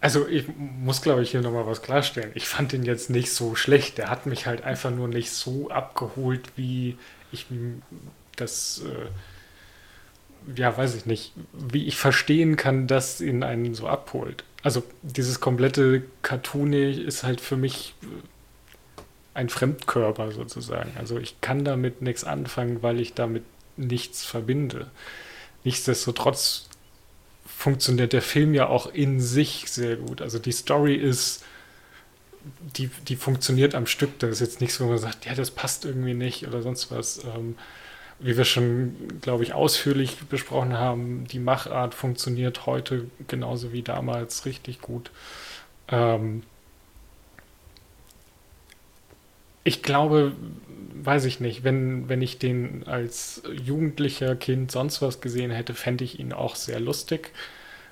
[0.01, 2.31] Also ich muss, glaube ich, hier nochmal was klarstellen.
[2.35, 3.99] Ich fand den jetzt nicht so schlecht.
[3.99, 6.97] Der hat mich halt einfach nur nicht so abgeholt, wie
[7.33, 7.47] ich
[8.37, 14.45] das, äh, ja, weiß ich nicht, wie ich verstehen kann, dass ihn einen so abholt.
[14.63, 18.07] Also dieses komplette Cartoony ist halt für mich äh,
[19.35, 20.93] ein Fremdkörper sozusagen.
[20.97, 23.45] Also ich kann damit nichts anfangen, weil ich damit
[23.77, 24.91] nichts verbinde.
[25.65, 26.69] Nichtsdestotrotz
[27.59, 30.23] funktioniert der Film ja auch in sich sehr gut.
[30.23, 31.43] Also die Story ist,
[32.77, 34.17] die, die funktioniert am Stück.
[34.21, 37.25] Das ist jetzt nichts, wo man sagt, ja, das passt irgendwie nicht oder sonst was.
[37.25, 37.57] Ähm,
[38.21, 44.47] wie wir schon, glaube ich, ausführlich besprochen haben, die Machart funktioniert heute genauso wie damals
[44.47, 45.11] richtig gut.
[45.89, 46.45] Ähm,
[49.65, 50.33] ich glaube,
[51.05, 56.05] weiß ich nicht, wenn, wenn ich den als jugendlicher Kind sonst was gesehen hätte, fände
[56.05, 57.33] ich ihn auch sehr lustig.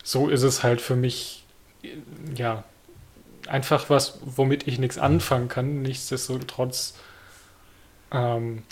[0.03, 1.45] So ist es halt für mich,
[2.35, 2.65] ja,
[3.49, 5.83] einfach was, womit ich nichts anfangen kann.
[5.83, 6.95] Nichtsdestotrotz
[8.13, 8.63] ähm,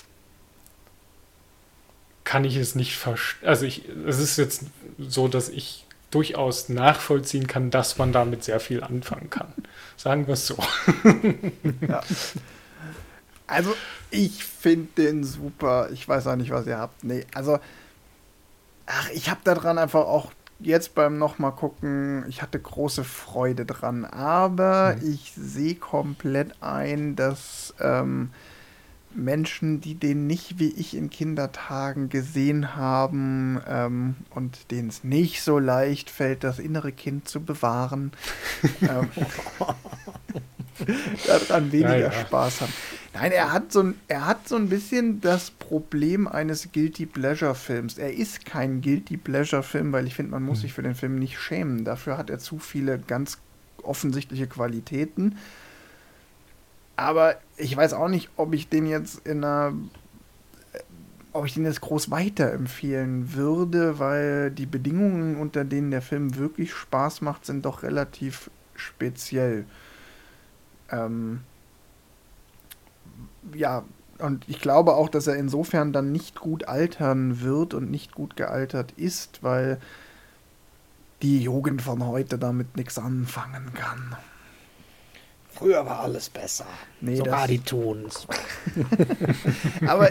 [2.24, 3.48] kann ich es nicht verstehen.
[3.48, 4.64] Also ich, es ist jetzt
[4.98, 9.52] so, dass ich durchaus nachvollziehen kann, dass man damit sehr viel anfangen kann.
[9.96, 10.56] Sagen wir es so.
[11.88, 12.02] Ja.
[13.46, 13.74] Also,
[14.10, 15.90] ich finde den super.
[15.92, 17.04] Ich weiß auch nicht, was ihr habt.
[17.04, 17.58] Nee, also,
[18.86, 24.04] ach, ich habe daran einfach auch jetzt beim nochmal gucken, ich hatte große Freude dran.
[24.04, 25.12] Aber mhm.
[25.12, 28.30] ich sehe komplett ein, dass ähm,
[29.14, 35.42] Menschen, die den nicht wie ich in Kindertagen gesehen haben ähm, und denen es nicht
[35.42, 38.12] so leicht fällt, das innere Kind zu bewahren,
[38.82, 39.08] ähm,
[41.26, 42.12] daran weniger ja, ja.
[42.12, 42.72] Spaß haben.
[43.14, 47.98] Nein, er hat, so ein, er hat so ein bisschen das Problem eines Guilty Pleasure-Films.
[47.98, 50.62] Er ist kein Guilty Pleasure-Film, weil ich finde, man muss hm.
[50.62, 51.84] sich für den Film nicht schämen.
[51.84, 53.38] Dafür hat er zu viele ganz
[53.82, 55.38] offensichtliche Qualitäten.
[56.96, 59.74] Aber ich weiß auch nicht, ob ich den jetzt in einer
[61.34, 66.72] ob ich den jetzt groß weiterempfehlen würde, weil die Bedingungen, unter denen der Film wirklich
[66.72, 69.64] Spaß macht, sind doch relativ speziell.
[70.90, 71.40] Ähm,
[73.54, 73.84] ja,
[74.18, 78.36] und ich glaube auch, dass er insofern dann nicht gut altern wird und nicht gut
[78.36, 79.78] gealtert ist, weil
[81.22, 84.16] die Jugend von heute damit nichts anfangen kann.
[85.54, 86.66] Früher war alles besser.
[87.00, 88.26] Nee, Sogar die tun's.
[89.86, 90.10] Aber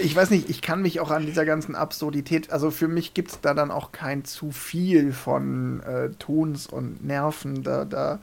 [0.00, 3.32] ich weiß nicht, ich kann mich auch an dieser ganzen Absurdität, also für mich gibt
[3.32, 7.64] es da dann auch kein zu viel von äh, Tons und Nerven.
[7.64, 8.20] Da, da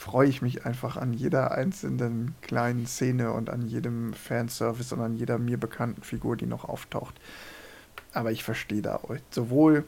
[0.00, 5.16] freue ich mich einfach an jeder einzelnen kleinen Szene und an jedem Fanservice und an
[5.16, 7.14] jeder mir bekannten Figur, die noch auftaucht.
[8.12, 9.20] Aber ich verstehe da euch.
[9.30, 9.84] Sowohl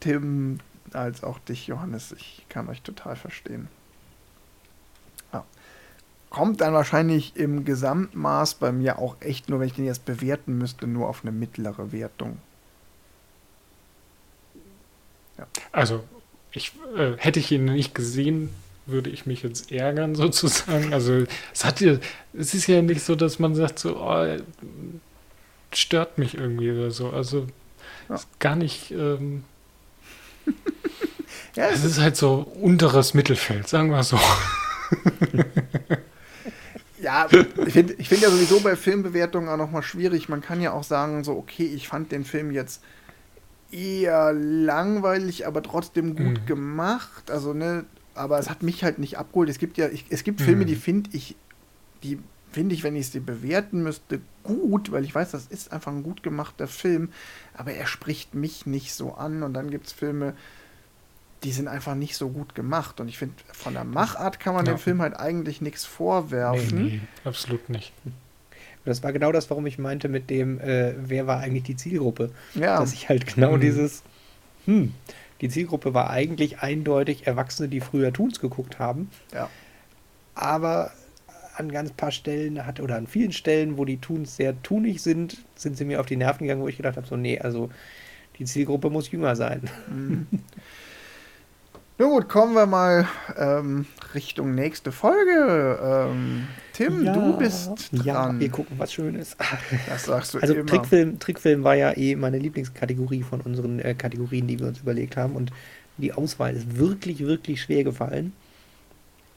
[0.00, 0.60] Tim
[0.92, 2.12] als auch dich, Johannes.
[2.12, 3.68] Ich kann euch total verstehen
[6.34, 10.58] kommt dann wahrscheinlich im Gesamtmaß bei mir auch echt nur, wenn ich den jetzt bewerten
[10.58, 12.38] müsste, nur auf eine mittlere Wertung.
[15.38, 15.46] Ja.
[15.70, 16.02] Also,
[16.50, 18.50] ich, äh, hätte ich ihn nicht gesehen,
[18.86, 20.92] würde ich mich jetzt ärgern, sozusagen.
[20.92, 21.96] Also, es hat ja,
[22.32, 24.36] es ist ja nicht so, dass man sagt, so, oh,
[25.72, 27.10] stört mich irgendwie oder so.
[27.10, 27.46] Also,
[28.08, 28.14] ja.
[28.16, 28.90] ist gar nicht.
[28.90, 29.44] Ähm,
[31.56, 34.18] ja, es ist halt so unteres Mittelfeld, sagen wir so.
[37.04, 37.28] Ja,
[37.66, 40.30] ich finde ich find ja sowieso bei Filmbewertungen auch nochmal schwierig.
[40.30, 42.82] Man kann ja auch sagen, so, okay, ich fand den Film jetzt
[43.70, 46.46] eher langweilig, aber trotzdem gut mhm.
[46.46, 47.30] gemacht.
[47.30, 47.84] Also, ne,
[48.14, 49.48] aber es hat mich halt nicht abgeholt.
[49.48, 50.68] Es gibt ja, ich, es gibt Filme, mhm.
[50.68, 51.36] die finde ich,
[52.02, 52.18] die
[52.52, 56.04] finde ich, wenn ich sie bewerten müsste, gut, weil ich weiß, das ist einfach ein
[56.04, 57.10] gut gemachter Film,
[57.54, 59.42] aber er spricht mich nicht so an.
[59.42, 60.34] Und dann gibt es Filme,
[61.42, 63.00] die sind einfach nicht so gut gemacht.
[63.00, 64.74] Und ich finde, von der Machart kann man ja.
[64.74, 66.84] dem Film halt eigentlich nichts vorwerfen.
[66.84, 67.92] Nee, nee, absolut nicht.
[68.84, 72.30] Das war genau das, warum ich meinte mit dem, äh, wer war eigentlich die Zielgruppe?
[72.54, 72.78] Ja.
[72.78, 73.60] Dass ich halt genau mhm.
[73.60, 74.02] dieses,
[74.66, 74.92] hm,
[75.40, 79.10] die Zielgruppe war eigentlich eindeutig Erwachsene, die früher Toons geguckt haben.
[79.32, 79.50] Ja.
[80.34, 80.92] Aber
[81.56, 85.38] an ganz paar Stellen hat, oder an vielen Stellen, wo die Toons sehr tunig sind,
[85.54, 87.70] sind sie mir auf die Nerven gegangen, wo ich gedacht habe, so, nee, also
[88.38, 89.62] die Zielgruppe muss jünger sein.
[89.88, 90.26] Mhm.
[91.98, 93.06] Nun gut, kommen wir mal
[93.36, 95.78] ähm, Richtung nächste Folge.
[95.82, 98.04] Ähm, Tim, ja, du bist dran.
[98.04, 99.36] Ja, wir gucken was Schönes.
[99.88, 100.66] Das sagst du also immer.
[100.66, 105.16] Trickfilm, Trickfilm war ja eh meine Lieblingskategorie von unseren äh, Kategorien, die wir uns überlegt
[105.16, 105.36] haben.
[105.36, 105.50] Und
[105.98, 108.32] die Auswahl ist wirklich, wirklich schwer gefallen.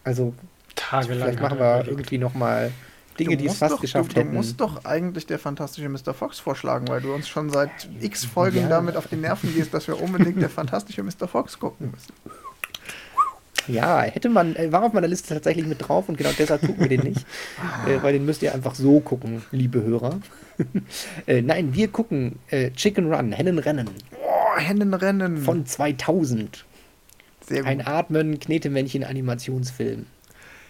[0.04, 0.34] Also
[0.76, 2.72] Tagelang vielleicht machen wir irgendwie noch mal
[3.20, 4.30] Dinge, die es fast doch, geschafft du, hätten.
[4.30, 6.14] Du musst doch eigentlich der fantastische Mr.
[6.14, 8.70] Fox vorschlagen, weil du uns schon seit x Folgen ja.
[8.70, 11.28] damit auf die Nerven gehst, dass wir unbedingt der fantastische Mr.
[11.28, 12.14] Fox gucken müssen.
[13.68, 16.80] Ja, hätte man, äh, war auf meiner Liste tatsächlich mit drauf und genau deshalb gucken
[16.80, 17.26] wir den nicht.
[17.88, 20.20] äh, weil den müsst ihr einfach so gucken, liebe Hörer.
[21.28, 23.90] äh, nein, wir gucken äh, Chicken Run, Hennenrennen.
[24.24, 25.38] Oh, Hennenrennen.
[25.38, 26.66] Von 2000.
[27.46, 27.68] Sehr gut.
[27.68, 30.06] Ein Atmen, Knetemännchen, Animationsfilm.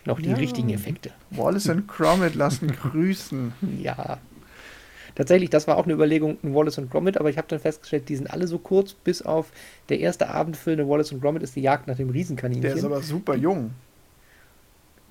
[0.05, 0.35] Noch die ja.
[0.35, 1.11] richtigen Effekte.
[1.31, 3.53] Wallace und Gromit lassen grüßen.
[3.81, 4.19] Ja.
[5.17, 8.07] Tatsächlich, das war auch eine Überlegung, ein Wallace und Gromit, aber ich habe dann festgestellt,
[8.07, 9.47] die sind alle so kurz, bis auf
[9.89, 12.61] der erste Abendfilm in Wallace und Gromit ist die Jagd nach dem Riesenkaninchen.
[12.61, 13.71] Der ist aber super jung.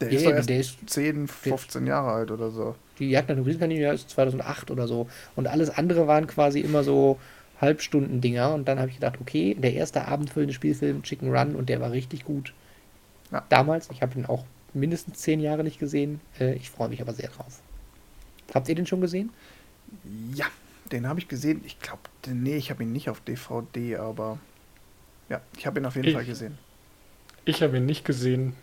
[0.00, 2.76] Der ja, ist, erst der ist 10, 15 der, Jahre alt oder so.
[3.00, 5.08] Die Jagd nach dem Riesenkaninchen ist 2008 oder so.
[5.34, 7.18] Und alles andere waren quasi immer so
[7.60, 8.54] Halbstunden-Dinger.
[8.54, 11.90] Und dann habe ich gedacht, okay, der erste abendfüllende Spielfilm Chicken Run und der war
[11.90, 12.54] richtig gut.
[13.32, 13.42] Ja.
[13.48, 13.88] Damals.
[13.90, 16.20] Ich habe ihn auch mindestens zehn Jahre nicht gesehen.
[16.38, 17.60] Äh, ich freue mich aber sehr drauf.
[18.54, 19.30] Habt ihr den schon gesehen?
[20.34, 20.46] Ja,
[20.92, 21.62] den habe ich gesehen.
[21.64, 24.38] Ich glaube, nee, ich habe ihn nicht auf DVD, aber
[25.28, 26.58] ja, ich habe ihn auf jeden Ich- Fall gesehen.
[27.44, 28.54] Ich habe ihn nicht gesehen.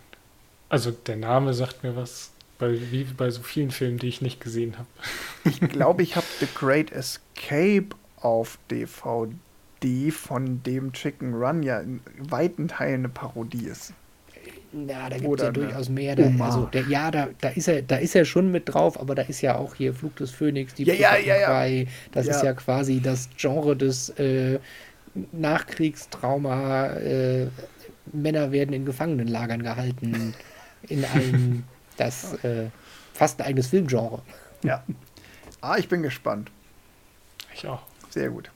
[0.70, 4.40] Also der Name sagt mir was, bei, wie bei so vielen Filmen, die ich nicht
[4.42, 4.88] gesehen habe.
[5.46, 7.88] Ich glaube, ich habe The Great Escape
[8.18, 13.92] auf DVD, von dem Chicken Run ja in weiten Teilen eine Parodie ist.
[14.74, 16.16] Ja, da gibt es ja durchaus mehr.
[16.16, 19.14] Da, also, der, ja, da, da, ist er, da ist er schon mit drauf, aber
[19.14, 21.86] da ist ja auch hier Flug des Phönix, die Ja, ja, ja, ja.
[22.12, 22.36] Das Ja.
[22.36, 24.60] ist ja quasi das Genre des äh,
[25.32, 26.88] Nachkriegstrauma.
[26.94, 27.48] Äh,
[28.12, 30.34] Männer werden in Gefangenenlagern gehalten.
[30.88, 31.64] In einem,
[31.98, 32.66] das äh,
[33.14, 34.22] fast ein eigenes Filmgenre.
[34.64, 34.84] Ja.
[35.62, 36.52] Ah, ich bin gespannt.
[37.54, 37.84] Ich auch.
[38.10, 38.50] Sehr gut.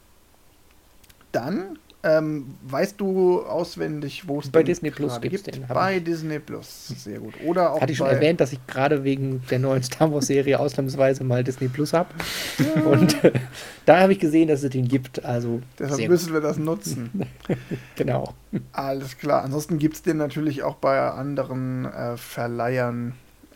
[1.31, 5.55] Dann ähm, weißt du auswendig, wo es Bei den Disney Plus gibt's gibt?
[5.55, 5.99] den, Bei.
[5.99, 6.89] Disney Plus.
[6.89, 7.33] Sehr gut.
[7.43, 11.23] Oder auch Hatte ich schon erwähnt, dass ich gerade wegen der neuen Star Wars-Serie ausnahmsweise
[11.23, 12.09] mal Disney Plus habe.
[12.85, 13.33] Und äh,
[13.85, 15.25] da habe ich gesehen, dass es den gibt.
[15.25, 17.25] Also Deshalb müssen wir das nutzen.
[17.95, 18.35] genau.
[18.73, 19.43] Alles klar.
[19.43, 23.13] Ansonsten gibt es den natürlich auch bei anderen äh, Verleihern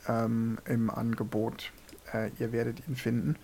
[0.09, 1.71] ähm, im Angebot.
[2.11, 3.35] Äh, ihr werdet ihn finden.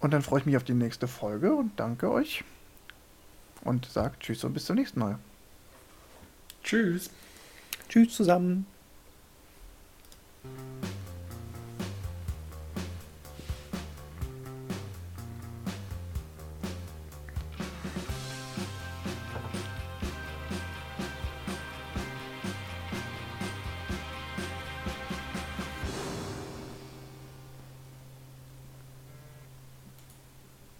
[0.00, 2.44] Und dann freue ich mich auf die nächste Folge und danke euch.
[3.68, 5.18] Und sage Tschüss und bis zum nächsten Mal.
[6.64, 7.10] Tschüss.
[7.90, 8.64] Tschüss zusammen.